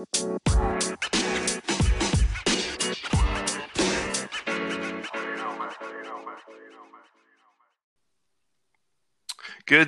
Good 0.00 0.40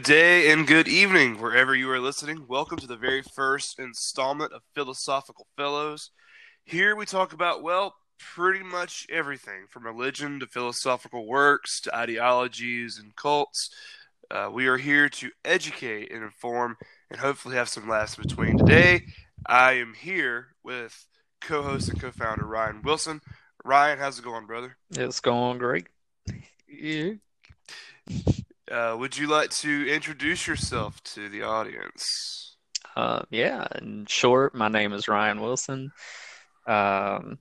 day 0.03 0.53
and 0.53 0.67
good 0.67 0.87
evening, 0.87 1.41
wherever 1.41 1.75
you 1.75 1.91
are 1.91 1.99
listening. 1.99 2.45
Welcome 2.47 2.77
to 2.79 2.87
the 2.87 2.97
very 2.97 3.23
first 3.23 3.79
installment 3.79 4.53
of 4.53 4.61
Philosophical 4.75 5.47
Fellows. 5.57 6.11
Here 6.65 6.95
we 6.95 7.07
talk 7.07 7.33
about, 7.33 7.63
well, 7.63 7.95
pretty 8.19 8.63
much 8.63 9.07
everything 9.11 9.65
from 9.71 9.87
religion 9.87 10.41
to 10.41 10.47
philosophical 10.47 11.27
works 11.27 11.81
to 11.81 11.97
ideologies 11.97 12.99
and 12.99 13.17
cults. 13.17 13.71
Uh, 14.31 14.51
we 14.53 14.67
are 14.67 14.77
here 14.77 15.09
to 15.09 15.31
educate 15.45 16.13
and 16.13 16.23
inform 16.23 16.77
and 17.11 17.19
hopefully 17.19 17.57
have 17.57 17.71
some 17.71 17.89
laughs 17.89 18.17
between. 18.17 18.59
Today, 18.59 19.07
I 19.47 19.73
am 19.73 19.95
here 19.95 20.49
with 20.63 21.07
co 21.41 21.63
host 21.63 21.89
and 21.89 22.01
co 22.01 22.11
founder 22.11 22.45
Ryan 22.45 22.83
Wilson. 22.83 23.21
Ryan, 23.65 23.99
how's 23.99 24.19
it 24.19 24.25
going, 24.25 24.47
brother? 24.47 24.77
It's 24.91 25.21
going 25.21 25.59
great. 25.59 25.87
Yeah. 26.69 27.13
Uh, 28.71 28.97
would 28.99 29.17
you 29.17 29.27
like 29.27 29.51
to 29.51 29.89
introduce 29.89 30.47
yourself 30.47 31.03
to 31.05 31.29
the 31.29 31.43
audience? 31.43 32.57
Uh, 32.97 33.23
yeah, 33.31 33.67
in 33.81 34.07
short, 34.07 34.55
my 34.55 34.69
name 34.69 34.93
is 34.93 35.09
Ryan 35.09 35.41
Wilson. 35.41 35.93
Um, 36.67 37.39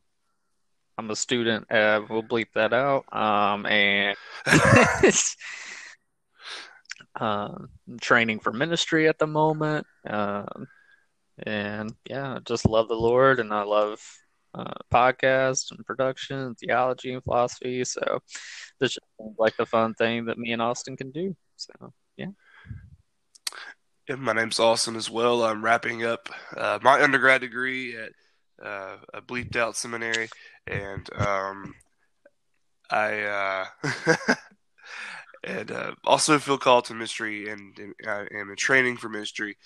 I'm 0.98 1.10
a 1.10 1.16
student. 1.16 1.72
Uh, 1.72 2.02
we'll 2.10 2.24
bleep 2.24 2.48
that 2.56 2.74
out. 2.74 3.06
Um, 3.14 3.66
and 3.66 4.16
um, 7.20 7.70
training 8.00 8.40
for 8.40 8.52
ministry 8.52 9.08
at 9.08 9.20
the 9.20 9.28
moment. 9.28 9.88
Um, 10.08 10.68
and 11.46 11.94
yeah, 12.10 12.36
I 12.36 12.40
just 12.40 12.66
love 12.66 12.88
the 12.88 12.96
Lord, 12.96 13.40
and 13.40 13.54
I 13.54 13.64
love 13.64 14.00
uh, 14.54 14.74
podcasts 14.92 15.72
and 15.72 15.86
production, 15.86 16.56
theology 16.56 17.14
and 17.14 17.24
philosophy. 17.24 17.84
So 17.84 18.20
this 18.80 18.92
is 18.92 19.00
like 19.38 19.56
the 19.58 19.66
fun 19.66 19.94
thing 19.94 20.26
that 20.26 20.38
me 20.38 20.52
and 20.52 20.62
Austin 20.62 20.98
can 20.98 21.12
do. 21.12 21.36
So 21.56 21.74
yeah. 22.18 22.28
yeah 24.10 24.16
my 24.16 24.34
name's 24.34 24.60
Austin 24.60 24.96
as 24.96 25.10
well. 25.10 25.44
I'm 25.44 25.64
wrapping 25.64 26.04
up 26.04 26.30
uh, 26.56 26.80
my 26.82 27.02
undergrad 27.02 27.42
degree 27.42 27.96
at 27.98 28.12
uh, 28.64 28.98
a 29.14 29.22
bleeped 29.22 29.56
out 29.56 29.76
seminary, 29.76 30.30
and 30.68 31.10
um, 31.18 31.74
I 32.90 33.22
uh, 33.22 33.66
and 35.44 35.72
uh, 35.72 35.92
also 36.04 36.38
feel 36.40 36.58
called 36.58 36.86
to 36.86 36.94
ministry 36.94 37.50
and, 37.50 37.78
and 37.80 37.96
I 38.06 38.28
am 38.34 38.50
in 38.50 38.56
training 38.58 38.98
for 38.98 39.10
ministry. 39.10 39.58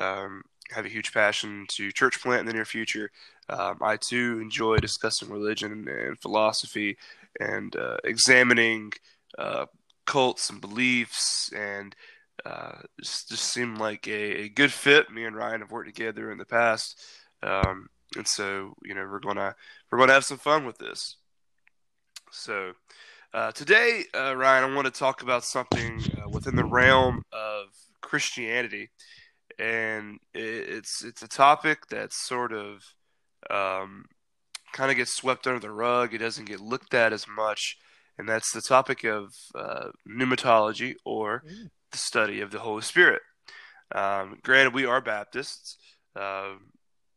Um, 0.00 0.42
have 0.72 0.86
a 0.86 0.88
huge 0.88 1.12
passion 1.12 1.66
to 1.68 1.92
church 1.92 2.20
plant 2.20 2.40
in 2.40 2.46
the 2.46 2.52
near 2.52 2.64
future. 2.64 3.10
Um, 3.48 3.78
I 3.80 3.96
too 3.96 4.38
enjoy 4.40 4.76
discussing 4.76 5.28
religion 5.28 5.86
and 5.88 6.18
philosophy 6.18 6.96
and 7.40 7.74
uh, 7.76 7.96
examining 8.04 8.92
uh, 9.38 9.66
cults 10.06 10.50
and 10.50 10.60
beliefs, 10.60 11.50
and 11.54 11.94
uh, 12.44 12.78
just, 13.00 13.28
just 13.28 13.44
seemed 13.44 13.78
like 13.78 14.06
a, 14.08 14.42
a, 14.42 14.48
good 14.48 14.72
fit. 14.72 15.10
Me 15.10 15.24
and 15.24 15.36
Ryan 15.36 15.60
have 15.60 15.70
worked 15.70 15.88
together 15.88 16.30
in 16.30 16.38
the 16.38 16.44
past, 16.44 17.00
um, 17.42 17.88
and 18.16 18.26
so 18.26 18.74
you 18.82 18.94
know 18.94 19.02
we're 19.02 19.20
gonna 19.20 19.54
we're 19.90 19.98
gonna 19.98 20.12
have 20.12 20.24
some 20.24 20.38
fun 20.38 20.64
with 20.64 20.78
this. 20.78 21.16
So. 22.30 22.72
Uh, 23.32 23.52
today, 23.52 24.02
uh, 24.12 24.36
Ryan, 24.36 24.72
I 24.72 24.74
want 24.74 24.86
to 24.86 24.90
talk 24.90 25.22
about 25.22 25.44
something 25.44 26.02
uh, 26.16 26.28
within 26.28 26.56
the 26.56 26.64
realm 26.64 27.22
of 27.32 27.66
Christianity 28.00 28.90
and 29.60 30.18
it's 30.32 31.04
it's 31.04 31.22
a 31.22 31.28
topic 31.28 31.86
that's 31.90 32.16
sort 32.16 32.52
of 32.52 32.94
um, 33.50 34.06
kind 34.72 34.90
of 34.90 34.96
gets 34.96 35.12
swept 35.12 35.46
under 35.46 35.60
the 35.60 35.70
rug. 35.70 36.14
It 36.14 36.18
doesn't 36.18 36.48
get 36.48 36.60
looked 36.60 36.94
at 36.94 37.12
as 37.12 37.26
much, 37.28 37.76
and 38.16 38.28
that's 38.28 38.52
the 38.52 38.62
topic 38.62 39.04
of 39.04 39.34
uh, 39.54 39.90
pneumatology 40.08 40.94
or 41.04 41.42
mm. 41.46 41.68
the 41.92 41.98
study 41.98 42.40
of 42.40 42.50
the 42.50 42.60
Holy 42.60 42.82
Spirit. 42.82 43.20
Um, 43.94 44.38
granted, 44.42 44.72
we 44.72 44.86
are 44.86 45.00
Baptists, 45.00 45.76
uh, 46.16 46.54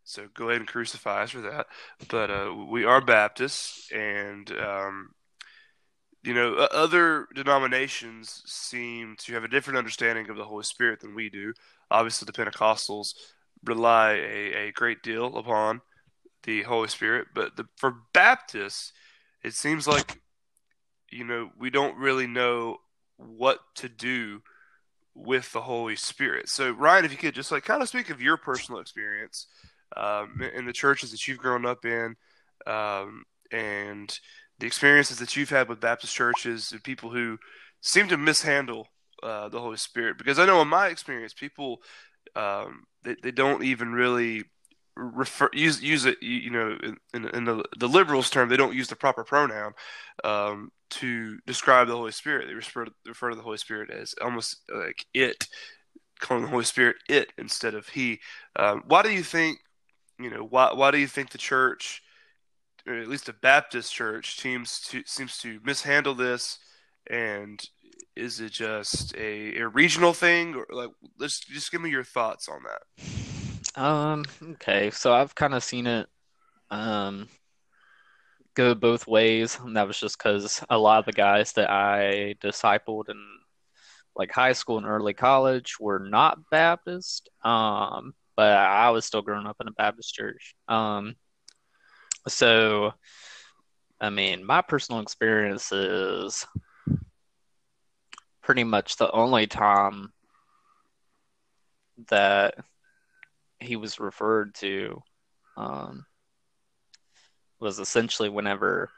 so 0.03 0.27
go 0.33 0.49
ahead 0.49 0.59
and 0.59 0.67
crucify 0.67 1.23
us 1.23 1.31
for 1.31 1.41
that. 1.41 1.67
But 2.09 2.29
uh, 2.29 2.53
we 2.69 2.83
are 2.83 2.99
Baptists, 2.99 3.89
and 3.91 4.51
um, 4.51 5.11
you 6.23 6.33
know, 6.33 6.55
other 6.55 7.27
denominations 7.35 8.41
seem 8.45 9.15
to 9.19 9.33
have 9.33 9.43
a 9.43 9.49
different 9.49 9.77
understanding 9.77 10.29
of 10.29 10.37
the 10.37 10.45
Holy 10.45 10.63
Spirit 10.63 11.01
than 11.01 11.15
we 11.15 11.29
do. 11.29 11.53
Obviously, 11.93 12.25
the 12.25 12.33
Pentecostals 12.33 13.13
rely 13.63 14.13
a, 14.13 14.67
a 14.67 14.71
great 14.71 15.01
deal 15.03 15.37
upon 15.37 15.81
the 16.43 16.63
Holy 16.63 16.89
Spirit, 16.89 17.27
but 17.33 17.55
the, 17.55 17.65
for 17.77 17.95
Baptists, 18.13 18.91
it 19.43 19.53
seems 19.53 19.87
like 19.87 20.19
you 21.09 21.23
know 21.23 21.51
we 21.57 21.69
don't 21.69 21.97
really 21.97 22.27
know 22.27 22.77
what 23.17 23.59
to 23.75 23.87
do 23.87 24.41
with 25.15 25.51
the 25.53 25.61
Holy 25.61 25.95
Spirit. 25.95 26.49
So, 26.49 26.71
Ryan, 26.71 27.05
if 27.05 27.11
you 27.11 27.17
could 27.17 27.35
just 27.35 27.51
like 27.51 27.63
kind 27.63 27.81
of 27.81 27.87
speak 27.87 28.09
of 28.09 28.21
your 28.21 28.37
personal 28.37 28.81
experience 28.81 29.47
um, 29.95 30.41
in 30.55 30.65
the 30.65 30.73
churches 30.73 31.11
that 31.11 31.27
you've 31.27 31.37
grown 31.37 31.65
up 31.65 31.85
in, 31.85 32.15
um, 32.65 33.23
and 33.51 34.19
the 34.59 34.65
experiences 34.65 35.19
that 35.19 35.35
you've 35.35 35.49
had 35.49 35.69
with 35.69 35.79
Baptist 35.79 36.15
churches 36.15 36.71
and 36.71 36.83
people 36.83 37.11
who 37.11 37.37
seem 37.81 38.07
to 38.07 38.17
mishandle 38.17 38.87
uh, 39.23 39.49
the 39.49 39.59
Holy 39.59 39.77
Spirit. 39.77 40.17
Because 40.17 40.37
I 40.37 40.45
know 40.45 40.61
in 40.61 40.67
my 40.67 40.87
experience, 40.87 41.33
people 41.33 41.81
um, 42.35 42.85
they, 43.03 43.15
they 43.21 43.31
don't 43.31 43.63
even 43.63 43.93
really 43.93 44.43
refer 44.95 45.49
use 45.53 45.81
use 45.81 46.05
it 46.05 46.21
you 46.21 46.51
know 46.51 46.77
in, 47.15 47.27
in 47.29 47.45
the, 47.45 47.63
the 47.79 47.87
liberals 47.87 48.29
term 48.29 48.47
they 48.47 48.57
don't 48.57 48.75
use 48.75 48.87
the 48.87 48.95
proper 48.95 49.23
pronoun 49.23 49.73
um, 50.23 50.71
to 50.91 51.39
describe 51.47 51.87
the 51.87 51.95
Holy 51.95 52.11
Spirit 52.11 52.47
they 52.47 52.53
refer 52.53 52.85
refer 53.07 53.31
to 53.31 53.35
the 53.35 53.41
Holy 53.41 53.57
Spirit 53.57 53.89
as 53.89 54.13
almost 54.21 54.61
like 54.71 55.05
it 55.13 55.47
calling 56.19 56.43
the 56.43 56.49
Holy 56.49 56.63
Spirit 56.63 56.97
it 57.09 57.33
instead 57.39 57.73
of 57.73 57.89
he 57.89 58.19
um, 58.55 58.83
why 58.85 59.01
do 59.01 59.09
you 59.09 59.23
think 59.23 59.57
you 60.19 60.29
know 60.29 60.43
why 60.43 60.71
why 60.73 60.91
do 60.91 60.99
you 60.99 61.07
think 61.07 61.31
the 61.31 61.39
church 61.39 62.03
or 62.87 62.93
at 62.95 63.07
least 63.07 63.29
a 63.29 63.33
Baptist 63.33 63.91
church 63.91 64.39
seems 64.39 64.79
to 64.81 65.01
seems 65.07 65.39
to 65.39 65.59
mishandle 65.63 66.13
this 66.13 66.59
and 67.09 67.67
is 68.15 68.39
it 68.39 68.51
just 68.51 69.15
a, 69.15 69.57
a 69.57 69.67
regional 69.67 70.13
thing 70.13 70.55
or 70.55 70.65
like 70.71 70.91
let's 71.19 71.39
just 71.39 71.71
give 71.71 71.81
me 71.81 71.89
your 71.89 72.03
thoughts 72.03 72.47
on 72.47 72.61
that 72.63 73.07
um, 73.75 74.25
okay, 74.43 74.91
so 74.91 75.13
I've 75.13 75.33
kind 75.33 75.53
of 75.53 75.63
seen 75.63 75.87
it 75.87 76.07
um, 76.69 77.27
go 78.53 78.75
both 78.75 79.07
ways. 79.07 79.57
And 79.59 79.75
that 79.77 79.87
was 79.87 79.99
just 79.99 80.17
because 80.17 80.63
a 80.69 80.77
lot 80.77 80.99
of 80.99 81.05
the 81.05 81.11
guys 81.11 81.53
that 81.53 81.69
I 81.69 82.35
discipled 82.41 83.09
in 83.09 83.19
like 84.15 84.31
high 84.31 84.53
school 84.53 84.77
and 84.77 84.85
early 84.85 85.13
college 85.13 85.79
were 85.79 85.99
not 85.99 86.49
Baptist. 86.51 87.29
Um, 87.43 88.13
but 88.35 88.51
I 88.51 88.91
was 88.91 89.05
still 89.05 89.21
growing 89.21 89.47
up 89.47 89.57
in 89.59 89.67
a 89.67 89.71
Baptist 89.71 90.13
church. 90.13 90.55
Um, 90.67 91.15
so, 92.27 92.93
I 93.99 94.09
mean, 94.09 94.45
my 94.45 94.61
personal 94.61 95.01
experience 95.01 95.71
is 95.71 96.45
pretty 98.43 98.63
much 98.63 98.97
the 98.97 99.11
only 99.11 99.47
time 99.47 100.11
that 102.09 102.55
he 103.59 103.75
was 103.75 103.99
referred 103.99 104.53
to 104.55 105.01
um, 105.57 106.05
was 107.59 107.79
essentially 107.79 108.29
whenever 108.29 108.89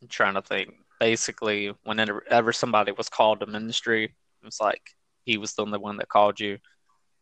I'm 0.00 0.08
trying 0.08 0.34
to 0.34 0.42
think 0.42 0.70
basically 0.98 1.72
whenever 1.84 2.24
ever 2.28 2.52
somebody 2.52 2.92
was 2.92 3.08
called 3.08 3.40
to 3.40 3.46
ministry 3.46 4.04
it 4.04 4.44
was 4.44 4.60
like 4.60 4.82
he 5.24 5.38
was 5.38 5.54
the 5.54 5.62
only 5.62 5.78
one 5.78 5.98
that 5.98 6.08
called 6.08 6.40
you. 6.40 6.58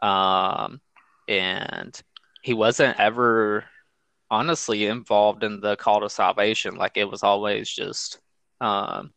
Um, 0.01 0.81
and 1.29 2.01
he 2.43 2.55
wasn't 2.55 2.99
ever 2.99 3.65
honestly 4.31 4.87
involved 4.87 5.43
in 5.43 5.61
the 5.61 5.77
call 5.77 6.01
to 6.01 6.11
salvation. 6.11 6.77
Like 6.77 6.97
it 6.97 7.11
was 7.11 7.23
always 7.23 7.69
just 7.69 8.21
um, 8.61 9.13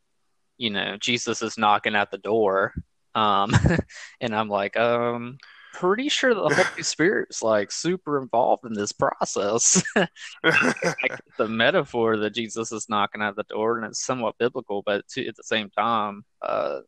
you 0.61 0.69
know 0.69 0.95
jesus 0.97 1.41
is 1.41 1.57
knocking 1.57 1.95
at 1.95 2.11
the 2.11 2.19
door 2.19 2.73
um, 3.15 3.51
and 4.21 4.35
i'm 4.35 4.47
like 4.47 4.77
um 4.77 5.37
pretty 5.73 6.09
sure 6.09 6.33
the 6.33 6.41
Holy 6.41 6.83
Spirit's 6.83 7.41
like 7.41 7.71
super 7.71 8.21
involved 8.21 8.65
in 8.65 8.73
this 8.73 8.91
process. 8.91 9.81
the 10.43 11.47
metaphor 11.47 12.17
that 12.17 12.33
Jesus 12.33 12.71
is 12.71 12.89
knocking 12.89 13.21
at 13.21 13.35
the 13.35 13.43
door, 13.43 13.77
and 13.77 13.85
it's 13.87 14.05
somewhat 14.05 14.37
biblical, 14.37 14.83
but 14.85 15.07
to, 15.09 15.25
at 15.25 15.35
the 15.35 15.43
same 15.43 15.69
time, 15.69 16.23
uh, 16.41 16.81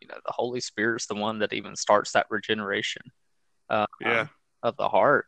you 0.00 0.08
know, 0.08 0.18
the 0.24 0.32
Holy 0.32 0.60
Spirit's 0.60 1.06
the 1.06 1.14
one 1.14 1.38
that 1.40 1.52
even 1.52 1.74
starts 1.76 2.12
that 2.12 2.26
regeneration, 2.30 3.02
uh, 3.70 3.86
yeah. 4.00 4.26
of 4.62 4.76
the 4.76 4.88
heart, 4.88 5.26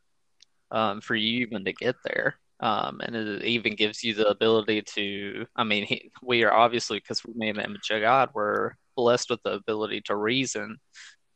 um, 0.70 1.00
for 1.00 1.14
you 1.14 1.40
even 1.40 1.64
to 1.64 1.72
get 1.72 1.96
there. 2.04 2.36
Um, 2.60 3.00
and 3.04 3.14
it 3.14 3.44
even 3.44 3.76
gives 3.76 4.02
you 4.02 4.14
the 4.14 4.28
ability 4.28 4.82
to. 4.94 5.46
I 5.54 5.64
mean, 5.64 5.84
he, 5.84 6.10
we 6.22 6.42
are 6.42 6.52
obviously 6.52 6.98
because 6.98 7.24
we 7.24 7.32
made 7.36 7.56
the 7.56 7.64
image 7.64 7.90
of 7.90 8.00
God, 8.00 8.30
we're 8.34 8.72
blessed 8.96 9.30
with 9.30 9.42
the 9.44 9.52
ability 9.52 10.02
to 10.06 10.16
reason 10.16 10.78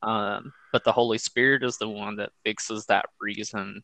um, 0.03 0.53
but 0.73 0.85
the 0.85 0.93
Holy 0.93 1.19
Spirit 1.19 1.63
is 1.63 1.79
the 1.79 1.89
one 1.89 2.17
that 2.17 2.33
fixes 2.45 2.87
that 2.87 3.07
reason 3.21 3.83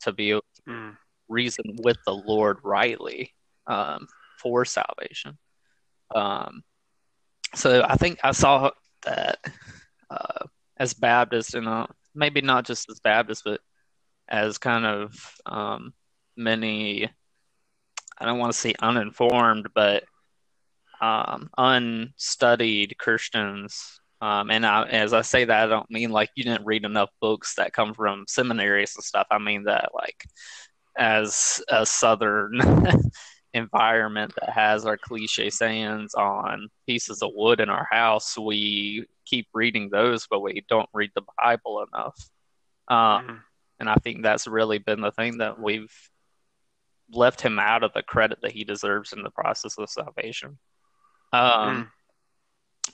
to 0.00 0.12
be 0.12 0.30
able 0.30 0.40
to 0.40 0.72
Mm. 0.72 0.96
reason 1.28 1.64
with 1.82 1.98
the 2.04 2.14
Lord 2.14 2.58
rightly 2.62 3.34
um, 3.66 4.06
for 4.40 4.64
salvation. 4.64 5.38
Um, 6.14 6.62
so 7.54 7.82
I 7.86 7.96
think 7.96 8.18
I 8.22 8.32
saw 8.32 8.70
that 9.04 9.38
uh, 10.10 10.46
as 10.78 10.94
Baptist, 10.94 11.54
and 11.54 11.68
uh, 11.68 11.86
maybe 12.14 12.40
not 12.40 12.64
just 12.66 12.90
as 12.90 13.00
Baptist, 13.00 13.44
but 13.44 13.60
as 14.28 14.58
kind 14.58 14.84
of 14.86 15.34
um, 15.46 15.92
many, 16.38 17.10
I 18.18 18.24
don't 18.24 18.38
want 18.38 18.52
to 18.52 18.58
say 18.58 18.74
uninformed, 18.80 19.68
but 19.74 20.04
um, 21.00 21.50
unstudied 21.58 22.96
Christians. 22.98 24.00
Um, 24.20 24.50
and 24.50 24.66
I, 24.66 24.82
as 24.88 25.12
I 25.12 25.22
say 25.22 25.44
that, 25.44 25.64
I 25.64 25.66
don't 25.68 25.90
mean 25.90 26.10
like 26.10 26.30
you 26.34 26.44
didn't 26.44 26.66
read 26.66 26.84
enough 26.84 27.10
books 27.20 27.54
that 27.54 27.72
come 27.72 27.94
from 27.94 28.24
seminaries 28.26 28.96
and 28.96 29.04
stuff. 29.04 29.26
I 29.30 29.38
mean 29.38 29.64
that 29.64 29.90
like 29.94 30.24
as 30.96 31.62
a 31.68 31.86
Southern 31.86 32.60
environment 33.54 34.32
that 34.40 34.50
has 34.50 34.84
our 34.84 34.96
cliche 34.96 35.50
sayings 35.50 36.14
on 36.14 36.68
pieces 36.86 37.22
of 37.22 37.30
wood 37.34 37.60
in 37.60 37.68
our 37.68 37.86
house, 37.90 38.36
we 38.36 39.06
keep 39.24 39.46
reading 39.54 39.88
those, 39.90 40.26
but 40.28 40.40
we 40.40 40.64
don't 40.68 40.88
read 40.92 41.10
the 41.14 41.22
Bible 41.40 41.86
enough. 41.92 42.18
Um, 42.88 43.26
Mhm. 43.28 43.40
and 43.80 43.88
I 43.88 43.94
think 43.96 44.22
that's 44.22 44.48
really 44.48 44.78
been 44.78 45.00
the 45.00 45.12
thing 45.12 45.38
that 45.38 45.60
we've 45.60 45.94
left 47.10 47.40
him 47.40 47.58
out 47.58 47.82
of 47.82 47.92
the 47.92 48.02
credit 48.02 48.38
that 48.42 48.52
he 48.52 48.64
deserves 48.64 49.12
in 49.12 49.22
the 49.22 49.30
process 49.30 49.78
of 49.78 49.88
salvation. 49.88 50.58
Um, 51.32 51.42
Mm. 51.76 51.88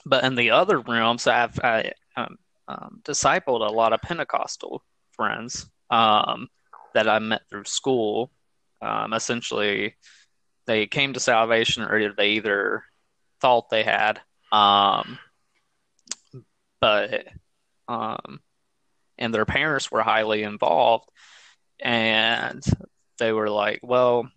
But 0.05 0.23
in 0.23 0.35
the 0.35 0.51
other 0.51 0.79
realms, 0.79 1.25
I've 1.27 1.59
I, 1.59 1.93
um, 2.15 2.37
um, 2.67 3.01
discipled 3.03 3.67
a 3.67 3.71
lot 3.71 3.93
of 3.93 4.01
Pentecostal 4.01 4.83
friends 5.11 5.69
um, 5.89 6.49
that 6.93 7.07
I 7.07 7.19
met 7.19 7.41
through 7.49 7.65
school. 7.65 8.31
Um, 8.81 9.13
essentially, 9.13 9.95
they 10.67 10.87
came 10.87 11.13
to 11.13 11.19
salvation, 11.19 11.83
or 11.83 12.13
they 12.13 12.31
either 12.31 12.83
thought 13.41 13.69
they 13.69 13.83
had, 13.83 14.19
um, 14.51 15.17
but 16.81 17.27
um, 17.87 18.41
and 19.17 19.33
their 19.33 19.45
parents 19.45 19.91
were 19.91 20.03
highly 20.03 20.43
involved, 20.43 21.09
and 21.79 22.63
they 23.17 23.31
were 23.33 23.49
like, 23.49 23.79
"Well, 23.83 24.29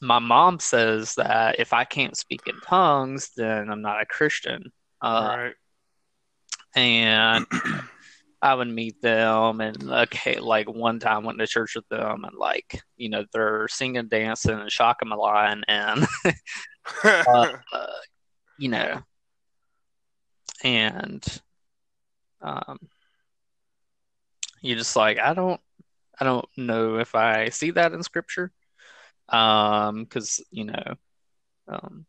my 0.00 0.18
mom 0.18 0.60
says 0.60 1.14
that 1.16 1.58
if 1.58 1.72
I 1.72 1.84
can't 1.84 2.16
speak 2.16 2.42
in 2.46 2.60
tongues, 2.60 3.30
then 3.36 3.70
I'm 3.70 3.82
not 3.82 4.02
a 4.02 4.06
Christian." 4.06 4.72
Uh, 5.00 5.36
right. 5.38 5.54
and 6.74 7.46
I 8.40 8.54
would 8.54 8.68
meet 8.68 9.00
them, 9.02 9.60
and 9.60 9.90
okay, 9.90 10.38
like 10.38 10.68
one 10.68 11.00
time 11.00 11.24
went 11.24 11.38
to 11.38 11.46
church 11.46 11.74
with 11.74 11.88
them, 11.88 12.24
and 12.24 12.36
like 12.36 12.80
you 12.96 13.08
know 13.08 13.24
they're 13.32 13.66
singing, 13.68 14.08
dancing, 14.08 14.58
and 14.58 14.70
shocking 14.70 15.08
my 15.08 15.16
line, 15.16 15.64
and 15.66 16.06
uh, 17.04 17.52
uh, 17.72 17.86
you 18.58 18.68
know, 18.68 19.00
and 20.62 21.40
um, 22.40 22.78
you 24.60 24.76
just 24.76 24.94
like 24.96 25.18
I 25.18 25.34
don't, 25.34 25.60
I 26.20 26.24
don't 26.24 26.46
know 26.56 26.98
if 26.98 27.14
I 27.14 27.48
see 27.50 27.70
that 27.72 27.92
in 27.92 28.02
scripture, 28.02 28.52
um, 29.28 30.04
because 30.04 30.40
you 30.50 30.64
know, 30.64 30.94
um, 31.68 32.06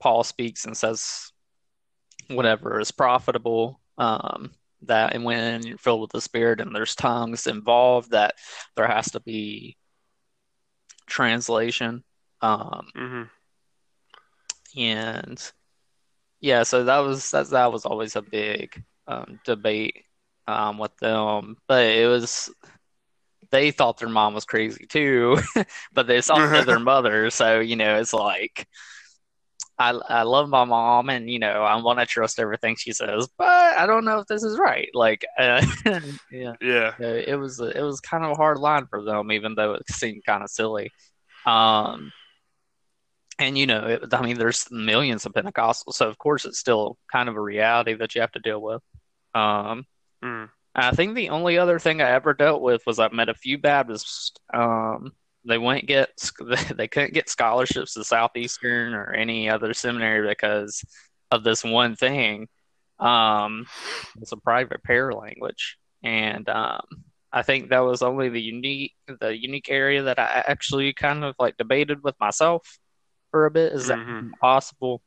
Paul 0.00 0.24
speaks 0.24 0.64
and 0.64 0.76
says 0.76 1.32
whatever 2.28 2.80
is 2.80 2.90
profitable, 2.90 3.80
um, 3.98 4.52
that 4.82 5.14
and 5.14 5.24
when 5.24 5.64
you're 5.66 5.78
filled 5.78 6.00
with 6.00 6.10
the 6.12 6.20
Spirit 6.20 6.60
and 6.60 6.74
there's 6.74 6.94
tongues 6.96 7.46
involved, 7.46 8.10
that 8.10 8.34
there 8.76 8.86
has 8.88 9.10
to 9.12 9.20
be 9.20 9.76
translation, 11.06 12.02
um, 12.40 12.88
Mhm. 12.96 13.30
and 14.76 15.52
yeah, 16.40 16.62
so 16.64 16.84
that 16.84 16.98
was 16.98 17.30
that 17.30 17.48
that 17.50 17.72
was 17.72 17.84
always 17.84 18.16
a 18.16 18.22
big 18.22 18.82
um, 19.06 19.40
debate 19.44 20.04
um, 20.46 20.78
with 20.78 20.96
them, 20.98 21.56
but 21.68 21.84
it 21.84 22.08
was 22.08 22.50
they 23.52 23.70
thought 23.70 23.98
their 23.98 24.08
mom 24.08 24.34
was 24.34 24.44
crazy 24.44 24.86
too, 24.86 25.38
but 25.92 26.08
they 26.08 26.20
saw 26.20 26.62
their 26.64 26.78
mother, 26.92 27.30
so 27.30 27.60
you 27.60 27.76
know 27.76 27.98
it's 28.00 28.12
like 28.12 28.66
I 29.78 29.90
I 29.90 30.22
love 30.22 30.48
my 30.48 30.64
mom, 30.64 31.08
and 31.10 31.30
you 31.30 31.38
know 31.38 31.62
I 31.62 31.80
want 31.80 31.98
to 32.00 32.06
trust 32.06 32.40
everything 32.40 32.74
she 32.76 32.92
says, 32.92 33.28
but 33.38 33.46
I 33.78 33.86
don't 33.86 34.04
know 34.04 34.18
if 34.18 34.26
this 34.26 34.42
is 34.42 34.58
right. 34.58 34.88
Like, 34.94 35.24
uh, 35.38 35.64
yeah, 36.32 36.54
Yeah. 36.60 36.94
it 37.00 37.38
was 37.38 37.60
it 37.60 37.80
was 37.82 38.00
kind 38.00 38.24
of 38.24 38.32
a 38.32 38.34
hard 38.34 38.58
line 38.58 38.86
for 38.86 39.02
them, 39.04 39.30
even 39.30 39.54
though 39.54 39.74
it 39.74 39.88
seemed 39.88 40.24
kind 40.24 40.42
of 40.42 40.50
silly. 40.50 40.90
Um, 41.46 42.12
and 43.38 43.56
you 43.58 43.66
know, 43.66 43.86
it, 43.86 44.12
I 44.14 44.22
mean, 44.22 44.38
there's 44.38 44.70
millions 44.70 45.26
of 45.26 45.32
Pentecostals, 45.32 45.94
so 45.94 46.08
of 46.08 46.18
course 46.18 46.44
it's 46.44 46.58
still 46.58 46.96
kind 47.10 47.28
of 47.28 47.36
a 47.36 47.40
reality 47.40 47.94
that 47.94 48.14
you 48.14 48.20
have 48.20 48.32
to 48.32 48.40
deal 48.40 48.60
with. 48.60 48.82
Um, 49.34 49.86
Mm. 50.24 50.48
I 50.74 50.92
think 50.92 51.14
the 51.14 51.28
only 51.28 51.58
other 51.58 51.78
thing 51.78 52.00
I 52.00 52.10
ever 52.10 52.32
dealt 52.32 52.62
with 52.62 52.82
was 52.86 52.98
I 52.98 53.08
met 53.08 53.28
a 53.28 53.34
few 53.34 53.58
Baptists. 53.58 54.32
Um, 54.54 55.12
they 55.44 55.58
wouldn't 55.58 55.86
get 55.86 56.10
they 56.74 56.88
couldn't 56.88 57.14
get 57.14 57.28
scholarships 57.28 57.94
to 57.94 58.04
Southeastern 58.04 58.94
or 58.94 59.12
any 59.12 59.48
other 59.50 59.74
seminary 59.74 60.26
because 60.28 60.84
of 61.30 61.44
this 61.44 61.64
one 61.64 61.96
thing. 61.96 62.48
Um, 62.98 63.66
it's 64.20 64.32
a 64.32 64.36
private 64.36 64.82
prayer 64.82 65.12
language, 65.12 65.76
and 66.02 66.48
um, 66.48 66.82
I 67.32 67.42
think 67.42 67.70
that 67.70 67.80
was 67.80 68.02
only 68.02 68.28
the 68.28 68.40
unique 68.40 68.92
the 69.20 69.36
unique 69.36 69.68
area 69.68 70.04
that 70.04 70.18
I 70.18 70.44
actually 70.46 70.92
kind 70.94 71.24
of 71.24 71.34
like 71.38 71.56
debated 71.56 72.02
with 72.02 72.14
myself 72.20 72.78
for 73.30 73.46
a 73.46 73.50
bit. 73.50 73.72
Is 73.72 73.88
that 73.88 73.98
Mhm. 73.98 74.30
possible? 74.40 75.02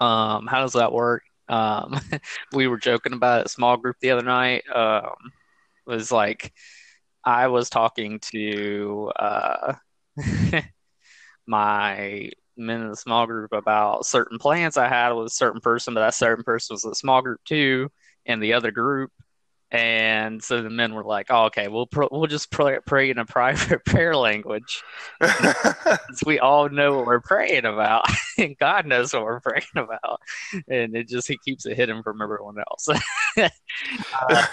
Um, 0.00 0.46
how 0.46 0.60
does 0.60 0.72
that 0.72 0.92
work? 0.92 1.22
Um, 1.48 2.00
we 2.52 2.66
were 2.66 2.78
joking 2.78 3.12
about 3.12 3.46
it, 3.46 3.50
small 3.50 3.76
group 3.76 3.96
the 4.00 4.10
other 4.10 4.22
night. 4.24 4.64
Um, 4.74 5.14
was 5.86 6.12
like 6.12 6.52
I 7.24 7.48
was 7.48 7.70
talking 7.70 8.20
to 8.32 9.12
uh, 9.18 9.74
my 11.46 12.30
men 12.56 12.82
in 12.82 12.90
the 12.90 12.96
small 12.96 13.26
group 13.26 13.52
about 13.52 14.06
certain 14.06 14.38
plans 14.38 14.76
I 14.76 14.88
had 14.88 15.12
with 15.12 15.26
a 15.26 15.30
certain 15.30 15.60
person, 15.60 15.94
but 15.94 16.00
that 16.00 16.14
certain 16.14 16.44
person 16.44 16.74
was 16.74 16.84
a 16.84 16.94
small 16.94 17.22
group 17.22 17.40
too, 17.44 17.90
and 18.26 18.42
the 18.42 18.52
other 18.54 18.70
group. 18.70 19.10
And 19.72 20.44
so 20.44 20.60
the 20.60 20.68
men 20.68 20.92
were 20.92 21.02
like, 21.02 21.28
"Oh, 21.30 21.46
okay, 21.46 21.68
we'll 21.68 21.86
pr- 21.86 22.04
we'll 22.10 22.26
just 22.26 22.50
pray, 22.50 22.78
pray 22.86 23.10
in 23.10 23.16
a 23.16 23.24
private 23.26 23.84
prayer 23.86 24.14
language, 24.14 24.82
we 26.26 26.38
all 26.38 26.68
know 26.68 26.96
what 26.96 27.06
we're 27.06 27.20
praying 27.20 27.64
about, 27.64 28.04
and 28.38 28.56
God 28.58 28.86
knows 28.86 29.14
what 29.14 29.24
we're 29.24 29.40
praying 29.40 29.64
about, 29.76 30.20
and 30.68 30.94
it 30.94 31.08
just 31.08 31.26
he 31.26 31.38
keeps 31.38 31.64
it 31.64 31.76
hidden 31.76 32.02
from 32.02 32.20
everyone 32.20 32.56
else." 32.58 32.88
Uh, 34.28 34.46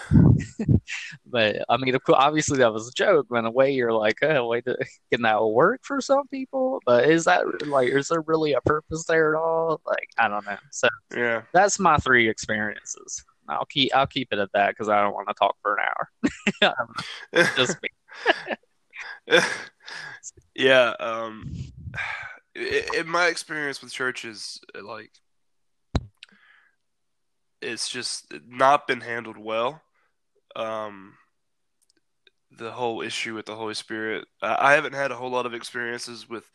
but 1.25 1.65
I 1.67 1.77
mean, 1.77 1.97
obviously 2.07 2.59
that 2.59 2.73
was 2.73 2.87
a 2.87 2.93
joke. 2.93 3.27
But 3.29 3.39
in 3.39 3.45
a 3.45 3.51
way, 3.51 3.71
you're 3.71 3.93
like, 3.93 4.23
"Oh, 4.23 4.47
wait, 4.47 4.65
can 5.11 5.21
that 5.23 5.43
work 5.43 5.81
for 5.83 5.99
some 5.99 6.27
people?" 6.29 6.79
But 6.85 7.09
is 7.09 7.25
that 7.25 7.67
like, 7.67 7.89
is 7.89 8.07
there 8.07 8.21
really 8.21 8.53
a 8.53 8.61
purpose 8.61 9.03
there 9.05 9.35
at 9.35 9.39
all? 9.39 9.81
Like, 9.85 10.09
I 10.17 10.29
don't 10.29 10.45
know. 10.45 10.57
So 10.71 10.87
yeah. 11.13 11.41
that's 11.53 11.77
my 11.77 11.97
three 11.97 12.29
experiences. 12.29 13.25
I'll 13.49 13.65
keep 13.65 13.93
I'll 13.95 14.07
keep 14.07 14.31
it 14.31 14.39
at 14.39 14.51
that 14.53 14.69
because 14.69 14.89
I 14.89 15.01
don't 15.01 15.13
want 15.13 15.27
to 15.27 15.33
talk 15.33 15.55
for 15.61 15.77
an 15.77 15.85
hour. 16.61 16.75
Just 17.55 17.77
me. 17.81 17.89
yeah. 20.55 20.93
Um, 20.99 21.51
in 22.55 23.07
my 23.07 23.27
experience 23.27 23.81
with 23.81 23.93
churches, 23.93 24.59
like, 24.81 25.11
it's 27.61 27.89
just 27.89 28.33
not 28.47 28.87
been 28.87 29.01
handled 29.01 29.37
well. 29.37 29.81
Um, 30.55 31.13
the 32.51 32.71
whole 32.71 33.01
issue 33.01 33.35
with 33.35 33.45
the 33.45 33.55
Holy 33.55 33.73
Spirit. 33.73 34.25
I 34.41 34.71
I 34.71 34.73
haven't 34.73 34.93
had 34.93 35.11
a 35.11 35.15
whole 35.15 35.29
lot 35.29 35.45
of 35.45 35.53
experiences 35.53 36.29
with 36.29 36.49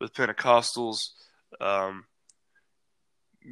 with 0.00 0.14
Pentecostals. 0.14 0.98
Um, 1.60 2.04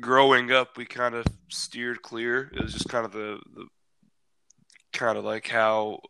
growing 0.00 0.52
up, 0.52 0.76
we 0.76 0.84
kind 0.84 1.14
of 1.14 1.26
steered 1.48 2.02
clear. 2.02 2.50
It 2.54 2.62
was 2.62 2.72
just 2.72 2.88
kind 2.88 3.04
of 3.04 3.12
the, 3.12 3.40
the 3.54 3.66
kind 4.92 5.18
of 5.18 5.24
like 5.24 5.48
how 5.48 6.00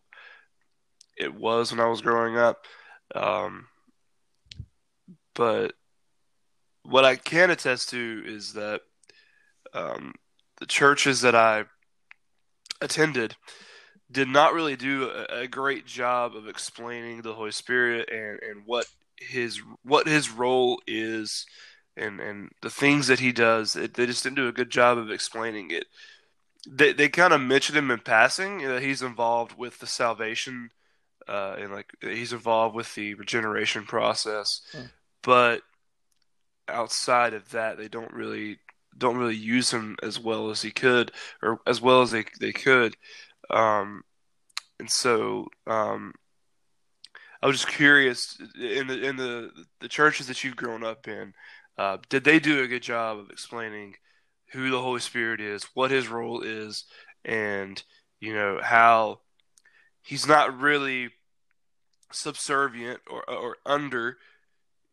it 1.17 1.33
was 1.33 1.71
when 1.71 1.79
I 1.79 1.87
was 1.87 2.01
growing 2.01 2.37
up. 2.37 2.65
Um, 3.15 3.67
but 5.33 5.73
what 6.83 7.05
I 7.05 7.15
can 7.15 7.49
attest 7.49 7.89
to 7.89 8.23
is 8.25 8.53
that 8.53 8.81
um, 9.73 10.13
the 10.59 10.65
churches 10.65 11.21
that 11.21 11.35
I 11.35 11.65
attended 12.81 13.35
did 14.09 14.27
not 14.27 14.53
really 14.53 14.75
do 14.75 15.09
a, 15.09 15.41
a 15.41 15.47
great 15.47 15.85
job 15.85 16.35
of 16.35 16.47
explaining 16.47 17.21
the 17.21 17.33
Holy 17.33 17.51
Spirit 17.51 18.09
and, 18.11 18.39
and 18.41 18.63
what 18.65 18.85
his 19.19 19.61
what 19.83 20.07
his 20.07 20.29
role 20.29 20.79
is 20.87 21.45
and, 21.97 22.19
and 22.21 22.51
the 22.61 22.69
things 22.69 23.07
that 23.07 23.19
he 23.19 23.31
does. 23.33 23.75
It, 23.75 23.95
they 23.95 24.05
just 24.05 24.23
didn't 24.23 24.37
do 24.37 24.47
a 24.47 24.53
good 24.53 24.69
job 24.69 24.97
of 24.97 25.11
explaining 25.11 25.71
it. 25.71 25.85
They 26.69 26.93
they 26.93 27.09
kind 27.09 27.33
of 27.33 27.41
mentioned 27.41 27.77
him 27.77 27.91
in 27.91 27.99
passing 27.99 28.59
that 28.59 28.81
he's 28.83 29.01
involved 29.01 29.57
with 29.57 29.79
the 29.79 29.87
salvation 29.87 30.71
uh, 31.27 31.55
and 31.59 31.71
like 31.73 31.91
he's 32.01 32.33
involved 32.33 32.75
with 32.75 32.93
the 32.95 33.13
regeneration 33.15 33.85
process, 33.85 34.61
Hmm. 34.71 34.87
but 35.23 35.61
outside 36.67 37.33
of 37.33 37.49
that, 37.51 37.77
they 37.77 37.87
don't 37.87 38.13
really 38.13 38.59
don't 38.97 39.17
really 39.17 39.35
use 39.35 39.71
him 39.71 39.95
as 40.01 40.19
well 40.19 40.49
as 40.49 40.61
he 40.61 40.71
could, 40.71 41.11
or 41.41 41.59
as 41.67 41.81
well 41.81 42.01
as 42.01 42.11
they 42.11 42.25
they 42.39 42.53
could. 42.53 42.95
Um, 43.49 44.03
and 44.79 44.89
so 44.89 45.47
um, 45.67 46.13
I 47.41 47.47
was 47.47 47.57
just 47.61 47.67
curious 47.75 48.37
in 48.55 48.87
the 48.87 49.01
in 49.03 49.15
the 49.15 49.51
the 49.79 49.87
churches 49.87 50.27
that 50.27 50.43
you've 50.43 50.55
grown 50.55 50.83
up 50.83 51.07
in, 51.07 51.33
uh, 51.77 51.97
did 52.09 52.23
they 52.23 52.39
do 52.39 52.61
a 52.61 52.67
good 52.67 52.81
job 52.81 53.19
of 53.19 53.29
explaining 53.29 53.95
who 54.51 54.71
the 54.71 54.81
Holy 54.81 54.99
Spirit 54.99 55.39
is, 55.41 55.63
what 55.73 55.91
his 55.91 56.07
role 56.07 56.41
is, 56.41 56.85
and 57.23 57.81
you 58.19 58.33
know 58.33 58.59
how 58.61 59.19
he's 60.01 60.27
not 60.27 60.59
really 60.59 61.09
subservient 62.11 63.01
or 63.09 63.29
or 63.29 63.57
under 63.65 64.17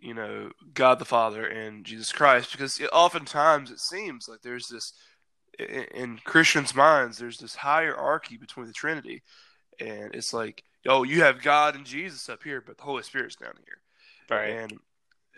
you 0.00 0.12
know 0.12 0.50
God 0.74 0.98
the 0.98 1.04
Father 1.04 1.46
and 1.46 1.84
Jesus 1.84 2.12
Christ? 2.12 2.52
Because 2.52 2.78
it, 2.78 2.90
oftentimes 2.92 3.70
it 3.70 3.80
seems 3.80 4.28
like 4.28 4.42
there's 4.42 4.68
this 4.68 4.92
in, 5.58 5.84
in 5.94 6.20
Christians' 6.24 6.74
minds 6.74 7.16
there's 7.16 7.38
this 7.38 7.54
hierarchy 7.54 8.36
between 8.36 8.66
the 8.66 8.72
Trinity. 8.72 9.22
And 9.80 10.14
it's 10.14 10.34
like 10.34 10.64
oh 10.86 11.02
you 11.02 11.22
have 11.22 11.42
God 11.42 11.76
and 11.76 11.86
Jesus 11.86 12.28
up 12.28 12.42
here 12.42 12.60
but 12.60 12.76
the 12.76 12.84
Holy 12.84 13.02
Spirit's 13.02 13.36
down 13.36 13.54
here. 13.64 13.78
Right. 14.36 14.50
and 14.50 14.78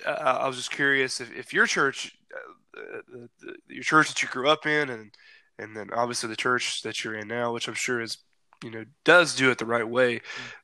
uh, 0.04 0.10
I 0.10 0.46
was 0.46 0.56
just 0.56 0.70
curious 0.70 1.20
if, 1.20 1.34
if 1.34 1.52
your 1.52 1.66
church 1.66 2.16
uh, 2.34 3.00
the, 3.08 3.28
the, 3.40 3.54
your 3.68 3.84
church 3.84 4.08
that 4.08 4.22
you 4.22 4.28
grew 4.28 4.48
up 4.48 4.66
in 4.66 4.90
and 4.90 5.14
and 5.58 5.76
then 5.76 5.90
obviously 5.94 6.28
the 6.28 6.36
church 6.36 6.82
that 6.82 7.02
you're 7.02 7.14
in 7.14 7.28
now 7.28 7.52
which 7.52 7.68
I'm 7.68 7.74
sure 7.74 8.00
is 8.00 8.18
you 8.62 8.70
know 8.70 8.84
does 9.04 9.34
do 9.34 9.50
it 9.50 9.58
the 9.58 9.66
right 9.66 9.88
way 9.88 10.20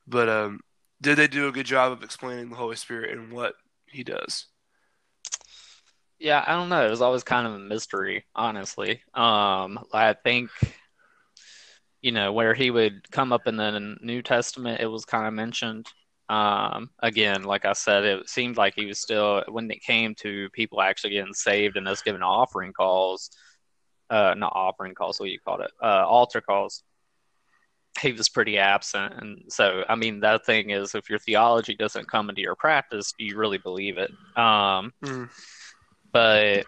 but 0.07 0.29
um 0.29 0.61
did 1.03 1.19
they 1.19 1.27
do 1.27 1.49
a 1.49 1.53
good 1.53 1.67
job 1.67 1.93
of 1.93 2.05
explaining 2.05 2.49
the 2.49 2.57
Holy 2.57 2.77
Spirit 2.77 3.19
and 3.19 3.33
what 3.33 3.55
he 3.87 4.05
does? 4.05 4.47
Yeah, 6.21 6.45
I 6.47 6.53
don't 6.53 6.69
know. 6.69 6.87
It 6.87 6.91
was 6.91 7.03
always 7.03 7.25
kind 7.25 7.47
of 7.47 7.55
a 7.55 7.59
mystery, 7.59 8.25
honestly. 8.37 9.03
Um, 9.13 9.81
I 9.93 10.15
think, 10.23 10.51
you 12.01 12.13
know, 12.13 12.33
where 12.33 12.55
he 12.55 12.71
would 12.71 13.11
come 13.11 13.33
up 13.33 13.49
in 13.49 13.57
the 13.57 13.97
New 14.01 14.23
Testament, 14.23 14.81
it 14.81 14.87
was 14.87 15.05
kind 15.05 15.27
of 15.27 15.35
mentioned. 15.35 15.89
Um, 16.33 16.89
again, 17.01 17.43
like 17.43 17.67
I 17.67 17.75
said, 17.75 18.05
it 18.05 18.27
seemed 18.27 18.57
like 18.57 18.73
he 18.75 18.87
was 18.87 19.01
still, 19.01 19.45
when 19.49 19.71
it 19.71 19.83
came 19.83 20.15
to 20.21 20.49
people 20.51 20.81
actually 20.81 21.11
getting 21.11 21.35
saved 21.35 21.77
and 21.77 21.87
us 21.87 22.01
giving 22.01 22.23
offering 22.23 22.73
calls, 22.73 23.31
uh, 24.09 24.35
not 24.37 24.53
offering 24.55 24.95
calls, 24.95 25.21
what 25.21 25.29
you 25.29 25.39
called 25.45 25.61
it? 25.61 25.71
Uh, 25.83 26.07
altar 26.07 26.41
calls. 26.41 26.85
He 28.01 28.13
was 28.13 28.31
pretty 28.31 28.57
absent. 28.57 29.13
And 29.21 29.43
so, 29.49 29.85
I 29.87 29.95
mean, 29.95 30.21
that 30.21 30.47
thing 30.47 30.71
is 30.71 30.95
if 30.95 31.11
your 31.11 31.19
theology 31.19 31.75
doesn't 31.75 32.09
come 32.11 32.31
into 32.31 32.41
your 32.41 32.57
practice, 32.57 33.13
do 33.19 33.27
you 33.27 33.37
really 33.37 33.59
believe 33.59 33.99
it? 33.99 34.11
Um, 34.35 34.95
Mm. 35.05 35.29
but 36.13 36.65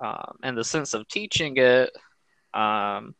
um, 0.00 0.36
in 0.42 0.56
the 0.56 0.64
sense 0.64 0.94
of 0.94 1.06
teaching 1.06 1.56
it, 1.58 1.90
um, 2.52 3.14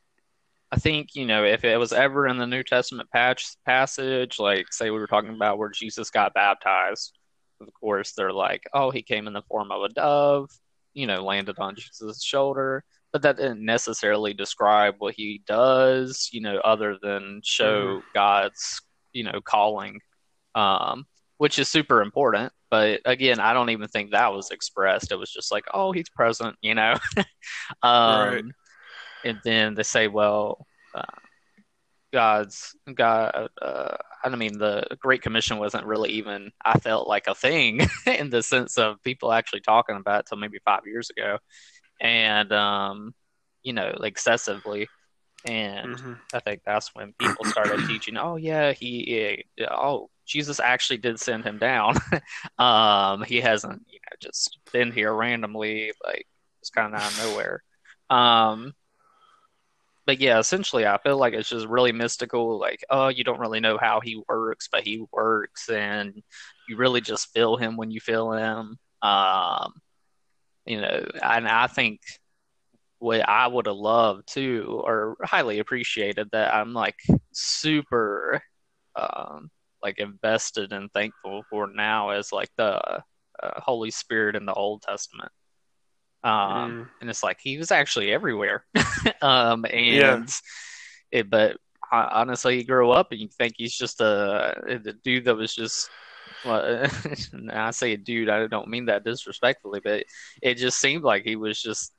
I 0.75 0.77
think 0.77 1.15
you 1.15 1.25
know 1.25 1.45
if 1.45 1.63
it 1.63 1.79
was 1.79 1.93
ever 1.93 2.27
in 2.27 2.37
the 2.37 2.49
New 2.49 2.65
Testament 2.65 3.09
patch, 3.13 3.47
passage, 3.65 4.41
like 4.41 4.73
say 4.73 4.91
we 4.91 4.99
were 4.99 5.07
talking 5.07 5.33
about 5.33 5.57
where 5.57 5.69
Jesus 5.69 6.11
got 6.11 6.35
baptized, 6.35 7.17
of 7.61 7.73
course 7.75 8.13
they're 8.13 8.33
like, 8.33 8.65
oh, 8.73 8.91
he 8.91 9.01
came 9.01 9.29
in 9.29 9.35
the 9.35 9.43
form 9.43 9.71
of 9.71 9.85
a 9.85 9.89
dove, 9.91 10.51
you 10.93 11.07
know, 11.07 11.23
landed 11.23 11.61
on 11.61 11.77
Jesus' 11.77 12.25
shoulder, 12.25 12.83
but 13.13 13.23
that 13.23 13.37
didn't 13.37 13.65
necessarily 13.65 14.35
describe 14.35 14.97
what 14.99 15.15
he 15.15 15.43
does, 15.47 16.29
you 16.33 16.41
know, 16.41 16.57
other 16.65 16.99
than 17.01 17.41
show 17.45 18.03
God's, 18.13 18.83
you 19.13 19.23
know, 19.23 19.41
calling, 19.45 20.01
um, 20.57 21.07
which 21.39 21.61
is 21.61 21.69
super 21.69 22.03
important. 22.03 22.53
But 22.69 23.01
again, 23.05 23.39
I 23.39 23.53
don't 23.53 23.71
even 23.71 23.87
think 23.87 24.11
that 24.11 24.33
was 24.33 24.51
expressed. 24.51 25.13
It 25.13 25.21
was 25.21 25.31
just 25.31 25.53
like, 25.53 25.67
oh, 25.73 25.93
he's 25.93 26.11
present, 26.11 26.57
you 26.63 26.75
know. 26.75 26.97
um, 27.85 28.33
Right. 28.33 28.45
And 29.25 29.41
then 29.45 29.75
they 29.75 29.83
say, 29.83 30.09
well, 30.09 30.67
uh, 30.95 31.03
God's 32.13 32.77
God. 32.95 33.49
Uh, 33.61 33.97
I 34.23 34.29
mean, 34.37 34.59
the 34.59 34.87
Great 35.01 35.23
Commission 35.23 35.59
wasn't 35.59 35.85
really 35.87 36.11
even. 36.13 36.53
I 36.65 36.79
felt 36.79 37.09
like 37.09 37.27
a 37.27 37.35
thing 37.35 37.81
in 38.07 38.31
the 38.31 38.43
sense 38.43 38.79
of 38.79 39.03
people 39.03 39.33
actually 39.33 39.61
talking 39.61 39.97
about 39.97 40.21
it 40.21 40.27
till 40.27 40.39
maybe 40.39 40.59
five 40.65 40.83
years 40.87 41.11
ago, 41.11 41.39
and 42.01 42.53
um, 42.53 43.15
you 43.63 43.73
know, 43.73 43.89
excessively. 44.03 44.89
And 45.45 45.97
Mhm. 45.97 46.19
I 46.33 46.41
think 46.41 46.63
that's 46.65 46.95
when 46.95 47.13
people 47.19 47.45
started 47.45 47.85
teaching. 47.89 48.17
Oh 48.17 48.37
yeah, 48.37 48.73
he. 48.73 49.43
eh, 49.59 49.65
Oh, 49.71 50.09
Jesus 50.27 50.59
actually 50.61 50.99
did 50.99 51.21
send 51.21 51.45
him 51.45 51.59
down. 51.59 51.97
um, 52.59 53.25
he 53.25 53.41
hasn't, 53.43 53.83
you 53.91 53.99
know, 53.99 54.17
just 54.21 54.59
been 54.73 54.91
here 54.91 55.13
randomly, 55.13 55.93
like 56.05 56.27
just 56.61 56.73
kind 56.73 56.95
of 56.95 57.01
out 57.01 57.13
of 57.13 57.19
nowhere. 57.19 57.63
Um, 58.09 58.73
but 60.07 60.21
yeah, 60.21 60.39
essentially, 60.39 60.87
I 60.87 60.99
feel 60.99 61.17
like 61.17 61.35
it's 61.35 61.49
just 61.49 61.67
really 61.67 61.93
mystical. 61.93 62.59
Like, 62.59 62.85
oh, 62.91 63.09
you 63.09 63.25
don't 63.25 63.41
really 63.41 63.61
know 63.61 63.79
how 63.79 64.01
he 64.01 64.23
works, 64.29 64.69
but 64.71 64.83
he 64.83 65.05
works, 65.13 65.69
and 65.69 66.23
you 66.69 66.77
really 66.77 67.01
just 67.01 67.33
feel 67.33 67.57
him 67.57 67.77
when 67.77 67.91
you 67.91 68.01
feel 68.01 68.33
him. 68.33 68.79
Um, 69.03 69.75
you 70.67 70.81
know, 70.81 71.07
and 71.23 71.49
I 71.49 71.67
think 71.67 72.01
what 72.99 73.29
I 73.29 73.47
would 73.47 73.67
have 73.67 73.77
loved 73.77 74.29
too, 74.29 74.81
or 74.85 75.17
highly 75.23 75.59
appreciated 75.59 76.29
that 76.33 76.55
I'm 76.55 76.73
like 76.73 76.97
super, 77.33 78.43
um, 78.97 79.51
like 79.83 79.99
invested 79.99 80.73
and 80.73 80.91
thankful 80.93 81.45
for 81.51 81.67
now 81.67 82.11
is 82.13 82.33
like 82.33 82.51
the 82.57 83.03
uh, 83.43 83.61
Holy 83.61 83.91
Spirit 83.91 84.37
in 84.37 84.47
the 84.47 84.55
Old 84.55 84.83
Testament. 84.83 85.31
Um, 86.25 86.73
Mm. 86.73 86.89
and 87.03 87.11
it's 87.11 87.23
like 87.23 87.39
he 87.41 87.59
was 87.59 87.71
actually 87.71 88.13
everywhere. 88.13 88.65
um, 89.23 89.65
and 89.67 89.95
Yeah. 89.95 90.25
it, 91.13 91.31
but 91.31 91.57
honestly, 91.93 92.57
you 92.59 92.65
grow 92.65 92.91
up 92.91 93.13
and 93.13 93.21
you 93.21 93.29
think 93.29 93.55
he's 93.57 93.77
just 93.77 94.01
a, 94.01 94.55
a 94.67 94.79
dude 95.05 95.27
that 95.27 95.37
was 95.37 95.55
just. 95.55 95.91
Well, 96.45 96.87
I 97.53 97.71
say 97.71 97.97
dude, 97.97 98.29
I 98.29 98.47
don't 98.47 98.69
mean 98.69 98.87
that 98.87 99.05
disrespectfully, 99.05 99.81
but 99.85 100.05
it 100.43 100.55
just 100.57 100.81
seemed 100.81 101.03
like 101.05 101.25
he 101.25 101.37
was 101.37 101.61
just 101.61 101.93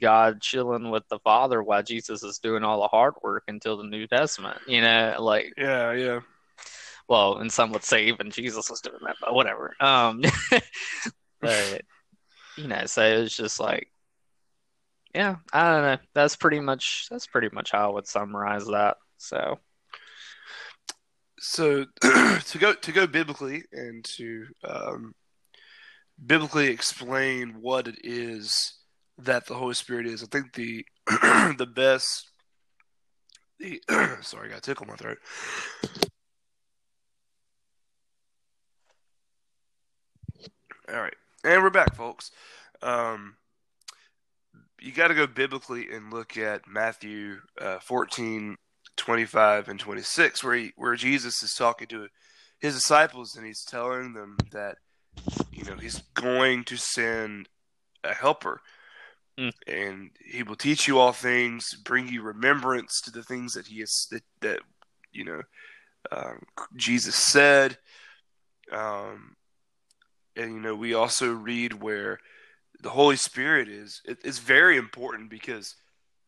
God 0.00 0.40
chilling 0.40 0.90
with 0.90 1.04
the 1.08 1.18
Father 1.20 1.62
while 1.62 1.82
Jesus 1.82 2.22
is 2.22 2.38
doing 2.38 2.64
all 2.64 2.80
the 2.82 2.88
hard 2.88 3.14
work 3.22 3.44
until 3.48 3.76
the 3.76 3.84
New 3.84 4.06
Testament. 4.06 4.58
You 4.66 4.80
know, 4.82 5.16
like 5.18 5.52
Yeah, 5.56 5.92
yeah. 5.92 6.20
well, 7.08 7.38
and 7.38 7.50
some 7.52 7.72
would 7.72 7.84
say 7.84 8.06
even 8.06 8.30
Jesus 8.30 8.70
was 8.70 8.80
doing 8.80 9.00
that, 9.06 9.16
but 9.20 9.34
whatever. 9.34 9.74
Um, 9.80 10.22
but 11.40 11.82
you 12.58 12.68
know, 12.68 12.84
so 12.86 13.02
it 13.04 13.20
was 13.20 13.36
just 13.36 13.60
like, 13.60 13.88
yeah, 15.14 15.36
I 15.52 15.72
don't 15.72 15.82
know. 15.82 15.98
That's 16.14 16.36
pretty 16.36 16.60
much 16.60 17.06
that's 17.10 17.26
pretty 17.26 17.48
much 17.52 17.72
how 17.72 17.90
I 17.90 17.94
would 17.94 18.06
summarize 18.06 18.66
that. 18.66 18.96
So 19.16 19.58
So 21.40 21.84
to 22.02 22.58
go 22.58 22.74
to 22.74 22.92
go 22.92 23.06
biblically 23.06 23.62
and 23.72 24.04
to 24.16 24.46
um, 24.64 25.14
biblically 26.24 26.68
explain 26.68 27.56
what 27.60 27.88
it 27.88 27.98
is 28.04 28.74
that 29.18 29.46
the 29.46 29.54
Holy 29.54 29.74
Spirit 29.74 30.06
is, 30.06 30.22
I 30.22 30.26
think 30.26 30.52
the 30.54 30.84
the 31.06 31.68
best 31.74 32.30
the 33.58 33.80
sorry, 34.22 34.48
I 34.48 34.52
got 34.52 34.62
tickle 34.62 34.86
my 34.86 34.96
throat. 34.96 35.18
All 40.92 41.00
right, 41.00 41.14
and 41.44 41.62
we're 41.62 41.70
back, 41.70 41.94
folks. 41.94 42.30
Um, 42.82 43.36
you 44.80 44.92
got 44.92 45.08
to 45.08 45.14
go 45.14 45.26
biblically 45.26 45.88
and 45.92 46.12
look 46.12 46.36
at 46.36 46.68
Matthew 46.68 47.38
uh, 47.60 47.78
14, 47.80 48.56
25, 48.96 49.68
and 49.68 49.80
26, 49.80 50.44
where 50.44 50.54
he, 50.54 50.72
where 50.76 50.96
Jesus 50.96 51.42
is 51.42 51.54
talking 51.54 51.88
to 51.88 52.08
his 52.58 52.74
disciples 52.74 53.36
and 53.36 53.46
he's 53.46 53.64
telling 53.64 54.12
them 54.12 54.36
that 54.52 54.76
you 55.52 55.64
know 55.64 55.76
he's 55.76 56.02
going 56.14 56.64
to 56.64 56.76
send 56.76 57.48
a 58.04 58.14
helper 58.14 58.60
Mm. 59.38 59.52
and 59.68 60.10
he 60.24 60.42
will 60.42 60.56
teach 60.56 60.88
you 60.88 60.98
all 60.98 61.12
things 61.12 61.72
bring 61.84 62.08
you 62.08 62.22
remembrance 62.22 63.00
to 63.00 63.12
the 63.12 63.22
things 63.22 63.52
that 63.52 63.68
he 63.68 63.78
has 63.78 64.08
that, 64.10 64.24
that 64.40 64.58
you 65.12 65.24
know 65.24 65.42
um, 66.10 66.40
jesus 66.74 67.14
said 67.14 67.78
um, 68.72 69.36
and 70.38 70.54
you 70.54 70.60
know 70.60 70.74
we 70.74 70.94
also 70.94 71.32
read 71.32 71.74
where 71.74 72.18
the 72.80 72.90
holy 72.90 73.16
spirit 73.16 73.68
is 73.68 74.00
it, 74.04 74.18
it's 74.24 74.38
very 74.38 74.76
important 74.76 75.28
because 75.28 75.74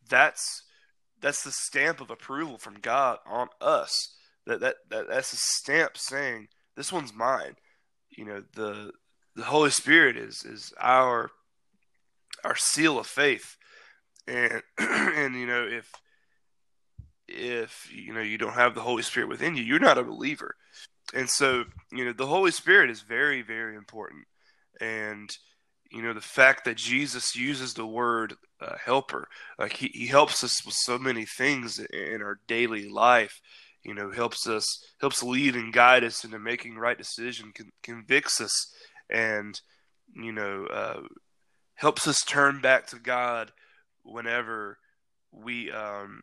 that's 0.08 0.62
that's 1.20 1.44
the 1.44 1.52
stamp 1.52 2.00
of 2.00 2.10
approval 2.10 2.58
from 2.58 2.74
god 2.74 3.18
on 3.26 3.48
us. 3.60 4.16
That, 4.46 4.60
that 4.60 4.76
that 4.88 5.08
that's 5.08 5.32
a 5.32 5.36
stamp 5.36 5.96
saying 5.96 6.48
this 6.76 6.92
one's 6.92 7.14
mine. 7.14 7.56
You 8.10 8.24
know 8.24 8.42
the 8.54 8.92
the 9.36 9.44
holy 9.44 9.70
spirit 9.70 10.16
is 10.16 10.44
is 10.44 10.72
our 10.80 11.30
our 12.44 12.56
seal 12.56 12.98
of 12.98 13.06
faith. 13.06 13.56
And 14.26 14.62
and 14.78 15.34
you 15.34 15.46
know 15.46 15.66
if 15.66 15.92
if 17.28 17.88
you 17.92 18.12
know 18.12 18.20
you 18.20 18.38
don't 18.38 18.54
have 18.54 18.74
the 18.74 18.80
Holy 18.80 19.02
Spirit 19.02 19.28
within 19.28 19.56
you, 19.56 19.62
you're 19.62 19.78
not 19.78 19.98
a 19.98 20.04
believer. 20.04 20.56
And 21.14 21.28
so, 21.28 21.64
you 21.92 22.04
know, 22.04 22.12
the 22.12 22.26
Holy 22.26 22.50
Spirit 22.50 22.90
is 22.90 23.02
very, 23.02 23.42
very 23.42 23.76
important. 23.76 24.24
And 24.80 25.30
you 25.90 26.02
know, 26.02 26.12
the 26.12 26.20
fact 26.20 26.64
that 26.64 26.76
Jesus 26.76 27.34
uses 27.34 27.74
the 27.74 27.86
word 27.86 28.34
uh, 28.60 28.76
helper, 28.82 29.28
like 29.58 29.76
he, 29.76 29.88
he 29.88 30.06
helps 30.06 30.44
us 30.44 30.64
with 30.64 30.74
so 30.74 30.98
many 30.98 31.24
things 31.24 31.78
in 31.78 32.22
our 32.22 32.38
daily 32.46 32.88
life. 32.88 33.40
You 33.82 33.94
know, 33.94 34.10
helps 34.10 34.46
us, 34.46 34.64
helps 35.00 35.22
lead 35.22 35.56
and 35.56 35.72
guide 35.72 36.04
us 36.04 36.22
into 36.22 36.38
making 36.38 36.76
right 36.76 36.98
decision, 36.98 37.52
con- 37.56 37.72
convicts 37.82 38.40
us, 38.40 38.72
and 39.08 39.58
you 40.14 40.32
know, 40.32 40.66
uh, 40.66 41.00
helps 41.74 42.06
us 42.06 42.20
turn 42.20 42.60
back 42.60 42.86
to 42.88 42.98
God 42.98 43.50
whenever 44.04 44.78
we 45.32 45.72
um, 45.72 46.20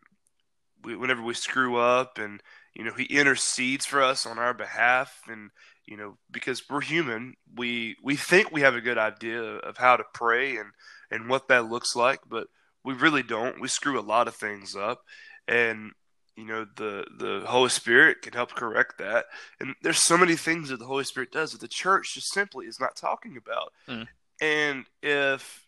we, 0.83 0.95
whenever 0.95 1.23
we 1.23 1.33
screw 1.33 1.77
up 1.77 2.19
and 2.19 2.41
you 2.77 2.85
know 2.85 2.93
he 2.95 3.03
intercedes 3.03 3.85
for 3.85 4.01
us 4.01 4.25
on 4.25 4.39
our 4.39 4.53
behalf. 4.53 5.21
And 5.27 5.49
you 5.85 5.97
know 5.97 6.17
because 6.31 6.63
we're 6.69 6.81
human 6.81 7.35
we 7.55 7.95
we 8.03 8.15
think 8.15 8.51
we 8.51 8.61
have 8.61 8.75
a 8.75 8.81
good 8.81 8.97
idea 8.97 9.41
of 9.41 9.77
how 9.77 9.95
to 9.95 10.03
pray 10.13 10.57
and 10.57 10.71
and 11.09 11.29
what 11.29 11.47
that 11.47 11.69
looks 11.69 11.95
like 11.95 12.19
but 12.29 12.47
we 12.87 12.93
really 12.93 13.21
don't. 13.21 13.59
We 13.59 13.67
screw 13.67 13.99
a 13.99 14.01
lot 14.01 14.29
of 14.29 14.35
things 14.35 14.73
up. 14.73 15.01
And 15.45 15.91
you 16.37 16.45
know 16.45 16.65
the 16.77 17.03
the 17.17 17.43
holy 17.45 17.69
spirit 17.69 18.21
can 18.21 18.31
help 18.31 18.55
correct 18.55 18.97
that. 18.99 19.25
And 19.59 19.75
there's 19.83 20.03
so 20.03 20.17
many 20.17 20.37
things 20.37 20.69
that 20.69 20.79
the 20.79 20.85
holy 20.85 21.03
spirit 21.03 21.31
does 21.31 21.51
that 21.51 21.61
the 21.61 21.67
church 21.67 22.13
just 22.13 22.33
simply 22.33 22.65
is 22.65 22.79
not 22.79 22.95
talking 22.95 23.37
about. 23.37 23.73
Mm. 23.87 24.07
and 24.39 24.85
if 25.03 25.66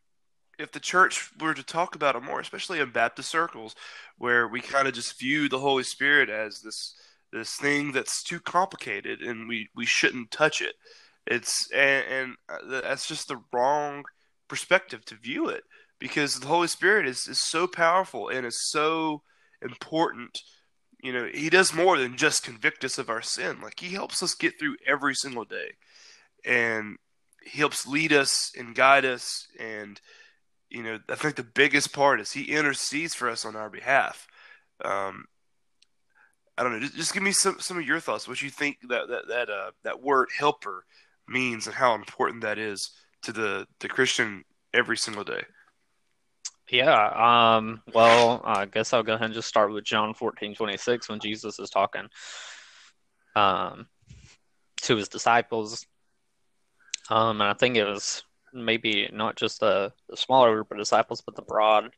if 0.60 0.74
the 0.74 0.80
church 0.80 1.32
were 1.40 1.54
to 1.54 1.64
talk 1.64 1.96
about 1.96 2.18
it 2.18 2.22
more, 2.22 2.42
especially 2.42 2.80
in 2.80 2.92
Baptist 2.92 3.30
circles, 3.30 3.76
where 4.18 4.48
we 4.48 4.60
kind 4.60 4.88
of 4.88 4.94
just 4.94 5.18
view 5.18 5.48
the 5.48 5.60
Holy 5.60 5.84
Spirit 5.84 6.30
as 6.30 6.62
this 6.62 6.96
this 7.32 7.56
thing 7.56 7.92
that's 7.92 8.24
too 8.24 8.40
complicated 8.40 9.22
and 9.22 9.48
we 9.48 9.70
we 9.76 9.86
shouldn't 9.86 10.32
touch 10.32 10.62
it. 10.62 10.76
It's 11.26 11.72
and, 11.72 12.06
and 12.12 12.36
uh, 12.50 12.82
that's 12.82 13.08
just 13.08 13.30
the 13.30 13.42
wrong 13.54 14.04
perspective 14.48 15.06
to 15.06 15.16
view 15.16 15.48
it 15.48 15.64
because 16.00 16.36
the 16.36 16.48
Holy 16.48 16.68
Spirit 16.68 17.08
is 17.08 17.28
is 17.28 17.42
so 17.42 17.66
powerful 17.66 18.28
and 18.28 18.46
is 18.46 18.70
so 18.70 19.22
important. 19.62 20.38
You 21.02 21.14
know, 21.14 21.30
he 21.34 21.50
does 21.50 21.74
more 21.74 21.98
than 21.98 22.18
just 22.18 22.44
convict 22.44 22.84
us 22.84 22.98
of 22.98 23.10
our 23.10 23.22
sin. 23.22 23.62
Like 23.62 23.80
he 23.80 23.94
helps 23.94 24.22
us 24.22 24.36
get 24.36 24.60
through 24.60 24.76
every 24.86 25.16
single 25.16 25.46
day. 25.46 25.76
And 26.46 26.98
he 27.44 27.60
helps 27.60 27.88
lead 27.88 28.12
us 28.12 28.52
and 28.58 28.76
guide 28.76 29.06
us 29.06 29.48
and 29.58 30.00
you 30.70 30.84
know, 30.84 31.00
I 31.10 31.16
think 31.16 31.36
the 31.36 31.44
biggest 31.44 31.94
part 31.94 32.20
is 32.20 32.32
he 32.32 32.44
intercedes 32.44 33.16
for 33.16 33.30
us 33.30 33.46
on 33.46 33.56
our 33.56 33.70
behalf. 33.70 34.28
Um, 34.84 35.26
I 36.58 36.64
don't 36.64 36.74
know. 36.74 36.80
Just, 36.80 36.96
just, 36.96 37.14
give 37.14 37.24
me 37.24 37.32
some 37.32 37.58
some 37.60 37.78
of 37.78 37.86
your 37.86 38.00
thoughts. 38.00 38.28
What 38.28 38.42
you 38.42 38.50
think 38.50 38.78
that 38.90 39.08
that 39.08 39.28
that 39.30 39.50
uh, 39.50 39.72
that 39.84 40.02
word 40.02 40.30
helper 40.38 40.86
means 41.28 41.68
and 41.68 41.76
how 41.76 41.96
important 41.96 42.42
that 42.42 42.58
is 42.58 42.92
to 43.24 43.32
the 43.32 43.68
the 43.80 43.88
Christian 43.88 44.44
every 44.74 44.98
single 44.98 45.24
day. 45.24 45.44
Yeah. 46.70 47.56
Um, 47.58 47.82
well, 47.94 48.42
I 48.46 48.66
guess 48.66 48.94
I'll 48.94 49.04
go 49.04 49.14
ahead 49.14 49.26
and 49.26 49.34
just 49.34 49.48
start 49.48 49.72
with 49.72 49.84
John 49.84 50.14
fourteen 50.14 50.54
twenty 50.54 50.78
six 50.78 51.10
when 51.10 51.20
Jesus 51.20 51.60
is 51.60 51.70
talking 51.70 52.08
um, 53.36 53.88
to 54.82 54.96
his 54.96 55.08
disciples. 55.08 55.86
Um, 57.10 57.42
and 57.42 57.50
I 57.50 57.54
think 57.54 57.76
it 57.76 57.86
was 57.86 58.24
maybe 58.54 59.10
not 59.14 59.36
just 59.36 59.60
the, 59.60 59.92
the 60.10 60.18
smaller 60.18 60.56
group 60.56 60.72
of 60.72 60.78
disciples, 60.78 61.22
but 61.22 61.36
the 61.36 61.42
broad, 61.42 61.92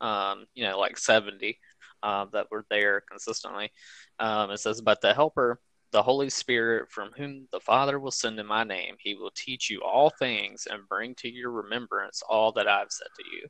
um, 0.00 0.46
you 0.54 0.64
know, 0.64 0.78
like 0.78 0.98
70 0.98 1.58
uh, 2.02 2.26
that 2.32 2.50
were 2.50 2.64
there 2.70 3.02
consistently. 3.10 3.70
Um, 4.18 4.50
it 4.50 4.58
says, 4.58 4.80
But 4.80 5.00
the 5.00 5.14
Helper, 5.14 5.60
the 5.92 6.02
Holy 6.02 6.30
Spirit, 6.30 6.90
from 6.90 7.10
whom 7.16 7.48
the 7.52 7.60
Father 7.60 7.98
will 7.98 8.10
send 8.10 8.38
in 8.38 8.46
my 8.46 8.64
name, 8.64 8.96
he 8.98 9.14
will 9.14 9.32
teach 9.34 9.70
you 9.70 9.82
all 9.82 10.10
things 10.10 10.66
and 10.70 10.88
bring 10.88 11.14
to 11.16 11.28
your 11.28 11.50
remembrance 11.50 12.22
all 12.28 12.52
that 12.52 12.68
I've 12.68 12.90
said 12.90 13.08
to 13.16 13.24
you. 13.36 13.46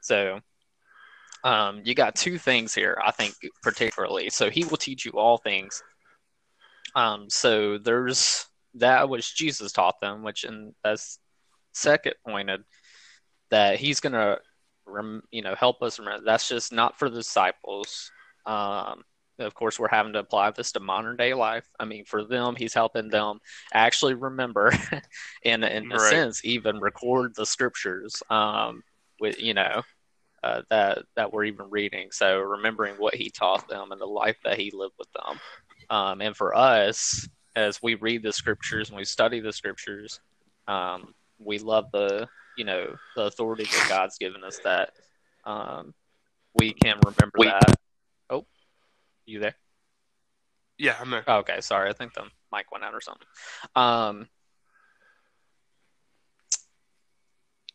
So, 0.00 0.40
um, 1.44 1.82
you 1.84 1.94
got 1.94 2.14
two 2.14 2.38
things 2.38 2.74
here, 2.74 2.96
I 3.04 3.10
think, 3.10 3.34
particularly. 3.62 4.30
So, 4.30 4.50
he 4.50 4.64
will 4.64 4.76
teach 4.76 5.04
you 5.04 5.12
all 5.12 5.38
things. 5.38 5.82
Um, 6.94 7.30
so 7.30 7.78
there's 7.78 8.46
that 8.74 9.08
which 9.08 9.34
Jesus 9.36 9.72
taught 9.72 10.00
them, 10.00 10.22
which 10.22 10.44
and 10.44 10.74
that's 10.82 11.18
second 11.72 12.14
pointed 12.26 12.64
that 13.50 13.78
he's 13.78 14.00
going 14.00 14.12
to, 14.12 14.38
rem- 14.86 15.24
you 15.30 15.42
know, 15.42 15.54
help 15.54 15.82
us 15.82 15.98
remember. 15.98 16.24
That's 16.24 16.48
just 16.48 16.72
not 16.72 16.98
for 16.98 17.10
the 17.10 17.18
disciples. 17.18 18.10
Um, 18.46 19.02
of 19.38 19.54
course, 19.54 19.78
we're 19.78 19.88
having 19.88 20.12
to 20.12 20.20
apply 20.20 20.50
this 20.50 20.72
to 20.72 20.80
modern 20.80 21.16
day 21.16 21.34
life. 21.34 21.68
I 21.80 21.84
mean, 21.84 22.04
for 22.04 22.24
them, 22.24 22.54
he's 22.56 22.74
helping 22.74 23.08
them 23.08 23.40
actually 23.72 24.14
remember, 24.14 24.72
in 25.42 25.64
in 25.64 25.90
a 25.90 25.96
right. 25.96 26.10
sense, 26.10 26.44
even 26.44 26.78
record 26.80 27.34
the 27.34 27.46
scriptures. 27.46 28.22
Um, 28.30 28.82
with 29.20 29.40
you 29.40 29.54
know, 29.54 29.82
uh, 30.42 30.62
that 30.68 31.04
that 31.16 31.32
we're 31.32 31.44
even 31.44 31.70
reading. 31.70 32.08
So 32.10 32.40
remembering 32.40 32.96
what 32.96 33.14
he 33.14 33.30
taught 33.30 33.68
them 33.68 33.92
and 33.92 34.00
the 34.00 34.06
life 34.06 34.36
that 34.44 34.58
he 34.58 34.70
lived 34.74 34.94
with 34.98 35.08
them. 35.12 35.40
Um, 35.88 36.20
and 36.20 36.36
for 36.36 36.54
us, 36.54 37.26
as 37.56 37.82
we 37.82 37.94
read 37.94 38.22
the 38.22 38.32
scriptures 38.32 38.88
and 38.88 38.98
we 38.98 39.04
study 39.04 39.40
the 39.40 39.52
scriptures, 39.52 40.20
um, 40.68 41.14
we 41.44 41.58
love 41.58 41.86
the 41.92 42.28
you 42.56 42.64
know 42.64 42.94
the 43.16 43.22
authority 43.22 43.64
that 43.64 43.86
God's 43.88 44.18
given 44.18 44.44
us 44.44 44.58
that 44.64 44.90
um, 45.44 45.94
we 46.54 46.72
can 46.72 46.98
remember 47.04 47.32
Wait. 47.38 47.48
that. 47.50 47.76
Oh, 48.30 48.46
you 49.26 49.40
there? 49.40 49.54
Yeah, 50.78 50.96
I'm 51.00 51.10
there. 51.10 51.24
Okay, 51.26 51.60
sorry. 51.60 51.90
I 51.90 51.92
think 51.92 52.14
the 52.14 52.24
mic 52.52 52.70
went 52.72 52.84
out 52.84 52.94
or 52.94 53.00
something. 53.00 53.26
Um. 53.74 54.28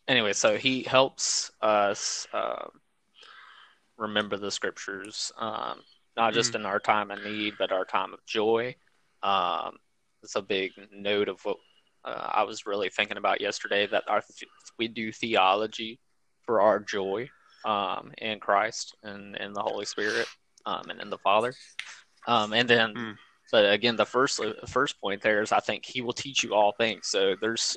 Anyway, 0.06 0.32
so 0.32 0.56
he 0.56 0.82
helps 0.84 1.50
us 1.60 2.26
uh, 2.32 2.64
remember 3.98 4.38
the 4.38 4.50
scriptures, 4.50 5.30
um, 5.38 5.80
not 6.16 6.32
just 6.32 6.52
mm-hmm. 6.52 6.60
in 6.60 6.66
our 6.66 6.80
time 6.80 7.10
of 7.10 7.22
need, 7.22 7.54
but 7.58 7.72
our 7.72 7.84
time 7.84 8.14
of 8.14 8.24
joy. 8.24 8.74
Um, 9.22 9.76
it's 10.22 10.36
a 10.36 10.40
big 10.40 10.72
note 10.92 11.28
of 11.28 11.44
what 11.44 11.58
uh, 12.04 12.30
I 12.32 12.42
was 12.44 12.66
really 12.66 12.90
thinking 12.90 13.16
about 13.16 13.40
yesterday 13.40 13.86
that 13.86 14.04
our 14.08 14.22
we 14.78 14.88
do 14.88 15.12
theology 15.12 16.00
for 16.44 16.60
our 16.60 16.80
joy 16.80 17.28
um, 17.64 18.12
in 18.18 18.40
Christ 18.40 18.96
and 19.02 19.36
in 19.36 19.52
the 19.52 19.62
Holy 19.62 19.84
Spirit 19.84 20.26
um, 20.66 20.84
and 20.90 21.00
in 21.00 21.10
the 21.10 21.18
Father. 21.18 21.52
Um, 22.26 22.52
and 22.52 22.68
then, 22.68 22.94
mm. 22.94 23.14
but 23.50 23.72
again, 23.72 23.96
the 23.96 24.06
first 24.06 24.40
first 24.66 25.00
point 25.00 25.22
there 25.22 25.42
is 25.42 25.52
I 25.52 25.60
think 25.60 25.84
He 25.84 26.00
will 26.00 26.12
teach 26.12 26.42
you 26.42 26.54
all 26.54 26.72
things. 26.72 27.08
So 27.08 27.34
there's 27.40 27.76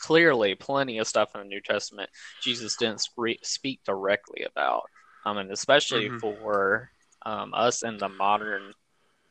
clearly 0.00 0.54
plenty 0.54 0.98
of 0.98 1.06
stuff 1.06 1.34
in 1.34 1.40
the 1.42 1.46
New 1.46 1.60
Testament 1.60 2.08
Jesus 2.42 2.76
didn't 2.76 3.06
speak 3.42 3.80
directly 3.84 4.44
about, 4.44 4.84
um, 5.24 5.38
and 5.38 5.50
especially 5.50 6.08
mm-hmm. 6.08 6.18
for 6.18 6.90
um, 7.26 7.52
us 7.54 7.82
in 7.82 7.98
the 7.98 8.08
modern 8.08 8.72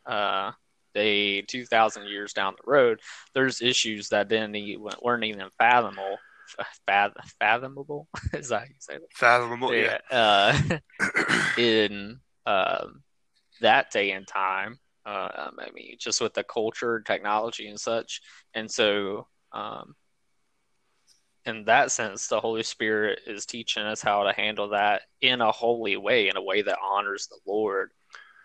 uh, 0.06 0.52
day, 0.98 1.42
2,000 1.42 2.08
years 2.08 2.34
down 2.34 2.56
the 2.58 2.70
road, 2.70 3.00
there's 3.34 3.62
issues 3.62 4.10
that 4.10 4.30
then 4.30 4.54
weren't 5.02 5.24
even 5.24 5.50
fathomable. 5.58 6.18
fathomable 7.40 8.08
is 8.34 8.50
that 8.50 8.60
how 8.60 8.66
you 8.66 8.76
say 8.80 8.94
that? 8.96 9.14
Fathomable, 9.14 9.74
yeah. 9.74 10.00
Uh, 10.10 10.58
in 11.58 12.20
um, 12.46 13.04
that 13.62 13.92
day 13.92 14.12
and 14.12 14.28
time, 14.28 14.80
uh, 15.06 15.50
I 15.60 15.72
mean, 15.74 15.96
just 16.00 16.22
with 16.22 16.34
the 16.34 16.44
culture, 16.44 17.02
technology, 17.02 17.68
and 17.68 17.80
such, 17.80 18.22
and 18.54 18.70
so 18.70 19.28
um, 19.54 19.96
in 21.48 21.64
that 21.66 21.92
sense, 21.92 22.28
the 22.28 22.42
Holy 22.42 22.64
Spirit 22.64 23.22
is 23.26 23.46
teaching 23.46 23.84
us 23.84 24.02
how 24.02 24.24
to 24.24 24.34
handle 24.34 24.70
that 24.70 25.04
in 25.22 25.40
a 25.40 25.52
holy 25.52 25.96
way, 25.96 26.28
in 26.28 26.36
a 26.36 26.44
way 26.44 26.62
that 26.62 26.78
honors 26.84 27.28
the 27.28 27.40
Lord 27.50 27.92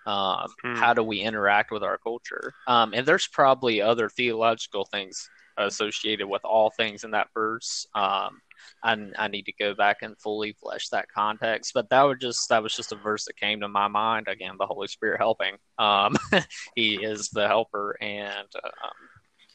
um, 0.07 0.49
hmm. 0.63 0.75
How 0.75 0.95
do 0.95 1.03
we 1.03 1.21
interact 1.21 1.71
with 1.71 1.83
our 1.83 1.99
culture? 1.99 2.55
Um, 2.67 2.93
and 2.95 3.07
there's 3.07 3.29
probably 3.29 3.81
other 3.81 4.09
theological 4.09 4.85
things 4.87 5.29
associated 5.57 6.27
with 6.27 6.45
all 6.45 6.71
things 6.71 7.05
in 7.05 7.13
that 7.13 7.29
verse. 7.35 7.87
Um, 7.95 8.41
I, 8.83 8.97
I 9.19 9.29
need 9.29 9.47
to 9.47 9.53
go 9.53 9.75
back 9.75 9.99
and 10.03 10.19
fully 10.19 10.53
flesh 10.53 10.89
that 10.89 11.09
context, 11.09 11.73
but 11.75 11.89
that 11.91 12.03
would 12.03 12.21
just 12.21 12.49
that 12.49 12.63
was 12.63 12.75
just 12.75 12.93
a 12.93 12.97
verse 12.97 13.25
that 13.27 13.37
came 13.37 13.61
to 13.61 13.69
my 13.69 13.89
mind. 13.89 14.29
Again, 14.29 14.57
the 14.59 14.67
Holy 14.67 14.89
Spirit 14.89 15.19
helping. 15.19 15.57
Um, 15.79 16.17
he 16.75 16.97
is 17.03 17.29
the 17.29 17.47
helper, 17.47 17.97
and 18.01 18.49
um, 18.65 18.91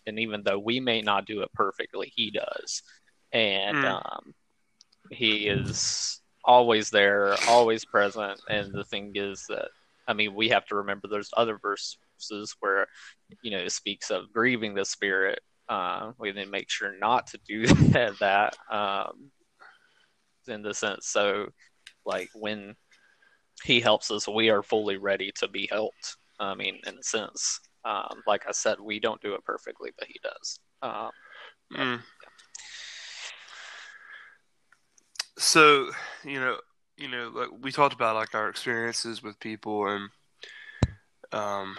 and 0.06 0.20
even 0.20 0.44
though 0.44 0.60
we 0.60 0.80
may 0.80 1.02
not 1.02 1.26
do 1.26 1.42
it 1.42 1.52
perfectly, 1.54 2.12
He 2.16 2.32
does, 2.32 2.84
and 3.32 3.78
mm. 3.78 4.06
um, 4.06 4.34
He 5.12 5.48
is 5.48 6.22
always 6.44 6.90
there, 6.90 7.36
always 7.48 7.86
present. 7.86 8.40
And 8.50 8.74
the 8.74 8.86
thing 8.86 9.12
is 9.16 9.46
that 9.50 9.70
I 10.08 10.14
mean, 10.14 10.34
we 10.34 10.50
have 10.50 10.66
to 10.68 10.76
remember 10.76 11.08
there's 11.08 11.32
other 11.36 11.60
verses 11.62 12.56
where, 12.60 12.88
you 13.42 13.52
know, 13.52 13.60
it 13.60 13.72
speaks 13.72 14.10
of 14.10 14.32
grieving 14.34 14.74
the 14.74 14.86
spirit. 14.86 15.40
Uh, 15.68 16.12
we 16.18 16.32
then 16.32 16.50
make 16.50 16.70
sure 16.70 16.98
not 16.98 17.28
to 17.28 17.40
do 17.48 17.68
that. 18.20 18.56
Um, 18.72 19.32
in 20.48 20.62
the 20.62 20.74
sense, 20.74 21.08
so 21.08 21.48
like 22.06 22.30
when 22.34 22.76
he 23.64 23.80
helps 23.80 24.12
us. 24.12 24.28
We 24.28 24.50
are 24.50 24.64
fully 24.64 24.98
ready 24.98 25.32
to 25.38 25.48
be 25.48 25.68
helped. 25.72 26.18
I 26.40 26.56
mean, 26.56 26.80
in 26.86 26.98
a 26.98 27.04
sense, 27.04 27.60
um, 27.86 28.22
like 28.28 28.44
I 28.48 28.52
said, 28.52 28.80
we 28.80 29.00
don't 29.00 29.22
do 29.22 29.34
it 29.34 29.44
perfectly, 29.44 29.92
but 29.98 30.08
he 30.08 30.20
does. 30.22 30.60
Um, 30.82 31.12
mm. 31.74 32.02
So, 35.38 35.90
you 36.24 36.40
know, 36.40 36.58
you 36.98 37.08
know, 37.08 37.32
like 37.34 37.50
we 37.62 37.72
talked 37.72 37.94
about 37.94 38.16
like 38.16 38.34
our 38.36 38.50
experiences 38.50 39.22
with 39.22 39.40
people 39.40 39.88
and 39.88 40.10
um 41.32 41.76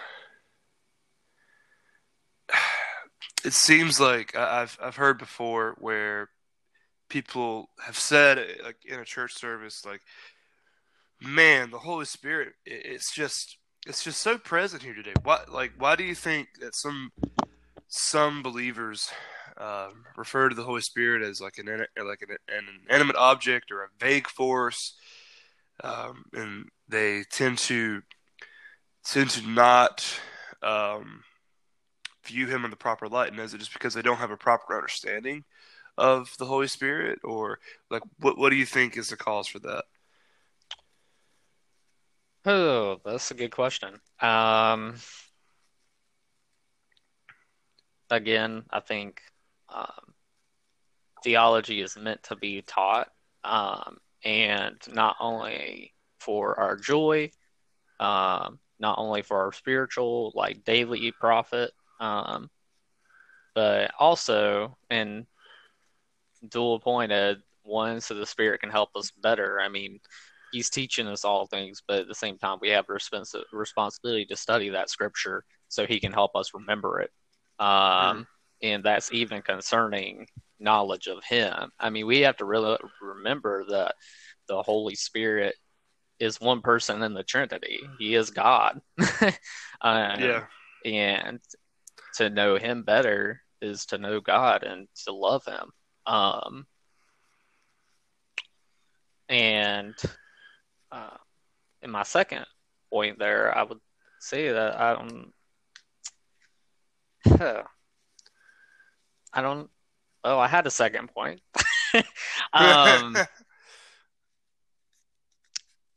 it 3.45 3.53
seems 3.53 3.99
like 3.99 4.35
I've 4.35 4.77
I've 4.81 4.95
heard 4.95 5.17
before 5.17 5.75
where 5.79 6.29
people 7.09 7.69
have 7.85 7.97
said 7.97 8.37
like 8.63 8.77
in 8.85 8.99
a 8.99 9.05
church 9.05 9.33
service 9.33 9.83
like 9.85 10.01
man 11.21 11.71
the 11.71 11.79
Holy 11.79 12.05
Spirit 12.05 12.53
it's 12.65 13.13
just 13.13 13.57
it's 13.87 14.03
just 14.03 14.21
so 14.21 14.37
present 14.37 14.83
here 14.83 14.93
today. 14.93 15.13
Why 15.23 15.41
like 15.51 15.73
why 15.77 15.95
do 15.95 16.03
you 16.03 16.15
think 16.15 16.47
that 16.59 16.75
some 16.75 17.11
some 17.87 18.43
believers 18.43 19.11
um, 19.59 20.05
refer 20.15 20.49
to 20.49 20.55
the 20.55 20.63
Holy 20.63 20.81
Spirit 20.81 21.21
as 21.21 21.41
like 21.41 21.57
an 21.57 21.67
like 22.05 22.21
an, 22.21 22.37
an 22.47 22.65
inanimate 22.87 23.15
object 23.15 23.71
or 23.71 23.83
a 23.83 23.89
vague 23.99 24.27
force 24.27 24.93
um, 25.83 26.25
and 26.33 26.69
they 26.87 27.23
tend 27.31 27.57
to 27.57 28.01
tend 29.05 29.29
to 29.31 29.47
not 29.47 30.19
um, 30.61 31.23
view 32.25 32.47
him 32.47 32.65
in 32.65 32.71
the 32.71 32.77
proper 32.77 33.07
light. 33.07 33.31
And 33.31 33.39
is 33.39 33.53
it 33.53 33.59
just 33.59 33.73
because 33.73 33.93
they 33.93 34.01
don't 34.01 34.17
have 34.17 34.31
a 34.31 34.37
proper 34.37 34.75
understanding 34.75 35.43
of 35.97 36.33
the 36.37 36.45
Holy 36.45 36.67
Spirit, 36.67 37.19
or 37.23 37.59
like 37.89 38.03
what 38.19 38.37
what 38.37 38.49
do 38.49 38.55
you 38.55 38.65
think 38.65 38.97
is 38.97 39.09
the 39.09 39.17
cause 39.17 39.47
for 39.47 39.59
that? 39.59 39.85
Oh, 42.45 42.99
that's 43.03 43.31
a 43.31 43.35
good 43.35 43.51
question. 43.51 43.99
Um, 44.21 44.95
again, 48.09 48.63
I 48.69 48.79
think 48.79 49.21
um, 49.73 50.13
theology 51.23 51.81
is 51.81 51.97
meant 51.97 52.23
to 52.23 52.35
be 52.35 52.61
taught 52.61 53.09
um, 53.43 53.97
and 54.23 54.77
not 54.91 55.15
only 55.19 55.93
for 56.19 56.59
our 56.59 56.75
joy, 56.75 57.31
um, 57.99 58.59
not 58.79 58.97
only 58.97 59.21
for 59.21 59.39
our 59.39 59.51
spiritual, 59.51 60.31
like 60.35 60.63
daily 60.63 61.11
profit, 61.19 61.71
um, 61.99 62.49
but 63.55 63.91
also 63.99 64.77
in 64.89 65.25
dual 66.47 66.79
pointed 66.79 67.41
one, 67.63 68.01
so 68.01 68.13
the 68.13 68.25
Spirit 68.25 68.61
can 68.61 68.69
help 68.69 68.89
us 68.95 69.11
better. 69.11 69.59
I 69.59 69.69
mean, 69.69 69.99
He's 70.51 70.69
teaching 70.69 71.07
us 71.07 71.23
all 71.23 71.45
things, 71.45 71.83
but 71.87 71.99
at 71.99 72.07
the 72.07 72.15
same 72.15 72.37
time, 72.37 72.57
we 72.59 72.69
have 72.69 72.87
respons- 72.87 73.35
responsibility 73.53 74.25
to 74.25 74.35
study 74.35 74.69
that 74.69 74.89
Scripture 74.89 75.43
so 75.67 75.85
He 75.85 75.99
can 75.99 76.11
help 76.11 76.35
us 76.35 76.53
remember 76.53 77.01
it. 77.01 77.11
Um, 77.59 77.67
mm. 77.67 78.25
And 78.61 78.83
that's 78.83 79.11
even 79.13 79.41
concerning 79.41 80.27
knowledge 80.59 81.07
of 81.07 81.23
him. 81.23 81.71
I 81.79 81.89
mean, 81.89 82.05
we 82.05 82.21
have 82.21 82.37
to 82.37 82.45
really 82.45 82.77
remember 83.01 83.65
that 83.69 83.95
the 84.47 84.61
Holy 84.61 84.95
Spirit 84.95 85.55
is 86.19 86.41
one 86.41 86.61
person 86.61 87.01
in 87.01 87.13
the 87.13 87.23
Trinity. 87.23 87.79
He 87.97 88.15
is 88.15 88.29
God. 88.29 88.81
uh, 88.99 89.07
yeah. 89.81 90.43
And 90.85 91.39
to 92.15 92.29
know 92.29 92.57
him 92.57 92.83
better 92.83 93.41
is 93.61 93.85
to 93.87 93.97
know 93.97 94.19
God 94.19 94.63
and 94.63 94.87
to 95.05 95.13
love 95.13 95.45
him. 95.45 95.71
Um, 96.05 96.65
and 99.29 99.95
uh, 100.91 101.17
in 101.81 101.91
my 101.91 102.03
second 102.03 102.45
point 102.91 103.19
there, 103.19 103.55
I 103.57 103.63
would 103.63 103.79
say 104.19 104.51
that 104.51 104.79
I 104.79 104.95
don't. 104.95 105.31
I 109.33 109.41
don't 109.41 109.69
Oh, 110.23 110.37
I 110.37 110.47
had 110.47 110.67
a 110.67 110.71
second 110.71 111.09
point. 111.09 111.41
um, 112.53 113.15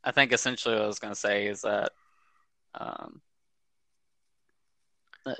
I 0.03 0.11
think 0.11 0.33
essentially 0.33 0.75
what 0.75 0.83
I 0.83 0.87
was 0.87 0.99
going 0.99 1.13
to 1.13 1.19
say 1.19 1.47
is 1.47 1.61
that 1.61 1.91
um, 2.73 3.21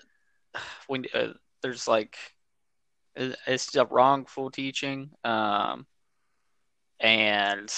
when 0.87 1.05
uh, 1.13 1.33
there's 1.61 1.87
like 1.87 2.17
it's 3.15 3.75
a 3.75 3.85
wrongful 3.85 4.49
teaching, 4.49 5.11
um, 5.23 5.85
and 6.99 7.71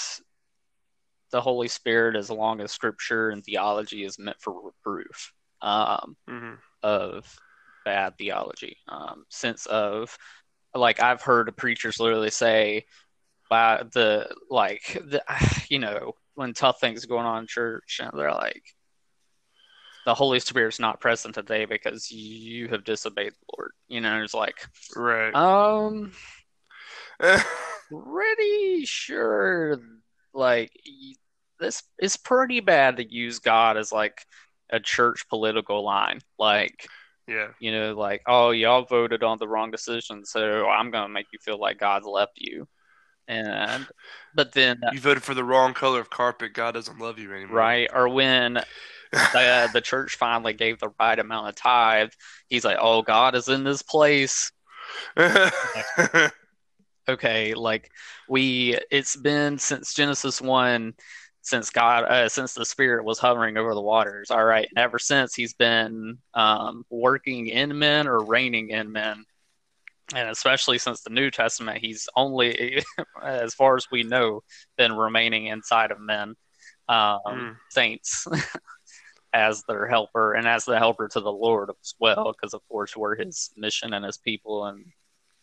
the 1.32 1.42
Holy 1.42 1.68
Spirit, 1.68 2.16
as 2.16 2.30
long 2.30 2.62
as 2.62 2.72
Scripture 2.72 3.30
and 3.30 3.44
theology 3.44 4.06
is 4.06 4.18
meant 4.18 4.38
for 4.40 4.54
reproof 4.62 5.34
um, 5.62 6.16
mm-hmm. 6.30 6.54
of 6.84 7.38
bad 7.86 8.18
theology, 8.18 8.78
um, 8.90 9.26
sense 9.30 9.66
of 9.68 10.18
like 10.74 11.02
I've 11.02 11.22
heard 11.22 11.56
preachers 11.56 12.00
literally 12.00 12.32
say 12.32 12.86
by 13.50 13.84
the 13.94 14.30
like 14.50 15.02
the 15.06 15.24
you 15.70 15.80
know 15.80 16.14
when 16.34 16.54
tough 16.54 16.80
things 16.80 17.04
are 17.04 17.08
going 17.08 17.26
on 17.26 17.44
in 17.44 17.48
church 17.48 18.02
and 18.04 18.12
they're 18.18 18.34
like 18.34 18.64
the 20.06 20.14
Holy 20.14 20.40
Spirit's 20.40 20.80
not 20.80 21.02
present 21.02 21.34
today 21.34 21.66
because 21.66 22.12
you 22.12 22.68
have 22.68 22.84
disobeyed 22.84 23.32
the 23.32 23.56
Lord. 23.58 23.72
You 23.88 24.02
know, 24.02 24.22
it's 24.22 24.36
like 24.36 24.56
right. 24.96 25.34
Um, 25.34 26.12
pretty 27.90 28.86
sure 28.86 29.80
like 30.34 30.72
this 31.60 31.82
is 32.00 32.18
pretty 32.18 32.60
bad 32.60 32.98
to 32.98 33.12
use 33.12 33.40
God 33.40 33.78
as 33.78 33.92
like 33.92 34.26
a 34.70 34.80
church 34.80 35.28
political 35.28 35.84
line. 35.84 36.20
Like 36.38 36.88
yeah. 37.28 37.48
You 37.60 37.72
know, 37.72 37.96
like, 37.96 38.22
oh, 38.28 38.52
y'all 38.52 38.84
voted 38.84 39.24
on 39.24 39.38
the 39.38 39.48
wrong 39.48 39.72
decision, 39.72 40.26
so 40.26 40.68
I'm 40.68 40.92
going 40.92 41.06
to 41.06 41.10
make 41.14 41.28
you 41.32 41.40
feel 41.40 41.60
like 41.60 41.80
God's 41.80 42.06
left 42.06 42.34
you. 42.36 42.68
And, 43.28 43.88
but 44.36 44.52
then. 44.52 44.80
You 44.92 45.00
voted 45.00 45.24
for 45.24 45.34
the 45.34 45.44
wrong 45.44 45.74
color 45.74 46.00
of 46.00 46.10
carpet. 46.10 46.54
God 46.54 46.74
doesn't 46.74 47.00
love 47.00 47.18
you 47.18 47.34
anymore. 47.34 47.58
Right. 47.58 47.90
Or 47.92 48.08
when 48.08 48.54
the, 49.12 49.40
uh, 49.40 49.68
the 49.72 49.82
church 49.82 50.16
finally 50.18 50.54
gave 50.54 50.80
the 50.80 50.92
right 51.00 51.18
amount 51.18 51.50
of 51.50 51.56
tithe, 51.56 52.12
he's 52.48 52.66
like, 52.66 52.78
oh, 52.80 53.02
God 53.02 53.34
is 53.34 53.50
in 53.50 53.64
this 53.64 53.82
place. 53.82 54.52
okay. 57.10 57.56
Like, 57.56 57.90
we, 58.30 58.78
it's 58.92 59.16
been 59.16 59.58
since 59.58 59.96
Genesis 59.96 60.40
1 60.40 60.94
since 61.46 61.70
God, 61.70 62.06
uh, 62.06 62.28
since 62.28 62.56
the 62.56 62.66
Spirit 62.66 63.06
was 63.06 63.20
hovering 63.20 63.56
over 63.56 63.76
the 63.76 63.82
waters. 63.82 64.32
All 64.32 64.44
right, 64.44 64.68
and 64.68 64.80
ever 64.80 64.98
since 64.98 65.36
he's 65.36 65.54
been 65.54 66.18
um, 66.34 66.84
working 66.90 67.48
in 67.48 67.78
men 67.78 68.08
or 68.08 68.26
reigning 68.26 68.70
in 68.70 68.92
men, 68.92 69.24
and 70.16 70.30
especially 70.30 70.80
since 70.80 71.02
the 71.02 71.12
New 71.12 71.30
Testament, 71.30 71.78
he's 71.78 72.10
only, 72.16 72.84
as 73.24 73.54
far 73.54 73.76
as 73.76 73.88
we 73.92 74.02
know, 74.02 74.42
been 74.76 74.94
remaining 74.94 75.46
inside 75.46 75.92
of 75.92 76.00
men, 76.00 76.36
um, 76.90 77.20
mm. 77.28 77.56
saints. 77.70 78.28
as 79.34 79.64
their 79.68 79.86
helper 79.86 80.34
and 80.34 80.48
as 80.48 80.64
the 80.64 80.80
helper 80.80 81.10
to 81.10 81.20
the 81.20 81.32
Lord 81.32 81.70
as 81.70 81.94
well, 82.00 82.32
because 82.32 82.54
of 82.54 82.66
course 82.70 82.96
we're 82.96 83.18
His 83.18 83.52
mission 83.58 83.94
and 83.94 84.06
His 84.06 84.18
people 84.18 84.66
and 84.66 84.86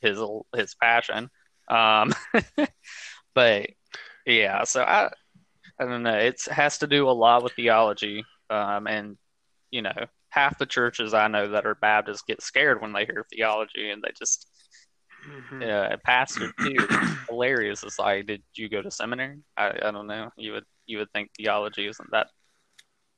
His 0.01 0.19
His 0.57 0.75
passion. 0.75 1.29
Um, 1.69 2.15
but 3.35 3.69
yeah, 4.25 4.65
so 4.65 4.83
I 4.83 5.11
I 5.79 5.85
don't 5.85 6.03
know. 6.03 6.17
It 6.17 6.43
has 6.51 6.79
to 6.79 6.87
do 6.87 7.09
a 7.09 7.11
lot 7.11 7.43
with 7.43 7.55
theology, 7.55 8.25
um, 8.51 8.87
and 8.87 9.17
you 9.71 9.83
know, 9.83 10.07
half 10.29 10.59
the 10.59 10.67
churches 10.67 11.15
I 11.15 11.29
know 11.29 11.49
that 11.49 11.67
are 11.67 11.75
Baptists 11.75 12.23
get 12.23 12.43
scared 12.43 12.81
when 12.81 12.93
they 12.93 13.05
hear 13.05 13.27
theology, 13.31 13.91
and 13.91 14.03
they 14.03 14.11
just 14.19 14.49
mm-hmm. 15.29 15.63
uh, 15.63 15.97
pastor 16.05 16.53
too. 16.59 16.77
hilarious. 17.29 17.83
It's 17.83 17.99
like, 17.99 18.27
did 18.27 18.43
you 18.55 18.69
go 18.69 18.83
to 18.83 18.91
seminary? 18.91 19.39
I, 19.57 19.71
I 19.83 19.91
don't 19.91 20.07
know. 20.07 20.31
You 20.37 20.53
would 20.53 20.65
you 20.87 20.99
would 20.99 21.11
think 21.13 21.31
theology 21.37 21.87
isn't 21.87 22.11
that 22.11 22.29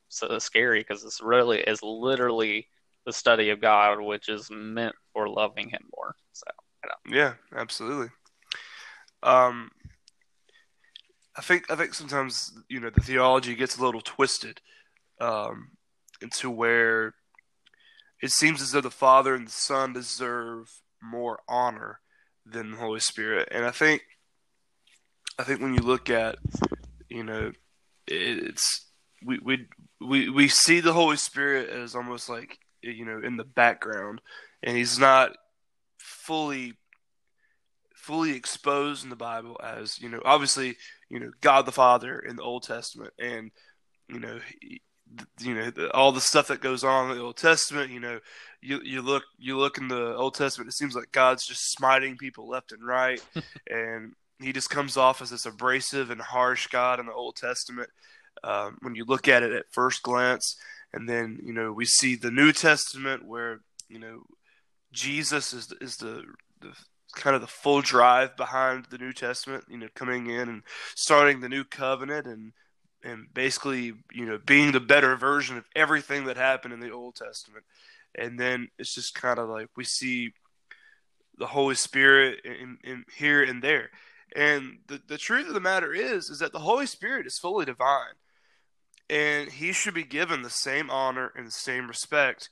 so 0.09 0.39
scary 0.39 0.81
because 0.81 1.05
it's 1.05 1.21
really 1.21 1.61
is 1.61 1.83
literally 1.83 2.69
the 3.07 3.13
study 3.13 3.51
of 3.51 3.61
God, 3.61 4.01
which 4.01 4.29
is 4.29 4.49
meant 4.51 4.95
for 5.13 5.29
loving 5.29 5.69
Him 5.69 5.83
more. 5.97 6.15
So 6.33 6.45
yeah, 7.09 7.35
absolutely. 7.55 8.09
Um, 9.23 9.71
I 11.37 11.43
think 11.43 11.71
I 11.71 11.77
think 11.77 11.95
sometimes 11.95 12.53
you 12.69 12.81
know 12.81 12.91
the 12.91 13.01
theology 13.01 13.55
gets 13.55 13.77
a 13.77 13.85
little 13.85 14.01
twisted 14.01 14.61
um, 15.21 15.71
into 16.21 16.51
where 16.51 17.15
it 18.23 18.31
seems 18.31 18.63
as 18.63 18.73
though 18.73 18.81
the 18.81 18.91
Father 18.91 19.35
and 19.35 19.47
the 19.47 19.53
Son 19.53 19.93
deserve 19.93 20.71
more 21.03 21.41
honor 21.49 22.01
than 22.47 22.73
the 22.73 22.77
Holy 22.77 23.01
Spirit, 23.01 23.49
and 23.51 23.65
I 23.65 23.71
think 23.71 24.03
I 25.39 25.43
think 25.43 25.61
when 25.61 25.75
you 25.75 25.81
look 25.81 26.09
at 26.11 26.37
you 27.09 27.25
know 27.25 27.53
it's 28.07 28.87
we 29.25 29.39
we 29.39 29.67
we 30.01 30.29
we 30.31 30.49
see 30.49 30.81
the 30.81 30.93
Holy 30.93 31.17
Spirit 31.17 31.69
as 31.69 31.95
almost 31.95 32.29
like 32.29 32.59
you 32.83 33.05
know 33.05 33.21
in 33.25 33.37
the 33.37 33.45
background, 33.45 34.21
and 34.63 34.77
he's 34.77 34.99
not 34.99 35.33
fully 35.99 36.75
fully 38.05 38.37
exposed 38.37 39.05
in 39.05 39.11
the 39.11 39.17
Bible 39.17 39.61
as 39.63 39.99
you 40.01 40.09
know 40.09 40.21
obviously 40.25 40.77
you 41.09 41.19
know 41.19 41.31
God 41.41 41.67
the 41.67 41.73
Father 41.73 42.19
in 42.19 42.37
the 42.37 42.43
Old 42.43 42.63
Testament 42.63 43.13
and 43.19 43.51
you 44.09 44.21
know, 44.21 44.39
you 45.41 45.55
know 45.55 45.71
the, 45.71 45.93
all 45.93 46.13
the 46.13 46.21
stuff 46.21 46.49
that 46.49 46.61
goes 46.61 46.85
on 46.85 47.11
in 47.11 47.17
the 47.17 47.23
Old 47.23 47.37
Testament. 47.37 47.91
You 47.91 48.01
know, 48.01 48.21
you 48.61 48.81
you 48.83 49.03
look 49.03 49.25
you 49.39 49.59
look 49.59 49.79
in 49.79 49.89
the 49.89 50.15
Old 50.17 50.35
Testament, 50.35 50.69
it 50.69 50.77
seems 50.77 50.95
like 50.95 51.13
God's 51.13 51.47
just 51.47 51.73
smiting 51.73 52.17
people 52.17 52.49
left 52.49 52.73
and 52.73 52.85
right, 52.85 53.23
and 53.71 54.13
he 54.41 54.53
just 54.53 54.71
comes 54.71 54.97
off 54.97 55.23
as 55.23 55.31
this 55.31 55.47
abrasive 55.47 56.11
and 56.11 56.21
harsh 56.21 56.67
God 56.69 57.01
in 57.01 57.07
the 57.07 57.13
Old 57.13 57.37
Testament. 57.37 57.89
Um, 58.43 58.77
when 58.81 58.95
you 58.95 59.05
look 59.05 59.29
at 59.29 59.43
it 59.43 59.53
at 59.53 59.73
first 59.73 60.03
glance, 60.03 60.57
and 60.93 61.09
then 61.09 61.39
you 61.43 61.53
know 61.53 61.73
we 61.73 61.85
see 61.85 62.17
the 62.17 62.31
New 62.31 62.53
Testament 62.53 63.27
where 63.27 63.61
you 63.89 63.99
know 63.99 64.23
Jesus 64.93 65.53
is 65.53 65.73
is 65.81 65.97
the 65.97 66.25
the 66.61 66.73
kind 67.15 67.35
of 67.35 67.43
the 67.43 67.49
full 67.49 67.81
drive 67.81 68.37
behind 68.37 68.87
the 68.91 68.99
New 68.99 69.13
Testament. 69.13 69.65
You 69.69 69.79
know, 69.79 69.89
coming 69.95 70.29
in 70.29 70.49
and 70.49 70.63
starting 70.95 71.41
the 71.41 71.49
new 71.49 71.65
covenant 71.65 72.27
and 72.27 72.53
and 73.03 73.27
basically 73.33 73.93
you 74.13 74.27
know 74.27 74.39
being 74.45 74.73
the 74.73 74.81
better 74.81 75.17
version 75.17 75.57
of 75.57 75.65
everything 75.77 76.25
that 76.25 76.37
happened 76.37 76.75
in 76.75 76.81
the 76.81 76.91
Old 76.91 77.17
Testament. 77.17 77.65
And 78.17 78.39
then 78.39 78.69
it's 78.79 78.95
just 78.95 79.15
kind 79.15 79.39
of 79.39 79.49
like 79.49 79.69
we 79.77 79.85
see 79.85 80.33
the 81.37 81.47
Holy 81.47 81.75
Spirit 81.75 82.41
in, 82.45 82.79
in 82.85 83.05
here 83.17 83.43
and 83.43 83.63
there. 83.63 83.91
And 84.35 84.79
the, 84.87 85.01
the 85.07 85.19
truth 85.19 85.49
of 85.49 85.55
the 85.55 85.61
matter 85.61 85.93
is, 85.93 86.29
is 86.29 86.39
that 86.39 86.53
the 86.53 86.61
Holy 86.61 86.87
Spirit 86.87 87.27
is 87.27 87.39
fully 87.39 87.65
divine, 87.65 88.15
and 89.09 89.51
He 89.51 89.73
should 89.73 89.95
be 89.95 90.05
given 90.05 90.43
the 90.43 90.51
same 90.51 90.91
honor 90.91 91.33
and 91.37 91.47
the 91.47 91.53
same 91.53 91.89
respect 91.89 92.51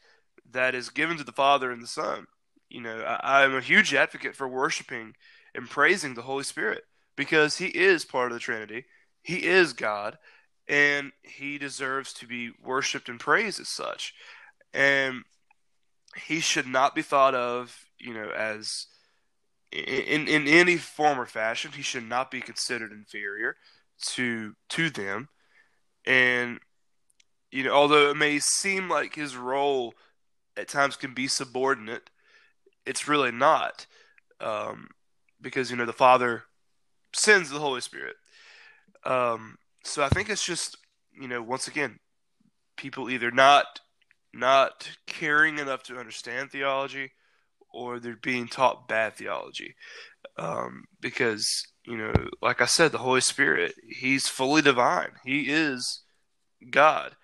that 0.51 0.75
is 0.75 0.91
given 0.91 1.17
to 1.17 1.25
the 1.25 1.33
Father 1.33 1.71
and 1.71 1.83
the 1.83 1.89
Son. 1.89 2.27
You 2.73 2.81
know, 2.81 3.01
I, 3.03 3.45
I'm 3.45 3.55
a 3.55 3.61
huge 3.61 3.95
advocate 3.95 4.35
for 4.35 4.49
worshiping 4.49 5.15
and 5.55 5.69
praising 5.69 6.15
the 6.15 6.23
Holy 6.23 6.45
Spirit 6.45 6.85
because 7.17 7.59
He 7.59 7.67
is 7.67 8.05
part 8.05 8.33
of 8.33 8.35
the 8.35 8.41
Trinity. 8.41 8.85
He 9.23 9.45
is 9.45 9.73
God, 9.73 10.19
and 10.67 11.13
He 11.23 11.59
deserves 11.59 12.13
to 12.15 12.27
be 12.27 12.53
worshipped 12.65 13.09
and 13.09 13.21
praised 13.21 13.61
as 13.61 13.69
such. 13.69 14.15
And 14.73 15.23
He 16.27 16.41
should 16.41 16.67
not 16.67 16.95
be 16.95 17.03
thought 17.03 17.35
of, 17.35 17.77
you 17.99 18.15
know, 18.15 18.31
as 18.31 18.87
in 19.73 20.29
in 20.29 20.47
any 20.47 20.77
form 20.77 21.19
or 21.19 21.27
fashion, 21.27 21.73
he 21.73 21.83
should 21.83 22.07
not 22.07 22.31
be 22.31 22.41
considered 22.41 22.93
inferior 22.93 23.57
to 24.15 24.55
to 24.71 24.91
them. 24.91 25.29
And 26.05 26.61
you 27.51 27.65
know, 27.65 27.73
although 27.73 28.11
it 28.11 28.17
may 28.17 28.39
seem 28.39 28.89
like 28.89 29.15
his 29.15 29.37
role 29.37 29.95
at 30.57 30.69
times 30.69 30.97
can 30.97 31.15
be 31.15 31.27
subordinate, 31.27 32.11
it's 32.87 33.09
really 33.09 33.33
not, 33.33 33.87
um, 34.41 34.89
because 35.41 35.71
you 35.71 35.77
know 35.77 35.87
the 35.87 35.93
Father 35.93 36.45
sends 37.15 37.51
the 37.51 37.59
Holy 37.59 37.81
Spirit. 37.81 38.17
Um, 39.05 39.57
so 39.85 40.03
I 40.03 40.09
think 40.09 40.31
it's 40.31 40.45
just 40.45 40.77
you 41.13 41.29
know 41.29 41.43
once 41.43 41.69
again, 41.69 41.99
people 42.77 43.11
either 43.11 43.31
not 43.31 43.81
not 44.35 44.91
caring 45.07 45.59
enough 45.59 45.83
to 45.85 45.99
understand 45.99 46.51
theology 46.51 47.11
or 47.73 47.99
they're 47.99 48.17
being 48.17 48.49
taught 48.49 48.89
bad 48.89 49.15
theology. 49.15 49.75
Um, 50.37 50.85
because, 51.01 51.67
you 51.85 51.97
know, 51.97 52.13
like 52.41 52.61
I 52.61 52.67
said, 52.67 52.93
the 52.93 52.99
Holy 52.99 53.21
Spirit, 53.21 53.75
he's 53.89 54.29
fully 54.29 54.63
divine. 54.63 55.13
He 55.25 55.51
is 55.51 56.03
God. 56.71 57.17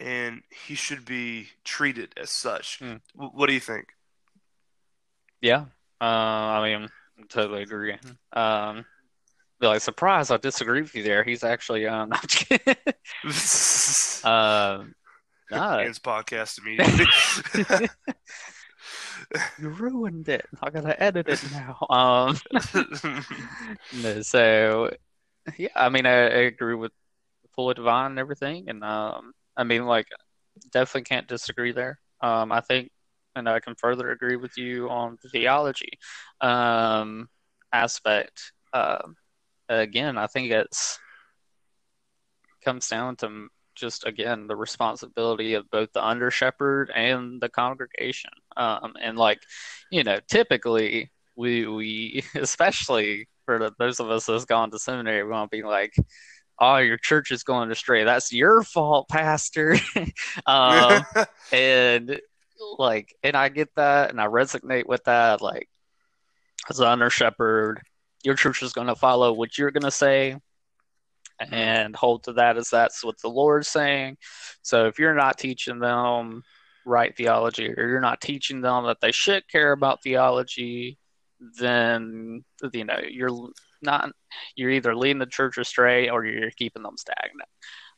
And 0.00 0.42
he 0.66 0.74
should 0.74 1.04
be 1.04 1.48
treated 1.64 2.12
as 2.16 2.30
such. 2.30 2.80
Mm. 2.80 3.00
What 3.14 3.46
do 3.46 3.52
you 3.52 3.60
think? 3.60 3.86
Yeah. 5.42 5.66
Uh, 6.00 6.04
I 6.04 6.62
mean, 6.62 6.88
I 7.18 7.22
totally 7.28 7.62
agree. 7.62 7.96
Um, 8.32 8.86
like, 9.60 9.82
surprise, 9.82 10.30
I 10.30 10.38
disagree 10.38 10.80
with 10.82 10.94
you 10.94 11.02
there. 11.02 11.22
He's 11.22 11.44
actually, 11.44 11.86
um, 11.86 12.10
uh, 14.24 14.84
nah. 15.50 15.76
Ends 15.76 15.98
podcast 15.98 16.58
immediately 16.64 17.06
you 19.58 19.68
ruined 19.68 20.28
it. 20.28 20.46
I 20.62 20.70
gotta 20.70 21.00
edit 21.02 21.28
it 21.28 21.42
now. 21.52 21.76
Um, 21.90 22.38
so 24.22 24.90
yeah, 25.58 25.68
I 25.74 25.88
mean, 25.88 26.06
I, 26.06 26.12
I, 26.12 26.42
agree 26.44 26.74
with 26.74 26.92
fully 27.54 27.74
divine 27.74 28.12
and 28.12 28.18
everything, 28.18 28.68
and 28.68 28.84
um, 28.84 29.32
I 29.56 29.64
mean, 29.64 29.86
like, 29.86 30.06
definitely 30.72 31.02
can't 31.04 31.28
disagree 31.28 31.72
there. 31.72 31.98
Um, 32.20 32.52
I 32.52 32.60
think, 32.60 32.90
and 33.34 33.48
I 33.48 33.60
can 33.60 33.74
further 33.74 34.10
agree 34.10 34.36
with 34.36 34.56
you 34.56 34.88
on 34.88 35.18
the 35.22 35.28
theology 35.28 35.98
um, 36.40 37.28
aspect. 37.72 38.52
Uh, 38.72 39.02
again, 39.68 40.18
I 40.18 40.26
think 40.26 40.50
it's 40.50 40.98
comes 42.64 42.88
down 42.88 43.16
to 43.16 43.48
just 43.74 44.06
again 44.06 44.46
the 44.46 44.56
responsibility 44.56 45.54
of 45.54 45.68
both 45.70 45.92
the 45.92 46.04
under 46.04 46.30
shepherd 46.30 46.90
and 46.94 47.40
the 47.40 47.48
congregation. 47.48 48.30
Um, 48.56 48.94
and 49.00 49.16
like, 49.18 49.40
you 49.90 50.04
know, 50.04 50.18
typically 50.28 51.10
we 51.36 51.66
we 51.66 52.24
especially 52.34 53.28
for 53.44 53.58
the, 53.58 53.72
those 53.78 54.00
of 54.00 54.10
us 54.10 54.26
that's 54.26 54.44
gone 54.44 54.70
to 54.70 54.78
seminary, 54.78 55.24
we 55.24 55.30
want 55.30 55.50
to 55.50 55.56
be 55.56 55.64
like, 55.64 55.94
"Oh, 56.58 56.76
your 56.76 56.96
church 56.96 57.30
is 57.30 57.42
going 57.42 57.70
astray. 57.70 58.04
That's 58.04 58.32
your 58.32 58.62
fault, 58.62 59.08
pastor." 59.08 59.76
um, 60.46 61.04
and 61.52 62.20
like, 62.78 63.14
and 63.22 63.36
I 63.36 63.48
get 63.48 63.74
that, 63.76 64.10
and 64.10 64.20
I 64.20 64.26
resonate 64.26 64.86
with 64.86 65.04
that. 65.04 65.40
Like, 65.40 65.68
as 66.68 66.80
an 66.80 66.86
under 66.86 67.10
shepherd, 67.10 67.80
your 68.22 68.34
church 68.34 68.62
is 68.62 68.72
going 68.72 68.86
to 68.86 68.94
follow 68.94 69.32
what 69.32 69.58
you're 69.58 69.70
going 69.70 69.82
to 69.84 69.90
say 69.90 70.36
and 71.50 71.96
hold 71.96 72.24
to 72.24 72.34
that 72.34 72.56
as 72.56 72.70
that's 72.70 73.04
what 73.04 73.20
the 73.20 73.28
Lord's 73.28 73.68
saying. 73.68 74.16
So 74.62 74.86
if 74.86 74.98
you're 74.98 75.14
not 75.14 75.38
teaching 75.38 75.78
them 75.78 76.42
right 76.84 77.16
theology 77.16 77.68
or 77.68 77.88
you're 77.88 78.00
not 78.00 78.20
teaching 78.20 78.60
them 78.60 78.86
that 78.86 79.00
they 79.00 79.12
should 79.12 79.48
care 79.48 79.72
about 79.72 80.02
theology, 80.02 80.98
then 81.58 82.44
you 82.72 82.84
know 82.84 83.00
you're 83.08 83.50
not 83.80 84.10
you're 84.54 84.70
either 84.70 84.94
leading 84.94 85.18
the 85.18 85.26
church 85.26 85.58
astray 85.58 86.08
or 86.08 86.24
you're 86.24 86.50
keeping 86.52 86.82
them 86.82 86.96
stagnant. 86.96 87.48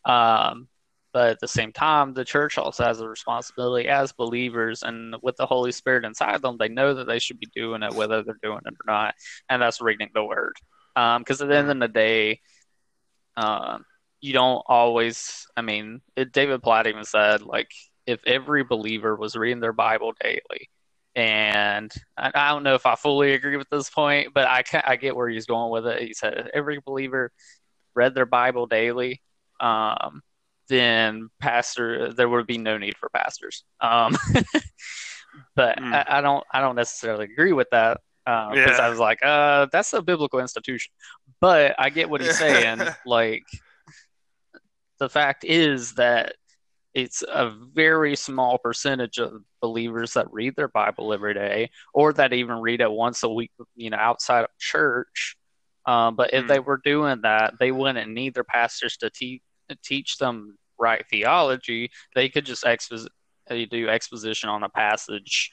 Um, 0.07 0.68
but 1.14 1.31
at 1.31 1.40
the 1.40 1.48
same 1.48 1.72
time, 1.72 2.12
the 2.12 2.24
church 2.24 2.59
also 2.59 2.83
has 2.85 3.00
a 3.00 3.09
responsibility 3.09 3.88
as 3.88 4.11
believers, 4.12 4.83
and 4.83 5.14
with 5.22 5.37
the 5.37 5.46
Holy 5.46 5.70
Spirit 5.70 6.05
inside 6.05 6.42
them, 6.42 6.57
they 6.59 6.68
know 6.68 6.92
that 6.92 7.07
they 7.07 7.20
should 7.20 7.38
be 7.38 7.48
doing 7.55 7.85
it 7.85 7.94
whether 7.94 8.22
they're 8.22 8.37
doing 8.42 8.61
it 8.66 8.74
or 8.74 8.92
not, 8.92 9.14
and 9.48 9.62
that's 9.62 9.81
reading 9.81 10.11
the 10.12 10.24
Word. 10.24 10.57
Because 10.94 11.40
um, 11.40 11.46
at 11.46 11.48
the 11.48 11.57
end 11.57 11.70
of 11.70 11.79
the 11.79 11.88
day, 11.88 12.40
uh, 13.37 13.79
you 14.20 14.33
don't 14.33 14.62
always. 14.66 15.46
I 15.57 15.62
mean, 15.62 16.00
it, 16.16 16.33
David 16.33 16.62
Platt 16.64 16.88
even 16.88 17.05
said 17.05 17.42
like 17.42 17.70
if 18.07 18.20
every 18.27 18.64
believer 18.64 19.14
was 19.14 19.37
reading 19.37 19.61
their 19.61 19.72
Bible 19.72 20.14
daily, 20.20 20.68
and 21.14 21.92
I, 22.18 22.33
I 22.35 22.48
don't 22.48 22.64
know 22.64 22.74
if 22.74 22.87
I 22.87 22.96
fully 22.96 23.35
agree 23.35 23.57
with 23.57 23.70
this 23.70 23.88
point, 23.88 24.31
but 24.35 24.48
I 24.48 24.64
I 24.85 24.96
get 24.96 25.14
where 25.14 25.29
he's 25.29 25.46
going 25.46 25.70
with 25.70 25.87
it. 25.87 26.03
He 26.03 26.12
said 26.12 26.50
every 26.53 26.81
believer 26.85 27.31
read 27.94 28.16
their 28.16 28.27
Bible 28.27 28.66
daily, 28.66 29.22
um, 29.61 30.22
then 30.68 31.29
pastor 31.40 32.12
there 32.12 32.29
would 32.29 32.46
be 32.46 32.59
no 32.59 32.79
need 32.79 32.96
for 32.96 33.09
pastors. 33.11 33.64
Um, 33.81 34.16
but 35.57 35.79
mm. 35.79 35.92
I, 35.92 36.18
I, 36.18 36.20
don't 36.20 36.44
I 36.53 36.61
don't 36.61 36.77
necessarily 36.77 37.24
agree 37.24 37.53
with 37.53 37.68
that 37.70 38.00
because 38.24 38.57
uh, 38.57 38.72
yeah. 38.72 38.87
I 38.87 38.88
was 38.88 38.98
like, 38.98 39.24
uh, 39.24 39.66
that's 39.70 39.92
a 39.92 40.03
biblical 40.03 40.40
institution. 40.40 40.92
But 41.40 41.74
I 41.79 41.90
get 41.90 42.09
what 42.09 42.22
he's 42.22 42.38
saying. 42.38 42.81
like, 43.07 43.44
the 44.98 45.09
fact 45.09 45.44
is 45.44 45.92
that 45.94 46.35
it's 46.94 47.22
a 47.22 47.53
very 47.74 48.16
small 48.16 48.57
percentage 48.57 49.18
of 49.18 49.42
believers 49.61 50.14
that 50.14 50.33
read 50.33 50.55
their 50.57 50.68
Bible 50.68 51.12
every 51.12 51.35
day, 51.35 51.70
or 51.92 52.12
that 52.14 52.33
even 52.33 52.61
read 52.61 52.81
it 52.81 52.90
once 52.90 53.22
a 53.24 53.29
week, 53.29 53.50
you 53.74 53.90
know, 53.90 53.98
outside 53.98 54.44
of 54.44 54.50
church. 54.59 55.37
Um, 55.87 56.16
but 56.16 56.33
if 56.33 56.44
mm. 56.44 56.48
they 56.48 56.61
were 56.61 56.81
doing 56.83 57.20
that, 57.22 57.55
they 57.59 57.72
wouldn't 57.72 58.11
need 58.11 58.33
their 58.35 58.44
pastors 58.44 58.96
to 58.98 59.11
te- 59.11 59.42
teach 59.83 60.18
them 60.18 60.57
right 60.79 61.05
theology. 61.11 61.90
They 62.14 62.29
could 62.29 62.46
just 62.46 62.64
expo- 62.64 63.09
do 63.48 63.88
exposition 63.88 64.48
on 64.48 64.62
a 64.62 64.68
passage, 64.68 65.50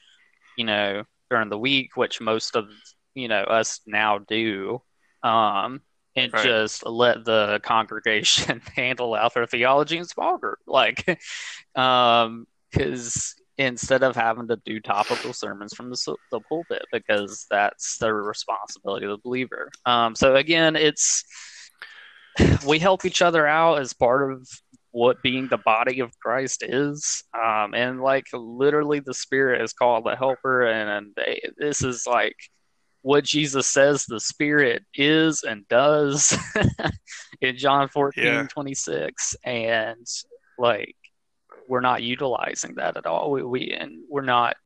you 0.58 0.66
know, 0.66 1.04
during 1.30 1.50
the 1.50 1.58
week, 1.58 1.96
which 1.96 2.22
most 2.22 2.56
of 2.56 2.68
you 3.16 3.28
know 3.28 3.44
us 3.44 3.82
now 3.86 4.20
do 4.20 4.82
um, 5.24 5.82
and 6.16 6.34
right. 6.34 6.44
just 6.44 6.86
let 6.86 7.24
the 7.24 7.60
congregation 7.64 8.62
handle 8.76 9.14
out 9.16 9.34
their 9.34 9.46
theology 9.46 9.98
in 9.98 10.06
small 10.06 10.38
group, 10.38 10.60
like, 10.68 11.06
because 11.06 11.16
um, 11.76 12.46
instead 13.58 14.04
of 14.04 14.16
having 14.16 14.48
to 14.48 14.58
do 14.66 14.80
topical 14.80 15.34
sermons 15.34 15.74
from 15.74 15.90
the, 15.90 16.16
the 16.32 16.40
pulpit, 16.42 16.84
because 16.92 17.46
that's 17.50 17.98
the 17.98 18.14
responsibility 18.14 19.06
of 19.06 19.12
the 19.12 19.22
believer. 19.24 19.70
Um, 19.86 20.16
so 20.16 20.36
again, 20.36 20.76
it's 20.76 21.24
we 22.68 22.80
help 22.80 23.06
each 23.06 23.22
other 23.22 23.48
out 23.48 23.80
as 23.80 23.94
part 23.94 24.32
of 24.32 24.48
what 24.92 25.22
being 25.22 25.48
the 25.48 25.58
body 25.58 26.00
of 26.02 26.18
Christ 26.20 26.64
is. 26.68 27.24
Um, 27.34 27.74
and 27.74 28.02
like 28.02 28.26
literally 28.34 29.00
the 29.00 29.14
spirit 29.14 29.62
is 29.62 29.74
called 29.74 30.06
the 30.06 30.16
helper. 30.16 30.64
And, 30.64 30.90
and 30.90 31.14
they, 31.16 31.42
this 31.58 31.84
is 31.84 32.06
like 32.06 32.36
what 33.02 33.24
Jesus 33.24 33.68
says 33.68 34.06
the 34.06 34.20
Spirit 34.20 34.84
is 34.94 35.44
and 35.44 35.68
does 35.70 36.38
in 37.42 37.58
John 37.58 37.90
14, 37.90 38.24
Yeah. 38.24 38.48
26. 38.48 39.36
And 39.44 40.06
like, 40.60 40.96
we're 41.68 41.80
not 41.80 42.04
utilizing 42.04 42.76
that 42.76 42.98
at 42.98 43.06
all. 43.06 43.32
We, 43.32 43.44
we 43.44 43.72
and 43.72 44.00
we're 44.10 44.22
not 44.24 44.58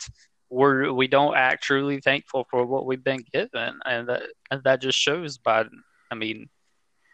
we're 0.49 0.91
we 0.91 1.07
don't 1.07 1.35
act 1.35 1.63
truly 1.63 1.99
thankful 1.99 2.47
for 2.49 2.65
what 2.65 2.85
we've 2.85 3.03
been 3.03 3.23
given, 3.33 3.79
and 3.85 4.09
that 4.09 4.23
and 4.49 4.63
that 4.63 4.81
just 4.81 4.97
shows 4.97 5.38
by 5.38 5.65
I 6.11 6.15
mean, 6.15 6.49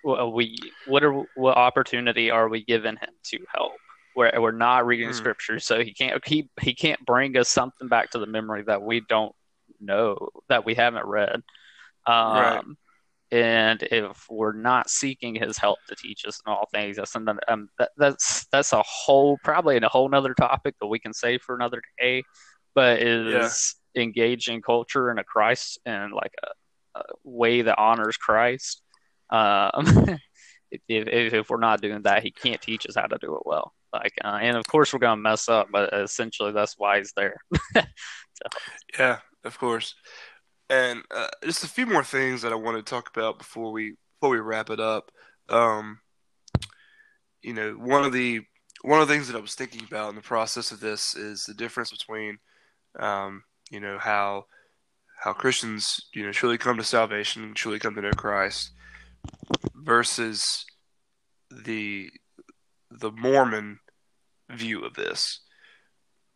what 0.02 0.34
we 0.34 0.58
what 0.86 1.04
are 1.04 1.14
what 1.36 1.58
opportunity 1.58 2.32
are 2.32 2.50
we 2.50 2.64
giving 2.64 2.96
him 2.98 3.14
to 3.26 3.40
help? 3.54 3.74
Where 4.14 4.34
we're 4.42 4.52
not 4.52 4.86
reading 4.86 5.10
Hmm. 5.10 5.14
scripture, 5.14 5.60
so 5.60 5.84
he 5.84 5.94
can't 5.94 6.26
he 6.28 6.50
he 6.62 6.74
can't 6.74 7.04
bring 7.06 7.38
us 7.38 7.50
something 7.50 7.88
back 7.88 8.12
to 8.12 8.20
the 8.20 8.26
memory 8.26 8.64
that 8.64 8.82
we 8.82 9.02
don't 9.08 9.34
know 9.80 10.30
that 10.50 10.66
we 10.66 10.76
haven't 10.76 11.06
read. 11.06 11.42
Um, 12.06 12.36
Right. 12.36 12.64
And 13.32 13.82
if 13.84 14.26
we're 14.30 14.52
not 14.52 14.90
seeking 14.90 15.36
his 15.36 15.58
help 15.58 15.80
to 15.88 15.96
teach 15.96 16.26
us 16.26 16.42
in 16.46 16.52
all 16.52 16.68
things, 16.74 16.98
that's 16.98 17.14
something 17.14 17.38
um, 17.48 17.70
that, 17.80 17.92
that's 17.96 18.46
that's 18.52 18.74
a 18.74 18.84
whole 18.86 19.38
probably 19.38 19.78
in 19.78 19.86
a 19.86 19.90
whole 19.90 20.10
nother 20.10 20.34
topic 20.34 20.76
that 20.82 20.88
we 20.88 21.00
can 21.00 21.14
save 21.14 21.42
for 21.42 21.56
another 21.56 21.82
day. 21.98 22.24
But 22.76 23.02
is 23.02 23.76
engaging 23.96 24.62
culture 24.62 25.12
in 25.12 25.18
a 25.18 25.24
Christ 25.24 25.80
and 25.86 26.12
like 26.14 26.34
a, 26.44 27.00
a 27.00 27.04
way 27.24 27.62
that 27.62 27.80
honors 27.80 28.18
Christ. 28.18 28.82
Um, 29.32 29.86
if, 30.72 30.82
if 30.88 31.34
if 31.34 31.50
we're 31.50 31.58
not 31.58 31.82
doing 31.82 32.02
that, 32.04 32.24
he 32.24 32.32
can't 32.32 32.62
teach 32.62 32.86
us 32.88 32.96
how 32.96 33.08
to 33.08 33.17
do 33.20 33.36
it 33.36 33.46
well. 33.46 33.74
Like, 33.94 34.13
uh, 34.24 34.39
and 34.41 34.58
of 34.58 34.65
course 34.67 34.94
we're 34.94 35.00
gonna 35.00 35.22
mess 35.22 35.50
up, 35.50 35.67
but 35.72 35.94
essentially 35.94 36.52
that's 36.52 36.76
why 36.78 36.98
he's 36.98 37.13
there. 37.15 37.38
Yeah, 38.98 39.20
of 39.44 39.58
course. 39.60 39.96
And 40.70 41.04
uh, 41.12 41.28
just 41.44 41.63
a 41.63 41.67
few 41.67 41.86
more 41.86 42.04
things 42.04 42.41
that 42.41 42.52
I 42.52 42.56
want 42.56 42.78
to 42.78 42.84
talk 42.84 43.10
about 43.10 43.38
before 43.38 43.72
we 43.72 43.96
before 44.20 44.32
we 44.32 44.39
wrap 44.39 44.70
it 44.70 44.80
up. 44.80 45.12
Um, 45.50 46.00
you 47.41 47.54
know, 47.54 47.74
one 47.74 48.04
of 48.04 48.13
the 48.13 48.41
one 48.84 49.02
of 49.02 49.08
the 49.08 49.13
things 49.13 49.28
that 49.28 49.38
I 49.38 49.41
was 49.41 49.56
thinking 49.56 49.84
about 49.84 50.10
in 50.10 50.15
the 50.15 50.22
process 50.22 50.72
of 50.72 50.80
this 50.80 51.15
is 51.15 51.44
the 51.44 51.54
difference 51.54 51.91
between, 51.91 52.38
um, 53.00 53.44
you 53.70 53.80
know, 53.80 53.98
how 54.00 54.46
how 55.20 55.34
Christians, 55.34 56.00
you 56.13 56.26
know, 56.26 56.32
truly 56.32 56.58
come 56.58 56.78
to 56.78 56.84
salvation, 56.84 57.54
truly 57.54 57.80
come 57.80 57.94
to 57.96 58.02
know 58.02 58.12
Christ, 58.12 58.72
versus 59.75 60.65
the 61.49 62.10
the 62.89 63.12
Mormon 63.12 63.79
view 64.49 64.84
of 64.84 64.95
this. 64.95 65.41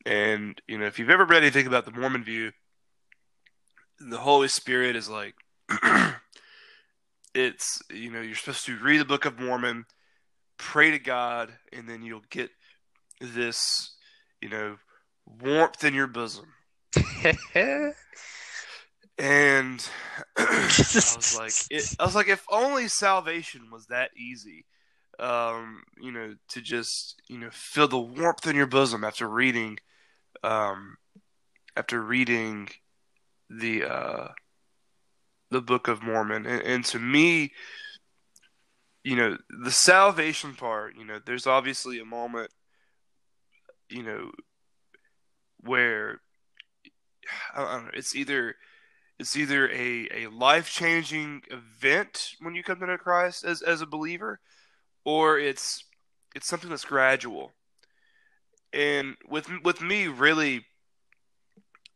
And 0.05 0.61
you 0.67 0.77
know, 0.77 0.85
if 0.85 0.99
you've 0.99 1.09
ever 1.09 1.25
read 1.25 1.43
anything 1.43 1.67
about 1.67 1.85
the 1.85 1.91
Mormon 1.91 2.23
view, 2.23 2.51
the 3.99 4.19
Holy 4.19 4.47
Spirit 4.47 4.95
is 4.95 5.09
like 5.09 5.35
it's 7.33 7.81
you 7.91 8.11
know, 8.11 8.21
you're 8.21 8.35
supposed 8.35 8.65
to 8.65 8.77
read 8.77 8.99
the 8.99 9.05
Book 9.05 9.25
of 9.25 9.39
Mormon, 9.39 9.85
pray 10.57 10.91
to 10.91 10.99
God, 10.99 11.53
and 11.73 11.87
then 11.87 12.03
you'll 12.03 12.21
get 12.29 12.49
this, 13.19 13.95
you 14.41 14.49
know, 14.49 14.77
warmth 15.25 15.83
in 15.83 15.93
your 15.93 16.07
bosom. 16.07 16.45
And 19.17 19.87
I 20.37 21.13
was 21.15 21.37
like, 21.39 21.53
it, 21.69 21.95
I 21.99 22.05
was 22.05 22.15
like, 22.15 22.27
if 22.27 22.45
only 22.51 22.87
salvation 22.87 23.69
was 23.71 23.87
that 23.87 24.11
easy, 24.17 24.65
um, 25.19 25.83
you 26.01 26.11
know, 26.11 26.35
to 26.49 26.61
just 26.61 27.21
you 27.29 27.37
know 27.37 27.49
feel 27.51 27.87
the 27.87 27.97
warmth 27.97 28.45
in 28.45 28.55
your 28.55 28.67
bosom 28.67 29.03
after 29.03 29.27
reading, 29.27 29.77
um, 30.43 30.97
after 31.77 32.01
reading 32.01 32.69
the 33.49 33.85
uh, 33.85 34.27
the 35.49 35.61
Book 35.61 35.87
of 35.87 36.03
Mormon, 36.03 36.45
and, 36.45 36.61
and 36.63 36.85
to 36.85 36.99
me, 36.99 37.53
you 39.05 39.15
know, 39.15 39.37
the 39.63 39.71
salvation 39.71 40.55
part, 40.55 40.95
you 40.97 41.05
know, 41.05 41.19
there's 41.25 41.47
obviously 41.47 41.99
a 41.99 42.05
moment, 42.05 42.51
you 43.87 44.03
know, 44.03 44.31
where 45.61 46.19
I 47.53 47.59
don't 47.61 47.85
know, 47.85 47.91
it's 47.93 48.15
either 48.15 48.55
it's 49.19 49.35
either 49.35 49.69
a, 49.69 50.07
a 50.13 50.27
life 50.27 50.69
changing 50.69 51.41
event 51.49 52.31
when 52.41 52.55
you 52.55 52.63
come 52.63 52.79
to 52.79 52.87
know 52.87 52.97
Christ 52.97 53.43
as, 53.45 53.61
as 53.61 53.81
a 53.81 53.85
believer, 53.85 54.39
or 55.03 55.39
it's 55.39 55.83
it's 56.35 56.47
something 56.47 56.69
that's 56.69 56.85
gradual. 56.85 57.53
And 58.73 59.15
with 59.29 59.47
with 59.63 59.81
me, 59.81 60.07
really, 60.07 60.65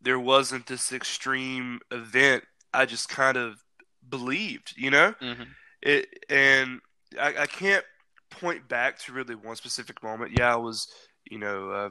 there 0.02 0.20
wasn't 0.20 0.68
this 0.68 0.92
extreme 0.94 1.80
event. 1.92 2.46
I 2.74 2.86
just 2.86 3.10
kind 3.10 3.38
of 3.38 3.56
believed, 4.08 4.76
you 4.78 4.90
know, 4.92 5.14
Mhm. 5.22 5.48
it, 5.82 6.08
and 6.30 6.80
I, 7.20 7.36
I 7.40 7.48
can't 7.48 7.84
point 8.30 8.68
back 8.70 9.00
to 9.00 9.12
really 9.12 9.36
one 9.36 9.56
specific 9.56 10.02
moment. 10.04 10.38
Yeah, 10.38 10.54
I 10.54 10.58
was, 10.58 10.88
you 11.30 11.38
know, 11.40 11.72
uh, 11.72 11.90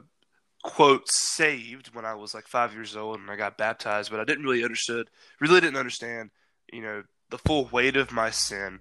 quote 0.63 1.09
saved 1.09 1.93
when 1.93 2.05
I 2.05 2.15
was 2.15 2.33
like 2.33 2.47
five 2.47 2.73
years 2.73 2.95
old 2.95 3.19
and 3.19 3.29
I 3.29 3.35
got 3.35 3.57
baptized, 3.57 4.11
but 4.11 4.19
I 4.19 4.25
didn't 4.25 4.43
really 4.43 4.63
understood, 4.63 5.09
really 5.39 5.61
didn't 5.61 5.77
understand, 5.77 6.31
you 6.71 6.81
know, 6.81 7.03
the 7.29 7.37
full 7.37 7.65
weight 7.65 7.95
of 7.95 8.11
my 8.11 8.29
sin, 8.29 8.79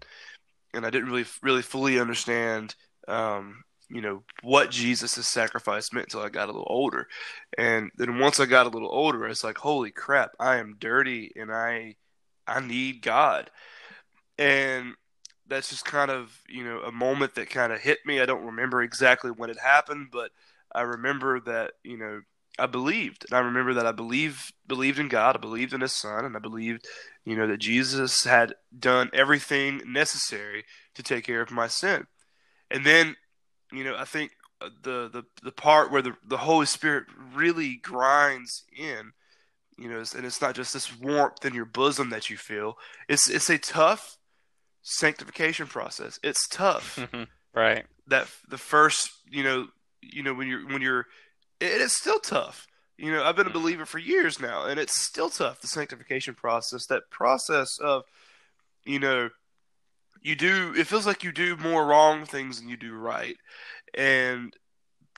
and 0.75 0.85
I 0.85 0.91
didn't 0.91 1.09
really, 1.09 1.27
really 1.43 1.63
fully 1.63 2.01
understand, 2.01 2.75
um, 3.07 3.65
you 3.91 4.01
know, 4.01 4.23
what 4.43 4.71
Jesus' 4.71 5.29
sacrifice 5.29 5.93
meant 5.93 6.07
until 6.07 6.21
I 6.21 6.29
got 6.29 6.49
a 6.49 6.53
little 6.53 6.67
older, 6.69 7.07
and 7.57 7.91
then 7.97 8.19
once 8.19 8.41
I 8.41 8.47
got 8.47 8.67
a 8.67 8.71
little 8.71 8.91
older, 8.91 9.27
it's 9.27 9.45
like, 9.45 9.59
holy 9.59 9.91
crap, 9.91 10.33
I 10.41 10.57
am 10.57 10.77
dirty 10.79 11.33
and 11.37 11.53
I, 11.53 11.97
I 12.47 12.61
need 12.61 13.03
God, 13.03 13.51
and 14.39 14.95
that's 15.47 15.71
just 15.71 15.85
kind 15.85 16.11
of 16.11 16.43
you 16.49 16.65
know 16.65 16.81
a 16.81 16.93
moment 16.93 17.35
that 17.37 17.51
kind 17.51 17.73
of 17.73 17.81
hit 17.81 17.99
me. 18.05 18.21
I 18.21 18.27
don't 18.27 18.47
remember 18.47 18.83
exactly 18.83 19.31
when 19.31 19.51
it 19.51 19.59
happened, 19.59 20.09
but 20.11 20.31
I 20.75 20.83
remember 20.83 21.41
that 21.41 21.73
you 21.85 21.97
know 21.97 22.21
I 22.59 22.67
believed, 22.67 23.25
and 23.29 23.37
I 23.37 23.41
remember 23.41 23.75
that 23.75 23.87
I 23.87 23.93
believed 23.93 24.53
believed 24.67 24.99
in 24.99 25.09
God, 25.09 25.37
I 25.37 25.39
believed 25.39 25.73
in 25.73 25.81
His 25.81 25.93
Son, 25.93 26.25
and 26.25 26.37
I 26.37 26.41
believed 26.41 26.87
you 27.25 27.37
know 27.37 27.47
that 27.47 27.59
Jesus 27.59 28.25
had 28.25 28.55
done 28.77 29.11
everything 29.13 29.83
necessary 29.87 30.65
to 30.95 31.03
take 31.03 31.25
care 31.25 31.41
of 31.41 31.51
my 31.51 31.69
sin. 31.69 32.07
And 32.71 32.85
then 32.85 33.17
you 33.73 33.85
know 33.85 33.97
I 33.97 34.05
think 34.05 34.33
uh, 34.61 34.71
the 34.83 35.09
the 35.09 35.25
the 35.43 35.53
part 35.53 35.93
where 35.93 36.03
the 36.03 36.17
the 36.27 36.39
Holy 36.39 36.67
Spirit 36.67 37.05
really 37.35 37.77
grinds 37.77 38.65
in, 38.77 39.13
you 39.79 39.89
know, 39.89 40.03
and 40.17 40.25
it's 40.27 40.43
not 40.43 40.55
just 40.55 40.73
this 40.73 40.99
warmth 40.99 41.45
in 41.45 41.55
your 41.55 41.65
bosom 41.65 42.11
that 42.11 42.29
you 42.29 42.37
feel. 42.37 42.77
It's 43.09 43.31
it's 43.31 43.51
a 43.51 43.59
tough 43.59 44.19
sanctification 44.83 45.67
process. 45.67 46.19
It's 46.23 46.49
tough 46.49 46.99
right. 47.55 47.87
that 48.09 48.29
the 48.49 48.59
first 48.59 49.11
you 49.31 49.45
know 49.45 49.69
you 50.03 50.23
know 50.23 50.35
when 50.35 50.49
you're 50.49 50.67
when 50.69 50.83
you're 50.83 51.07
it 51.61 51.81
is 51.81 51.97
still 51.97 52.21
tough. 52.21 52.67
You 52.99 53.13
know 53.13 53.25
i've 53.25 53.37
been 53.37 53.47
a 53.47 53.51
Mhm. 53.51 53.55
believer 53.55 53.87
for 53.87 53.99
years 53.99 54.41
now 54.41 54.67
and 54.67 54.81
it's 54.81 55.01
still 55.01 55.31
tough 55.31 55.61
the 55.61 55.69
sanctification 55.69 56.35
process 56.35 56.87
that 56.87 57.11
process 57.11 57.79
of 57.79 58.03
you 58.85 58.99
know 58.99 59.31
you 60.23 60.35
do 60.37 60.75
it 60.77 60.87
feels 60.87 61.07
like 61.07 61.23
you 61.25 61.33
do 61.33 61.57
more 61.57 61.87
wrong 61.87 62.25
things 62.27 62.59
than 62.61 62.69
you 62.69 62.77
do 62.77 62.95
right. 62.95 63.37
And 63.95 64.55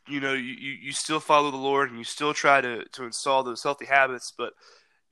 you 0.09 0.21
know 0.21 0.35
you, 0.35 0.55
you 0.59 0.73
you 0.83 0.93
still 0.93 1.21
follow 1.21 1.51
the 1.51 1.57
lord 1.57 1.91
and 1.91 1.99
you 1.99 2.05
still 2.05 2.35
try 2.35 2.61
to 2.61 2.85
to 2.87 3.05
install 3.05 3.43
those 3.43 3.63
healthy 3.63 3.87
habits 3.87 4.33
but 4.37 4.53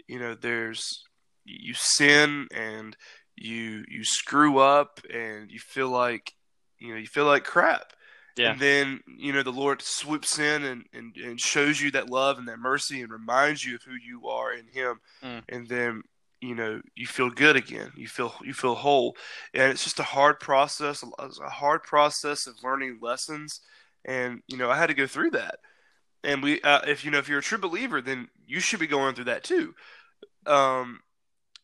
you 0.07 0.19
know 0.19 0.35
there's 0.35 1.05
you 1.45 1.75
sin 1.75 2.47
and 2.55 2.97
you 3.37 3.85
you 3.89 4.05
screw 4.05 4.59
up 4.59 5.01
and 5.13 5.51
you 5.51 5.59
feel 5.59 5.89
like 5.91 6.35
you 6.79 6.93
know 6.93 6.99
you 6.99 7.07
feel 7.07 7.27
like 7.27 7.45
crap 7.45 7.93
Yeah. 8.39 8.53
and 8.53 8.61
then 8.61 9.01
you 9.07 9.33
know 9.33 9.43
the 9.43 9.51
lord 9.51 9.83
swoops 9.83 10.39
in 10.39 10.65
and, 10.65 10.85
and 10.93 11.17
and 11.17 11.41
shows 11.41 11.81
you 11.81 11.91
that 11.91 12.09
love 12.09 12.39
and 12.39 12.47
that 12.49 12.59
mercy 12.59 13.03
and 13.03 13.11
reminds 13.13 13.65
you 13.65 13.75
of 13.75 13.83
who 13.83 13.95
you 13.95 14.29
are 14.29 14.53
in 14.53 14.67
him. 14.69 15.01
Mm. 15.23 15.43
and 15.49 15.69
then 15.69 16.03
you 16.41 16.55
know 16.55 16.81
you 16.95 17.07
feel 17.07 17.31
good 17.31 17.57
again. 17.57 17.91
You 17.97 18.07
feel 18.07 18.33
you 18.45 18.55
feel 18.55 18.77
whole. 18.77 19.17
And 19.53 19.73
it's 19.73 19.83
just 19.85 19.99
a 19.99 20.05
hard 20.05 20.39
process 20.39 21.03
a 21.19 21.51
hard 21.51 21.83
process 21.83 22.47
of 22.47 22.63
learning 22.63 22.99
lessons. 23.03 23.61
And 24.05 24.43
you 24.47 24.57
know 24.57 24.71
i 24.71 24.77
had 24.77 24.87
to 24.87 24.95
go 24.95 25.07
through 25.07 25.31
that. 25.33 25.57
And 26.23 26.43
we 26.43 26.61
uh, 26.63 26.83
if 26.87 27.05
you 27.05 27.11
know 27.11 27.19
if 27.19 27.29
you're 27.29 27.41
a 27.41 27.43
true 27.43 27.59
believer 27.59 28.01
then 28.01 28.29
you 28.47 28.61
should 28.61 28.81
be 28.81 28.87
going 28.87 29.15
through 29.15 29.25
that 29.25 29.43
too. 29.45 29.75
Um 30.47 31.01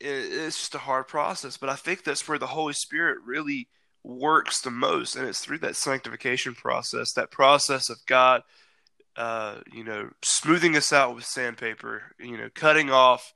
it, 0.01 0.09
it's 0.09 0.59
just 0.59 0.75
a 0.75 0.79
hard 0.79 1.07
process. 1.07 1.57
But 1.57 1.71
i 1.71 1.77
think 1.77 2.03
that's 2.03 2.27
where 2.27 2.39
the 2.39 2.49
holy 2.49 2.73
spirit 2.75 3.19
really 3.25 3.69
works 4.05 4.61
the 4.61 4.71
most 4.71 5.17
and 5.17 5.27
it's 5.29 5.41
through 5.41 5.59
that 5.59 5.77
sanctification 5.77 6.55
process 6.55 7.13
that 7.15 7.31
process 7.31 7.89
of 7.91 7.99
god 8.07 8.43
uh 9.17 9.57
you 9.73 9.85
know 9.85 10.09
smoothing 10.23 10.77
us 10.77 10.93
out 10.93 11.15
with 11.15 11.25
sandpaper 11.25 12.03
you 12.19 12.37
know 12.37 12.49
cutting 12.55 12.91
off 12.91 13.33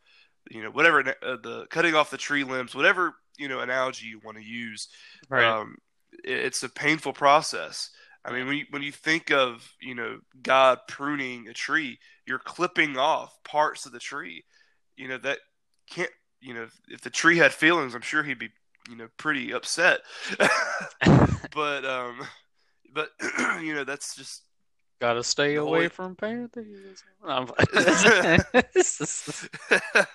you 0.51 0.63
know 0.63 0.71
whatever 0.71 1.01
uh, 1.23 1.37
the 1.43 1.67
cutting 1.71 1.95
off 1.95 2.11
the 2.11 2.19
tree 2.19 2.45
limbs 2.45 2.75
whatever 2.75 3.15
you 3.39 3.49
know 3.49 3.61
analogy 3.61 4.07
you 4.07 4.21
want 4.25 4.37
to 4.37 4.45
use 4.45 4.89
Right. 5.29 5.57
um, 5.59 5.77
it- 6.25 6.39
it's 6.47 6.63
a 6.63 6.69
painful 6.69 7.13
process. 7.13 7.91
I 8.25 8.33
mean, 8.33 8.47
when 8.47 8.57
you, 8.57 8.65
when 8.71 8.83
you 8.83 8.93
think 8.93 9.31
of 9.31 9.73
you 9.81 9.95
know 9.95 10.19
God 10.43 10.81
pruning 10.89 11.49
a 11.49 11.53
tree, 11.55 11.99
you're 12.27 12.39
clipping 12.41 12.99
off 12.99 13.33
parts 13.45 13.87
of 13.87 13.93
the 13.93 13.99
tree. 14.01 14.45
You 14.97 15.09
know 15.09 15.19
that 15.19 15.39
can't 15.91 16.11
you 16.41 16.55
know, 16.55 16.69
if 16.89 17.01
the 17.01 17.11
tree 17.11 17.37
had 17.39 17.53
feelings, 17.53 17.95
I'm 17.95 18.01
sure 18.01 18.23
he'd 18.23 18.39
be, 18.39 18.51
you 18.89 18.97
know, 18.97 19.09
pretty 19.17 19.53
upset. 19.53 20.01
but 21.55 21.85
um, 21.85 22.27
but 22.93 23.11
you 23.63 23.75
know, 23.75 23.85
that's 23.85 24.17
just 24.17 24.43
Gotta 25.01 25.23
stay 25.23 25.55
away 25.55 25.79
Holy- 25.79 25.89
from 25.89 26.17
panthers. 26.17 27.05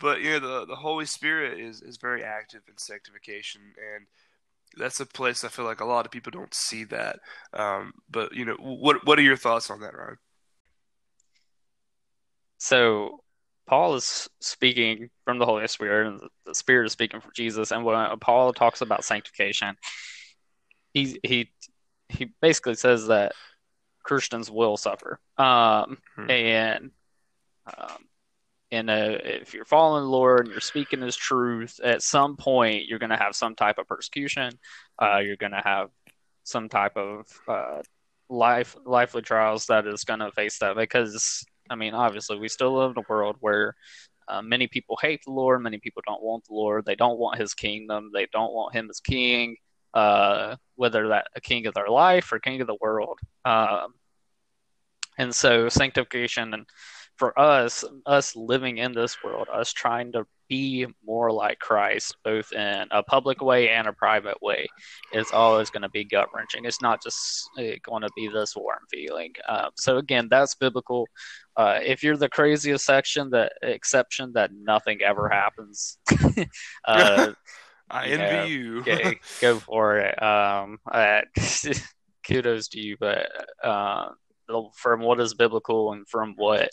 But 0.00 0.22
you 0.22 0.30
know 0.30 0.40
the 0.40 0.66
the 0.66 0.76
Holy 0.76 1.04
Spirit 1.04 1.60
is 1.60 1.82
is 1.82 1.98
very 1.98 2.24
active 2.24 2.62
in 2.68 2.78
sanctification, 2.78 3.60
and 3.76 4.06
that's 4.78 5.00
a 5.00 5.06
place 5.06 5.44
I 5.44 5.48
feel 5.48 5.66
like 5.66 5.80
a 5.80 5.84
lot 5.84 6.06
of 6.06 6.12
people 6.12 6.30
don't 6.30 6.54
see 6.54 6.84
that. 6.84 7.18
Um, 7.52 7.92
but 8.10 8.34
you 8.34 8.46
know, 8.46 8.56
what 8.58 9.06
what 9.06 9.18
are 9.18 9.22
your 9.22 9.36
thoughts 9.36 9.70
on 9.70 9.80
that, 9.80 9.94
Ryan? 9.94 10.16
so 12.56 13.22
Paul 13.70 13.94
is 13.94 14.28
speaking 14.40 15.10
from 15.24 15.38
the 15.38 15.46
Holy 15.46 15.68
Spirit, 15.68 16.08
and 16.08 16.20
the 16.44 16.56
Spirit 16.56 16.86
is 16.86 16.92
speaking 16.92 17.20
from 17.20 17.30
Jesus. 17.36 17.70
And 17.70 17.84
when 17.84 18.18
Paul 18.18 18.52
talks 18.52 18.80
about 18.80 19.04
sanctification, 19.04 19.76
he 20.92 21.20
he 21.22 21.52
he 22.08 22.32
basically 22.42 22.74
says 22.74 23.06
that 23.06 23.32
Christians 24.02 24.50
will 24.50 24.76
suffer, 24.76 25.20
um, 25.38 25.98
Hmm. 26.16 26.30
and 26.30 26.90
um, 27.64 28.08
and 28.72 28.90
uh, 28.90 29.18
if 29.22 29.54
you're 29.54 29.64
following 29.64 30.02
the 30.02 30.10
Lord 30.10 30.40
and 30.40 30.50
you're 30.50 30.60
speaking 30.60 31.00
His 31.00 31.14
truth, 31.14 31.78
at 31.80 32.02
some 32.02 32.36
point 32.36 32.86
you're 32.86 32.98
going 32.98 33.10
to 33.10 33.16
have 33.16 33.36
some 33.36 33.54
type 33.54 33.78
of 33.78 33.86
persecution. 33.86 34.50
Uh, 35.00 35.18
you're 35.18 35.36
going 35.36 35.52
to 35.52 35.62
have 35.64 35.90
some 36.42 36.68
type 36.68 36.96
of 36.96 37.24
uh, 37.46 37.82
life 38.28 38.74
lively 38.84 39.22
trials 39.22 39.66
that 39.66 39.86
is 39.86 40.02
going 40.02 40.18
to 40.18 40.32
face 40.32 40.58
that 40.58 40.74
because 40.74 41.44
I 41.70 41.76
mean, 41.76 41.94
obviously, 41.94 42.38
we 42.38 42.48
still 42.48 42.76
live 42.76 42.90
in 42.90 42.98
a 42.98 43.06
world 43.08 43.36
where 43.40 43.76
uh, 44.28 44.42
many 44.42 44.66
people 44.66 44.98
hate 45.00 45.20
the 45.24 45.32
Lord. 45.32 45.62
Many 45.62 45.78
people 45.78 46.02
don't 46.06 46.22
want 46.22 46.44
the 46.44 46.54
Lord. 46.54 46.84
They 46.84 46.96
don't 46.96 47.18
want 47.18 47.40
His 47.40 47.54
kingdom. 47.54 48.10
They 48.12 48.26
don't 48.32 48.52
want 48.52 48.74
Him 48.74 48.88
as 48.90 49.00
King, 49.00 49.56
uh, 49.94 50.56
whether 50.74 51.08
that 51.08 51.28
a 51.36 51.40
king 51.40 51.66
of 51.66 51.74
their 51.74 51.88
life 51.88 52.32
or 52.32 52.38
king 52.40 52.60
of 52.60 52.66
the 52.66 52.76
world. 52.80 53.18
Um, 53.44 53.94
and 55.16 55.34
so, 55.34 55.68
sanctification 55.68 56.54
and 56.54 56.66
for 57.20 57.38
us, 57.38 57.84
us 58.06 58.34
living 58.34 58.78
in 58.78 58.92
this 58.92 59.22
world, 59.22 59.46
us 59.52 59.74
trying 59.74 60.10
to 60.12 60.26
be 60.48 60.86
more 61.04 61.30
like 61.30 61.58
Christ, 61.58 62.16
both 62.24 62.50
in 62.52 62.88
a 62.90 63.02
public 63.02 63.42
way 63.42 63.68
and 63.68 63.86
a 63.86 63.92
private 63.92 64.40
way, 64.40 64.66
is 65.12 65.30
always 65.30 65.68
going 65.68 65.82
to 65.82 65.90
be 65.90 66.02
gut 66.02 66.28
wrenching. 66.34 66.64
It's 66.64 66.80
not 66.80 67.02
just 67.02 67.20
uh, 67.58 67.76
going 67.84 68.00
to 68.02 68.08
be 68.16 68.28
this 68.28 68.56
warm 68.56 68.78
feeling. 68.90 69.34
Um, 69.46 69.68
so 69.76 69.98
again, 69.98 70.28
that's 70.30 70.54
biblical. 70.54 71.06
Uh, 71.58 71.78
if 71.84 72.02
you're 72.02 72.16
the 72.16 72.30
craziest 72.30 72.86
section, 72.86 73.28
that 73.30 73.52
exception 73.60 74.32
that 74.32 74.50
nothing 74.54 75.02
ever 75.02 75.28
happens, 75.28 75.98
uh, 76.88 77.32
I 77.90 78.06
you 78.06 78.14
envy 78.14 78.34
know, 78.34 78.44
you. 78.44 78.82
go, 78.82 79.12
go 79.42 79.58
for 79.58 79.98
it. 79.98 80.22
Um, 80.22 80.78
kudos 82.26 82.68
to 82.68 82.80
you, 82.80 82.96
but 82.98 83.26
uh, 83.62 84.08
from 84.74 85.00
what 85.00 85.20
is 85.20 85.34
biblical 85.34 85.92
and 85.92 86.08
from 86.08 86.34
what 86.36 86.70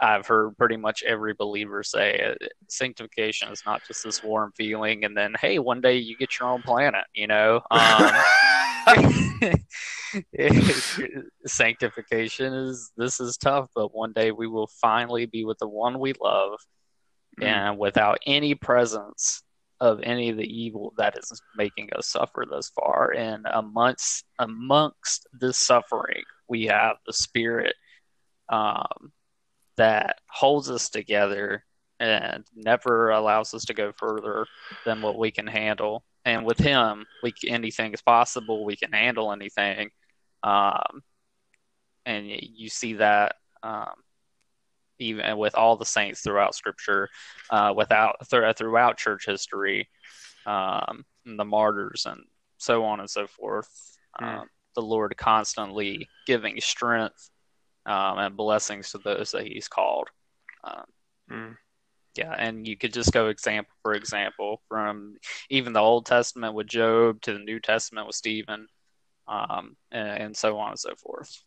I've 0.00 0.26
heard 0.26 0.56
pretty 0.56 0.76
much 0.76 1.02
every 1.02 1.34
believer 1.34 1.82
say, 1.82 2.20
uh, 2.20 2.46
sanctification 2.68 3.48
is 3.50 3.62
not 3.66 3.82
just 3.86 4.04
this 4.04 4.22
warm 4.22 4.52
feeling, 4.56 5.04
and 5.04 5.16
then 5.16 5.34
hey, 5.40 5.58
one 5.58 5.80
day 5.80 5.96
you 5.96 6.16
get 6.16 6.38
your 6.38 6.48
own 6.48 6.62
planet, 6.62 7.04
you 7.14 7.26
know. 7.26 7.60
Um, 7.70 8.12
sanctification 11.46 12.52
is 12.52 12.90
this 12.96 13.20
is 13.20 13.36
tough, 13.36 13.68
but 13.74 13.94
one 13.94 14.12
day 14.12 14.30
we 14.30 14.46
will 14.46 14.68
finally 14.80 15.26
be 15.26 15.44
with 15.44 15.58
the 15.58 15.68
one 15.68 15.98
we 15.98 16.12
love, 16.20 16.58
Mm. 17.40 17.44
and 17.44 17.78
without 17.78 18.18
any 18.26 18.54
presence 18.54 19.42
of 19.80 20.00
any 20.02 20.28
of 20.30 20.36
the 20.36 20.42
evil 20.46 20.92
that 20.96 21.16
is 21.16 21.40
making 21.56 21.88
us 21.94 22.08
suffer 22.08 22.44
thus 22.48 22.70
far. 22.70 23.12
And 23.12 23.46
amongst 23.52 24.24
amongst 24.38 25.28
this 25.32 25.58
suffering, 25.58 26.24
we 26.48 26.64
have 26.66 26.96
the 27.06 27.12
Spirit 27.12 27.74
um, 28.48 29.12
that 29.78 30.20
holds 30.28 30.70
us 30.70 30.90
together 30.90 31.64
and 31.98 32.44
never 32.54 33.10
allows 33.10 33.54
us 33.54 33.64
to 33.64 33.74
go 33.74 33.92
further 33.92 34.46
than 34.84 35.02
what 35.02 35.18
we 35.18 35.30
can 35.30 35.46
handle. 35.46 36.04
And 36.24 36.44
with 36.44 36.58
Him, 36.58 37.06
we 37.22 37.32
anything 37.46 37.94
is 37.94 38.02
possible. 38.02 38.64
We 38.64 38.76
can 38.76 38.92
handle 38.92 39.32
anything, 39.32 39.90
um, 40.42 41.02
and 42.04 42.26
you 42.28 42.68
see 42.68 42.94
that. 42.94 43.36
Um, 43.62 43.94
even 45.00 45.38
with 45.38 45.54
all 45.54 45.76
the 45.76 45.84
saints 45.84 46.22
throughout 46.22 46.56
Scripture, 46.56 47.08
uh, 47.50 47.72
without 47.76 48.16
th- 48.28 48.56
throughout 48.56 48.98
church 48.98 49.26
history, 49.26 49.88
um, 50.44 51.04
and 51.24 51.38
the 51.38 51.44
martyrs, 51.44 52.04
and 52.04 52.20
so 52.56 52.84
on 52.84 52.98
and 52.98 53.08
so 53.08 53.28
forth. 53.28 53.68
Mm. 54.20 54.40
Um, 54.40 54.48
the 54.74 54.82
Lord 54.82 55.16
constantly 55.16 56.08
giving 56.26 56.60
strength 56.60 57.30
um, 57.88 58.18
and 58.18 58.36
blessings 58.36 58.92
to 58.92 58.98
those 58.98 59.32
that 59.32 59.46
He's 59.46 59.68
called. 59.68 60.08
Um, 60.62 60.84
Mm. 61.30 61.56
yeah, 62.16 62.34
and 62.38 62.66
you 62.66 62.76
could 62.76 62.92
just 62.92 63.12
go 63.12 63.28
example 63.28 63.74
for 63.82 63.92
example 63.92 64.62
from 64.66 65.16
even 65.50 65.74
the 65.74 65.80
Old 65.80 66.06
Testament 66.06 66.54
with 66.54 66.66
Job 66.66 67.20
to 67.22 67.34
the 67.34 67.38
New 67.38 67.60
Testament 67.60 68.06
with 68.06 68.16
Stephen, 68.16 68.66
um, 69.26 69.76
and, 69.92 70.08
and 70.08 70.36
so 70.36 70.58
on 70.58 70.70
and 70.70 70.78
so 70.78 70.94
forth. 70.94 71.44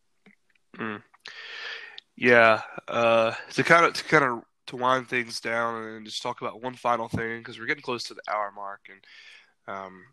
Yeah, 2.16 2.62
uh, 2.88 3.34
to 3.54 3.64
kind 3.64 3.86
of 3.86 3.94
to 3.94 4.04
kind 4.04 4.24
of 4.24 4.44
to 4.68 4.76
wind 4.76 5.10
things 5.10 5.40
down 5.40 5.84
and 5.84 6.06
just 6.06 6.22
talk 6.22 6.42
about 6.42 6.62
one 6.62 6.76
final 6.76 7.10
thing 7.10 7.40
because 7.40 7.60
we're 7.60 7.66
getting 7.66 7.82
close 7.82 8.04
to 8.04 8.14
the 8.14 8.22
hour 8.32 8.52
mark, 8.56 8.82
and 8.90 9.76
um, 9.76 10.04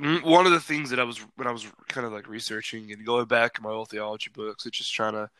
one 0.00 0.46
of 0.46 0.52
the 0.52 0.60
things 0.60 0.90
that 0.90 1.00
I 1.00 1.04
was 1.04 1.18
when 1.36 1.46
I 1.46 1.52
was 1.52 1.66
kind 1.88 2.06
of 2.06 2.12
like 2.12 2.28
researching 2.28 2.92
and 2.92 3.06
going 3.06 3.26
back 3.26 3.58
in 3.58 3.64
my 3.64 3.70
old 3.70 3.88
theology 3.88 4.30
books, 4.32 4.66
it's 4.66 4.78
just 4.78 4.94
trying 4.94 5.14
to 5.14 5.30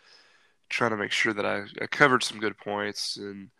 trying 0.68 0.90
to 0.90 0.96
make 0.96 1.12
sure 1.12 1.32
that 1.32 1.46
I, 1.46 1.64
I 1.80 1.86
covered 1.86 2.22
some 2.22 2.40
good 2.40 2.57
points, 2.59 3.16
and 3.16 3.50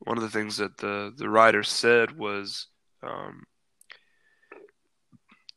one 0.00 0.16
of 0.16 0.22
the 0.22 0.30
things 0.30 0.56
that 0.56 0.78
the 0.78 1.12
the 1.16 1.28
writer 1.28 1.62
said 1.62 2.16
was. 2.16 2.66
Um, 3.02 3.44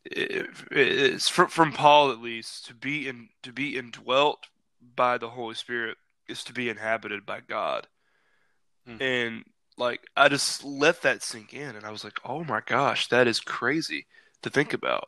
it, 0.03 0.47
it's 0.71 1.29
from, 1.29 1.47
from 1.47 1.73
Paul 1.73 2.11
at 2.11 2.19
least 2.19 2.65
to 2.67 2.73
be 2.73 3.07
in 3.07 3.29
to 3.43 3.53
be 3.53 3.77
indwelt 3.77 4.47
by 4.95 5.17
the 5.17 5.29
Holy 5.29 5.55
Spirit 5.55 5.97
is 6.27 6.43
to 6.45 6.53
be 6.53 6.69
inhabited 6.69 7.25
by 7.25 7.39
God. 7.39 7.87
Mhm. 8.87 9.01
And 9.01 9.43
like 9.77 10.01
I 10.17 10.27
just 10.27 10.63
let 10.63 11.03
that 11.03 11.23
sink 11.23 11.53
in 11.53 11.75
and 11.75 11.85
I 11.85 11.91
was 11.91 12.03
like, 12.03 12.19
"Oh 12.25 12.43
my 12.43 12.61
gosh, 12.65 13.07
that 13.09 13.27
is 13.27 13.39
crazy 13.39 14.07
to 14.43 14.49
think 14.49 14.73
about." 14.73 15.05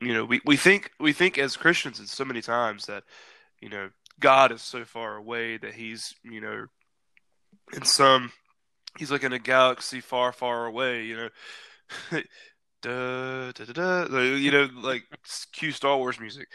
You 0.00 0.14
know, 0.14 0.24
we, 0.24 0.40
we 0.44 0.56
think 0.56 0.92
we 1.00 1.12
think 1.12 1.38
as 1.38 1.56
Christians 1.56 1.98
and 1.98 2.08
so 2.08 2.24
many 2.24 2.40
times 2.40 2.86
that, 2.86 3.04
you 3.60 3.68
know, 3.68 3.90
God 4.20 4.52
is 4.52 4.62
so 4.62 4.84
far 4.84 5.16
away 5.16 5.56
that 5.56 5.74
he's, 5.74 6.14
you 6.22 6.40
know, 6.40 6.66
in 7.72 7.84
some 7.84 8.32
he's 8.96 9.10
like 9.10 9.24
in 9.24 9.32
a 9.32 9.38
galaxy 9.38 10.00
far, 10.00 10.32
far 10.32 10.66
away, 10.66 11.04
you 11.04 11.16
know. 11.16 11.28
da, 12.82 13.52
da, 13.52 13.64
da, 13.64 13.72
da, 13.72 14.14
like, 14.14 14.40
you 14.40 14.50
know, 14.50 14.68
like 14.76 15.04
cue 15.52 15.72
Star 15.72 15.96
Wars 15.96 16.20
music. 16.20 16.48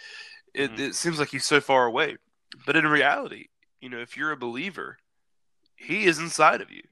It 0.53 0.71
Mhm. 0.71 0.79
it 0.79 0.95
seems 0.95 1.19
like 1.19 1.29
he's 1.29 1.45
so 1.45 1.59
far 1.59 1.85
away, 1.85 2.17
but 2.65 2.75
in 2.75 2.87
reality, 2.87 3.47
you 3.81 3.89
know, 3.89 3.99
if 3.99 4.15
you're 4.15 4.31
a 4.31 4.37
believer, 4.37 4.97
he 5.75 6.05
is 6.05 6.19
inside 6.19 6.61
of 6.61 6.71
you. 6.71 6.83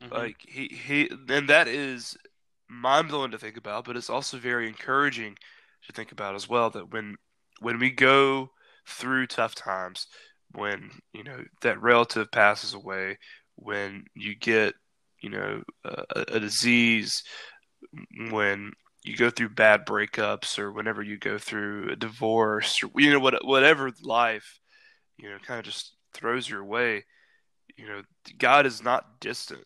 Mhm. 0.00 0.10
Like 0.10 0.36
he 0.46 0.68
he, 0.68 1.10
and 1.28 1.48
that 1.48 1.68
is 1.68 2.16
mind 2.72 3.08
blowing 3.08 3.30
to 3.32 3.38
think 3.38 3.56
about, 3.56 3.84
but 3.84 3.96
it's 3.96 4.10
also 4.10 4.38
very 4.38 4.66
encouraging 4.66 5.36
to 5.86 5.92
think 5.92 6.12
about 6.12 6.34
as 6.34 6.48
well. 6.48 6.70
That 6.70 6.92
when 6.92 7.16
when 7.60 7.78
we 7.78 7.90
go 7.90 8.50
through 8.86 9.26
tough 9.26 9.54
times, 9.54 10.06
when 10.52 10.90
you 11.12 11.24
know 11.24 11.44
that 11.62 11.80
relative 11.80 12.30
passes 12.30 12.74
away, 12.74 13.18
when 13.56 14.04
you 14.14 14.34
get 14.34 14.74
you 15.20 15.30
know 15.30 15.62
a, 15.84 16.04
a 16.28 16.40
disease, 16.40 17.22
when 18.30 18.72
you 19.04 19.16
go 19.16 19.30
through 19.30 19.50
bad 19.50 19.84
breakups, 19.86 20.58
or 20.58 20.72
whenever 20.72 21.02
you 21.02 21.18
go 21.18 21.38
through 21.38 21.90
a 21.90 21.96
divorce, 21.96 22.82
or 22.82 22.90
you 23.00 23.10
know 23.10 23.20
what 23.20 23.44
whatever 23.44 23.90
life 24.02 24.58
you 25.18 25.28
know 25.28 25.38
kind 25.44 25.58
of 25.58 25.64
just 25.64 25.94
throws 26.14 26.48
your 26.48 26.64
way. 26.64 27.04
You 27.76 27.86
know, 27.86 28.02
God 28.38 28.66
is 28.66 28.82
not 28.82 29.20
distant. 29.20 29.64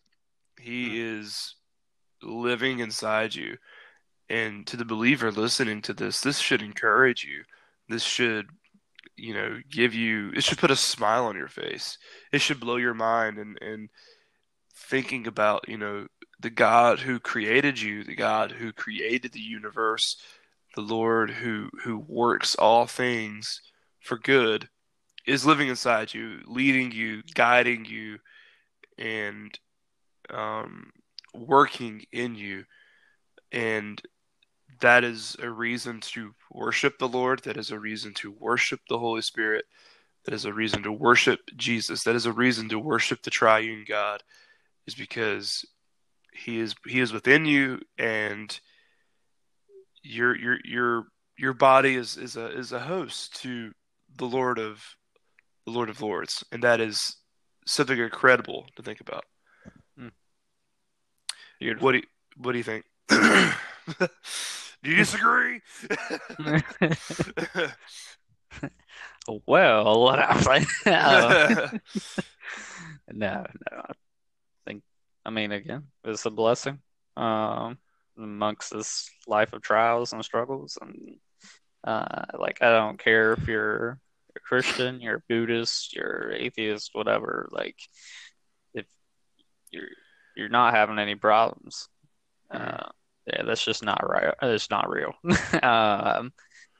He 0.59 0.87
mm-hmm. 0.87 1.19
is 1.19 1.55
living 2.27 2.79
inside 2.79 3.33
you. 3.33 3.57
And 4.29 4.67
to 4.67 4.77
the 4.77 4.85
believer 4.85 5.31
listening 5.31 5.81
to 5.83 5.93
this, 5.93 6.21
this 6.21 6.39
should 6.39 6.61
encourage 6.61 7.23
you. 7.23 7.43
This 7.87 8.03
should, 8.03 8.47
you 9.15 9.33
know, 9.33 9.59
give 9.71 9.93
you, 9.93 10.31
it 10.35 10.43
should 10.43 10.57
put 10.57 10.71
a 10.71 10.75
smile 10.75 11.25
on 11.25 11.37
your 11.37 11.47
face. 11.47 11.97
It 12.31 12.41
should 12.41 12.59
blow 12.59 12.75
your 12.75 12.93
mind 12.93 13.37
and, 13.37 13.57
and 13.61 13.89
thinking 14.75 15.27
about, 15.27 15.69
you 15.69 15.77
know, 15.77 16.07
the 16.39 16.49
God 16.49 16.99
who 16.99 17.19
created 17.19 17.81
you, 17.81 18.03
the 18.03 18.15
God 18.15 18.51
who 18.51 18.71
created 18.73 19.31
the 19.31 19.39
universe, 19.39 20.17
the 20.75 20.81
Lord 20.81 21.31
who, 21.31 21.69
who 21.83 21.97
works 21.97 22.53
all 22.55 22.85
things 22.85 23.61
for 24.01 24.17
good 24.17 24.69
is 25.25 25.45
living 25.45 25.67
inside 25.67 26.13
you, 26.13 26.39
leading 26.45 26.91
you, 26.91 27.21
guiding 27.33 27.85
you, 27.85 28.19
and 28.97 29.57
um, 30.29 30.91
working 31.37 32.05
in 32.11 32.35
you, 32.35 32.65
and 33.51 34.01
that 34.81 35.03
is 35.03 35.35
a 35.41 35.49
reason 35.49 36.01
to 36.01 36.33
worship 36.51 36.97
the 36.99 37.07
Lord. 37.07 37.43
That 37.43 37.57
is 37.57 37.71
a 37.71 37.79
reason 37.79 38.13
to 38.15 38.31
worship 38.31 38.79
the 38.89 38.99
Holy 38.99 39.21
Spirit. 39.21 39.65
That 40.25 40.33
is 40.33 40.45
a 40.45 40.53
reason 40.53 40.83
to 40.83 40.91
worship 40.91 41.39
Jesus. 41.55 42.03
That 42.03 42.15
is 42.15 42.25
a 42.25 42.31
reason 42.31 42.69
to 42.69 42.79
worship 42.79 43.23
the 43.23 43.31
triune 43.31 43.85
God, 43.87 44.23
is 44.85 44.95
because 44.95 45.65
He 46.33 46.59
is 46.59 46.75
He 46.85 46.99
is 46.99 47.13
within 47.13 47.45
you, 47.45 47.79
and 47.97 48.59
your 50.03 50.35
your 50.35 50.57
your 50.63 51.03
your 51.37 51.53
body 51.53 51.95
is 51.95 52.17
is 52.17 52.35
a 52.35 52.47
is 52.57 52.71
a 52.71 52.79
host 52.79 53.41
to 53.41 53.71
the 54.17 54.25
Lord 54.25 54.59
of 54.59 54.83
the 55.65 55.71
Lord 55.71 55.89
of 55.89 56.01
Lords, 56.01 56.43
and 56.51 56.63
that 56.63 56.79
is 56.81 57.17
something 57.65 57.97
incredible 57.97 58.65
to 58.75 58.83
think 58.83 59.01
about. 59.01 59.25
Beautiful. 61.59 61.85
What 61.85 61.91
do 61.93 61.97
you, 61.97 62.03
what 62.37 62.51
do 62.51 62.57
you 62.57 62.63
think? 62.63 62.85
do 63.09 63.51
you 64.83 64.95
disagree? 64.95 65.61
well, 69.45 70.01
what 70.01 70.19
I 70.19 70.39
think. 70.39 70.67
uh, 70.85 71.69
no, 73.11 73.45
no. 73.71 73.77
I 73.77 73.93
think. 74.65 74.83
I 75.25 75.29
mean, 75.31 75.51
again, 75.51 75.83
it's 76.03 76.25
a 76.25 76.31
blessing. 76.31 76.79
Um, 77.15 77.77
amongst 78.17 78.71
this 78.71 79.09
life 79.27 79.53
of 79.53 79.61
trials 79.61 80.13
and 80.13 80.23
struggles, 80.23 80.77
and 80.79 81.17
uh, 81.83 82.25
like 82.37 82.61
I 82.61 82.71
don't 82.71 82.99
care 82.99 83.33
if 83.33 83.47
you're 83.47 83.99
a 84.35 84.39
Christian, 84.39 85.01
you're 85.01 85.15
a 85.15 85.23
Buddhist, 85.27 85.95
you're 85.95 86.31
atheist, 86.33 86.91
whatever. 86.93 87.49
Like, 87.51 87.77
if 88.73 88.85
you're 89.71 89.87
you're 90.37 90.49
not 90.49 90.73
having 90.73 90.99
any 90.99 91.15
problems, 91.15 91.89
uh, 92.51 92.89
yeah, 93.27 93.43
that's 93.43 93.63
just 93.63 93.83
not 93.83 94.07
right. 94.07 94.33
It's 94.41 94.69
not 94.69 94.89
real. 94.89 95.13
um, 95.63 96.31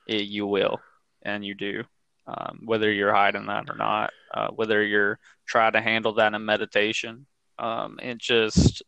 it, 0.07 0.27
you 0.27 0.47
will, 0.47 0.79
and 1.23 1.43
you 1.43 1.55
do. 1.55 1.83
Um, 2.25 2.61
whether 2.65 2.91
you're 2.91 3.13
hiding 3.13 3.45
that 3.47 3.69
or 3.69 3.75
not, 3.75 4.11
uh, 4.33 4.49
whether 4.49 4.83
you're 4.83 5.19
trying 5.45 5.73
to 5.73 5.81
handle 5.81 6.13
that 6.15 6.33
in 6.33 6.45
meditation, 6.45 7.25
um, 7.59 7.99
and 8.01 8.19
just 8.19 8.83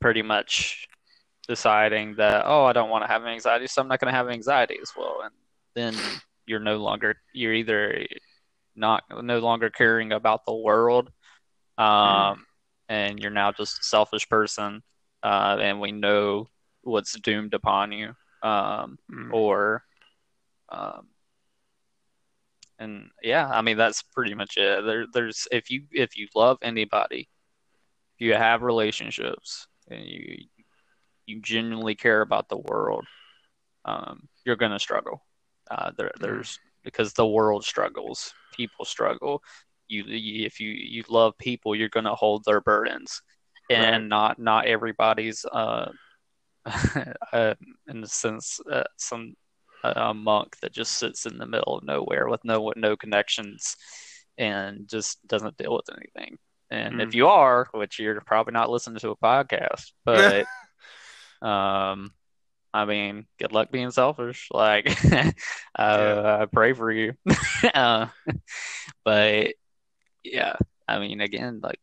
pretty 0.00 0.22
much 0.22 0.86
deciding 1.48 2.16
that 2.16 2.44
oh, 2.46 2.64
I 2.64 2.72
don't 2.72 2.90
want 2.90 3.04
to 3.04 3.08
have 3.08 3.24
anxiety, 3.24 3.66
so 3.66 3.80
I'm 3.80 3.88
not 3.88 4.00
going 4.00 4.12
to 4.12 4.16
have 4.16 4.28
anxiety 4.28 4.78
as 4.80 4.92
well, 4.96 5.20
and 5.24 5.32
then 5.74 5.94
you're 6.46 6.60
no 6.60 6.76
longer 6.76 7.16
you're 7.32 7.54
either 7.54 8.06
not 8.74 9.04
no 9.22 9.38
longer 9.38 9.70
caring 9.70 10.12
about 10.12 10.44
the 10.44 10.54
world, 10.54 11.10
um, 11.78 12.44
and 12.88 13.18
you're 13.18 13.30
now 13.30 13.52
just 13.52 13.80
a 13.80 13.84
selfish 13.84 14.28
person, 14.28 14.82
uh, 15.22 15.56
and 15.60 15.80
we 15.80 15.92
know 15.92 16.48
what's 16.82 17.18
doomed 17.20 17.54
upon 17.54 17.92
you, 17.92 18.14
um, 18.42 18.98
Mm. 19.10 19.32
or 19.32 19.82
um, 20.68 21.08
and 22.78 23.10
yeah, 23.22 23.48
I 23.48 23.62
mean 23.62 23.76
that's 23.76 24.02
pretty 24.02 24.34
much 24.34 24.56
it. 24.56 24.84
There, 24.84 25.06
there's 25.12 25.48
if 25.50 25.70
you 25.70 25.84
if 25.92 26.16
you 26.16 26.28
love 26.34 26.58
anybody, 26.62 27.28
if 28.18 28.26
you 28.26 28.34
have 28.34 28.62
relationships, 28.62 29.66
and 29.90 30.04
you 30.04 30.44
you 31.26 31.40
genuinely 31.40 31.94
care 31.94 32.20
about 32.20 32.48
the 32.48 32.58
world, 32.58 33.04
um, 33.84 34.28
you're 34.44 34.56
gonna 34.56 34.78
struggle. 34.78 35.22
Uh, 35.70 35.90
there, 35.96 36.12
there's 36.20 36.58
because 36.84 37.12
the 37.14 37.26
world 37.26 37.64
struggles, 37.64 38.32
people 38.52 38.84
struggle. 38.84 39.42
You, 39.88 40.04
you 40.04 40.46
if 40.46 40.60
you 40.60 40.70
you 40.70 41.04
love 41.08 41.36
people, 41.38 41.74
you're 41.74 41.88
gonna 41.88 42.14
hold 42.14 42.44
their 42.44 42.60
burdens, 42.60 43.22
and 43.70 44.08
Right. 44.08 44.08
not 44.08 44.38
not 44.38 44.66
everybody's 44.66 45.44
uh, 45.52 45.90
uh 47.32 47.54
in 47.88 48.00
the 48.00 48.08
sense 48.08 48.60
uh, 48.70 48.84
some 48.96 49.34
a 49.84 50.12
monk 50.14 50.56
that 50.62 50.72
just 50.72 50.98
sits 50.98 51.26
in 51.26 51.38
the 51.38 51.46
middle 51.46 51.76
of 51.78 51.84
nowhere 51.84 52.28
with 52.28 52.44
no 52.44 52.72
no 52.76 52.96
connections 52.96 53.76
and 54.38 54.88
just 54.88 55.24
doesn't 55.26 55.56
deal 55.56 55.74
with 55.74 55.86
anything. 55.96 56.36
And 56.70 57.00
if 57.00 57.14
Mm. 57.14 57.14
you 57.14 57.28
are, 57.28 57.68
which 57.72 57.98
you're 57.98 58.20
probably 58.20 58.52
not 58.52 58.70
listening 58.70 58.98
to 59.00 59.10
a 59.10 59.16
podcast, 59.16 59.92
but 60.04 60.48
um, 61.42 62.12
I 62.74 62.84
mean, 62.86 63.26
good 63.38 63.52
luck 63.52 63.70
being 63.70 63.90
selfish. 63.90 64.48
Like, 64.52 64.88
uh, 65.78 66.38
I 66.42 66.46
pray 66.52 66.72
for 66.72 66.90
you. 66.90 67.14
uh, 67.74 68.06
but 69.04 69.54
yeah, 70.32 70.56
I 70.88 70.98
mean, 70.98 71.20
again, 71.20 71.60
like 71.62 71.80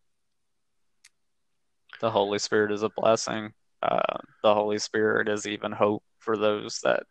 the 2.00 2.12
Holy 2.12 2.40
Spirit 2.40 2.72
is 2.72 2.84
a 2.84 2.90
blessing. 2.90 3.54
Uh, 3.82 4.18
the 4.44 4.54
Holy 4.54 4.80
Spirit 4.80 5.28
is 5.28 5.48
even 5.48 5.72
hope 5.72 6.04
for 6.20 6.38
those 6.38 6.80
that 6.84 7.04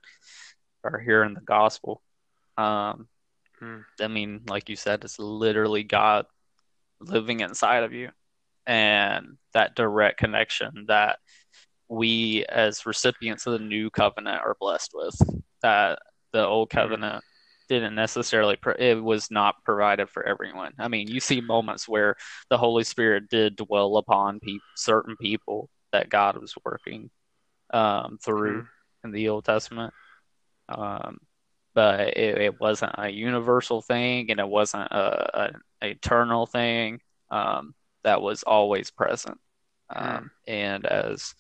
are 0.85 0.99
hearing 0.99 1.35
the 1.35 1.41
gospel. 1.41 2.03
Um, 2.57 3.09
Hmm. 3.63 3.83
I 4.01 4.09
mean, 4.09 4.43
like 4.49 4.69
you 4.69 4.75
said, 4.75 5.05
it's 5.05 5.21
literally 5.21 5.85
God 5.85 6.27
living 7.01 7.41
inside 7.41 7.85
of 7.85 7.93
you, 7.93 8.11
and 8.67 9.39
that 9.55 9.77
direct 9.77 10.19
connection 10.19 10.87
that 10.89 11.21
we, 11.89 12.45
as 12.47 12.87
recipients 12.87 13.47
of 13.47 13.53
the 13.53 13.61
new 13.61 13.89
covenant, 13.89 14.41
are 14.41 14.57
blessed 14.59 14.91
with. 14.95 15.15
That 15.63 16.01
the 16.33 16.45
old 16.45 16.71
covenant 16.71 17.23
didn't 17.73 17.95
necessarily, 17.95 18.57
pro- 18.57 18.75
it 18.79 19.03
was 19.03 19.31
not 19.31 19.65
provided 19.65 20.09
for 20.11 20.23
everyone. 20.27 20.73
I 20.79 20.89
mean, 20.89 21.09
you 21.09 21.21
see 21.21 21.41
moments 21.41 21.89
where 21.89 22.17
the 22.51 22.59
Holy 22.59 22.85
Spirit 22.85 23.29
did 23.31 23.57
dwell 23.57 23.97
upon 23.97 24.41
pe- 24.41 24.59
certain 24.77 25.17
people 25.17 25.69
that 25.93 26.11
God 26.11 26.37
was 26.37 26.55
working 26.65 27.11
um, 27.73 28.19
through 28.23 28.67
in 29.05 29.13
the 29.13 29.29
Old 29.31 29.45
Testament. 29.45 29.93
Um, 30.69 31.19
but 31.75 32.01
it, 32.17 32.39
it 32.39 32.61
wasn't 32.61 32.95
a 32.99 33.09
universal 33.09 33.81
thing 33.81 34.31
and 34.31 34.39
it 34.39 34.49
wasn't 34.49 34.91
a, 34.91 35.41
a, 35.41 35.51
a 35.83 35.91
eternal 35.91 36.47
thing 36.47 37.01
um, 37.31 37.75
that 38.05 38.21
was 38.21 38.43
always 38.43 38.91
present. 38.91 39.39
Um, 39.89 40.31
And 40.47 40.87
as 40.87 41.35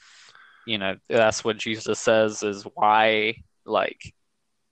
you 0.66 0.78
know, 0.78 0.96
that's 1.08 1.44
what 1.44 1.58
Jesus 1.58 1.98
says 1.98 2.42
is 2.42 2.64
why, 2.74 3.34
like, 3.66 4.00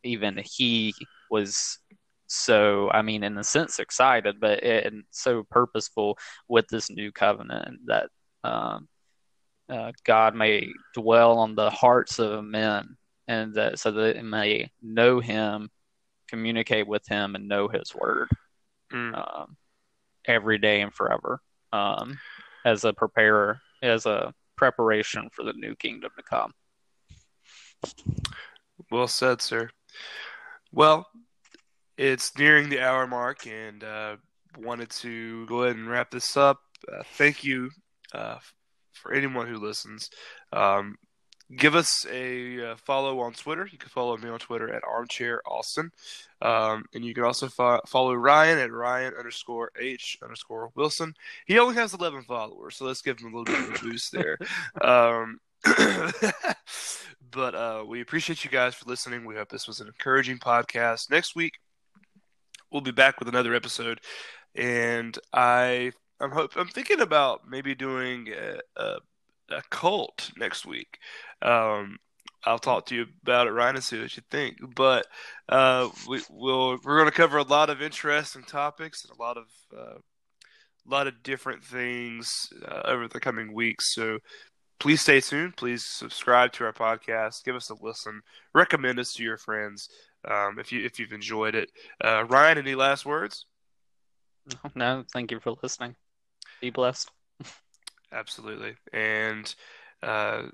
even 0.03 0.41
he 0.43 0.95
was 1.31 1.79
so, 2.27 2.91
I 2.91 3.03
mean, 3.03 3.25
in 3.25 3.39
a 3.39 3.45
sense, 3.45 3.79
excited, 3.79 4.41
but 4.41 4.63
and 4.63 5.05
so 5.11 5.45
purposeful 5.51 6.19
with 6.49 6.69
this 6.69 6.91
new 6.91 7.11
covenant 7.13 7.81
that 7.87 8.09
um, 8.45 8.89
uh, 9.69 9.93
God 10.05 10.35
may 10.35 10.69
dwell 10.95 11.39
on 11.39 11.55
the 11.55 11.71
hearts 11.71 12.19
of 12.19 12.45
men, 12.45 12.97
and 13.27 13.55
that 13.55 13.79
so 13.79 13.91
that 13.93 14.15
they 14.15 14.23
may 14.23 14.71
know 14.83 15.21
Him, 15.21 15.71
communicate 16.29 16.87
with 16.87 17.07
Him, 17.09 17.35
and 17.35 17.49
know 17.49 17.69
His 17.69 17.95
word 17.95 18.29
Mm. 18.93 19.17
um, 19.17 19.57
every 20.25 20.59
day 20.59 20.81
and 20.81 20.93
forever, 20.93 21.41
um, 21.73 22.19
as 22.65 22.85
a 22.85 22.93
preparer, 22.93 23.61
as 23.83 24.07
a 24.07 24.35
preparation 24.57 25.31
for 25.33 25.45
the 25.45 25.53
new 25.53 25.75
kingdom 25.77 26.11
to 26.17 26.23
come. 26.23 26.53
Well 28.91 29.09
said, 29.09 29.41
sir. 29.41 29.71
Well, 30.73 31.07
it's 31.97 32.37
nearing 32.39 32.69
the 32.69 32.81
hour 32.81 33.07
mark, 33.07 33.47
and 33.47 33.83
uh, 33.83 34.17
wanted 34.59 34.91
to 34.91 35.47
go 35.47 35.65
ahead 35.65 35.77
and 35.77 35.89
wrap 35.89 36.11
this 36.11 36.37
up. 36.37 36.61
Uh, 36.91 37.03
thank 37.17 37.45
you 37.45 37.71
uh, 38.15 38.39
for 38.93 39.13
anyone 39.13 39.47
who 39.47 39.59
listens. 39.59 40.11
Um, 40.53 40.97
give 41.57 41.75
us 41.75 42.07
a 42.11 42.71
uh, 42.71 42.77
follow 42.77 43.21
on 43.21 43.33
Twitter. 43.33 43.69
You 43.71 43.79
can 43.79 43.89
follow 43.89 44.17
me 44.17 44.29
on 44.29 44.39
Twitter 44.39 44.73
at 44.73 44.83
Armchair 44.89 45.43
Austin, 45.45 45.91
um, 46.41 46.85
and 46.95 47.05
you 47.05 47.15
can 47.15 47.25
also 47.25 47.49
fo- 47.49 47.81
follow 47.87 48.15
Ryan 48.15 48.59
at 48.59 48.73
Ryan 48.73 49.15
underscore 49.19 49.73
H 49.79 50.19
underscore 50.23 50.71
Wilson. 50.75 51.15
He 51.47 51.59
only 51.59 51.75
has 51.75 51.95
11 51.95 52.23
followers, 52.23 52.77
so 52.77 52.85
let's 52.85 53.03
give 53.03 53.19
him 53.19 53.35
a 53.35 53.39
little 53.39 53.55
bit 53.55 53.69
of 53.69 53.75
a 53.75 53.85
boost 53.85 54.13
there. 54.13 54.39
Um, 54.81 55.41
but 57.31 57.55
uh, 57.55 57.85
we 57.87 58.01
appreciate 58.01 58.45
you 58.45 58.51
guys 58.51 58.75
for 58.75 58.89
listening. 58.89 59.25
We 59.25 59.37
hope 59.37 59.49
this 59.49 59.67
was 59.67 59.81
an 59.81 59.87
encouraging 59.87 60.39
podcast. 60.39 61.11
Next 61.11 61.35
week, 61.35 61.55
we'll 62.71 62.81
be 62.81 62.91
back 62.91 63.19
with 63.19 63.29
another 63.29 63.55
episode, 63.55 64.01
and 64.55 65.19
I 65.33 65.93
I'm 66.21 66.31
hope 66.31 66.53
I'm 66.57 66.69
thinking 66.69 67.01
about 67.01 67.43
maybe 67.49 67.75
doing 67.75 68.29
a, 68.29 68.59
a, 68.81 68.97
a 69.51 69.63
cult 69.71 70.31
next 70.37 70.67
week. 70.67 70.99
Um, 71.43 71.99
I'll 72.45 72.59
talk 72.59 72.87
to 72.87 72.95
you 72.95 73.07
about 73.23 73.47
it, 73.47 73.53
Ryan, 73.53 73.77
and 73.77 73.85
see 73.85 74.01
what 74.01 74.17
you 74.17 74.23
think. 74.31 74.57
But 74.75 75.07
uh, 75.49 75.89
we, 76.09 76.21
we'll 76.31 76.79
we're 76.85 76.99
going 76.99 77.11
to 77.11 77.17
cover 77.17 77.39
a 77.39 77.43
lot 77.43 77.71
of 77.71 77.83
interesting 77.83 78.45
topics 78.45 79.05
and 79.05 79.17
a 79.17 79.23
lot 79.23 79.37
of 79.37 79.47
uh, 79.77 79.99
a 80.87 80.91
lot 80.91 81.07
of 81.07 81.23
different 81.23 81.63
things 81.63 82.53
uh, 82.67 82.83
over 82.85 83.09
the 83.09 83.21
coming 83.21 83.53
weeks. 83.53 83.95
So 83.95 84.19
Please 84.81 85.03
stay 85.03 85.21
tuned. 85.21 85.57
Please 85.57 85.85
subscribe 85.85 86.53
to 86.53 86.65
our 86.65 86.73
podcast. 86.73 87.45
Give 87.45 87.55
us 87.55 87.69
a 87.69 87.75
listen. 87.81 88.23
Recommend 88.55 88.99
us 88.99 89.13
to 89.15 89.23
your 89.23 89.37
friends 89.37 89.91
um, 90.29 90.59
if 90.59 90.73
you 90.73 90.85
if 90.85 90.99
you've 90.99 91.13
enjoyed 91.13 91.55
it. 91.55 91.71
Uh, 92.03 92.25
Ryan, 92.25 92.59
any 92.59 92.75
last 92.75 93.07
words? 93.07 93.47
No, 94.75 95.05
thank 95.13 95.31
you 95.31 95.39
for 95.39 95.55
listening. 95.63 95.95
Be 96.61 96.71
blessed. 96.71 97.11
Absolutely. 98.11 98.75
And 98.93 99.55
uh, 100.03 100.45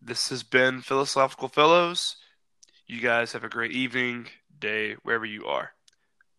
this 0.00 0.28
has 0.30 0.42
been 0.42 0.80
Philosophical 0.80 1.48
Fellows. 1.48 2.16
You 2.86 3.00
guys 3.00 3.32
have 3.32 3.44
a 3.44 3.48
great 3.48 3.72
evening, 3.72 4.28
day, 4.58 4.94
wherever 5.02 5.26
you 5.26 5.44
are. 5.44 5.72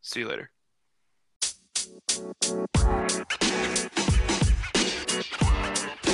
See 0.01 0.21
you 0.21 0.27
later. 0.27 0.49
Thank 5.15 6.03
you. 6.03 6.04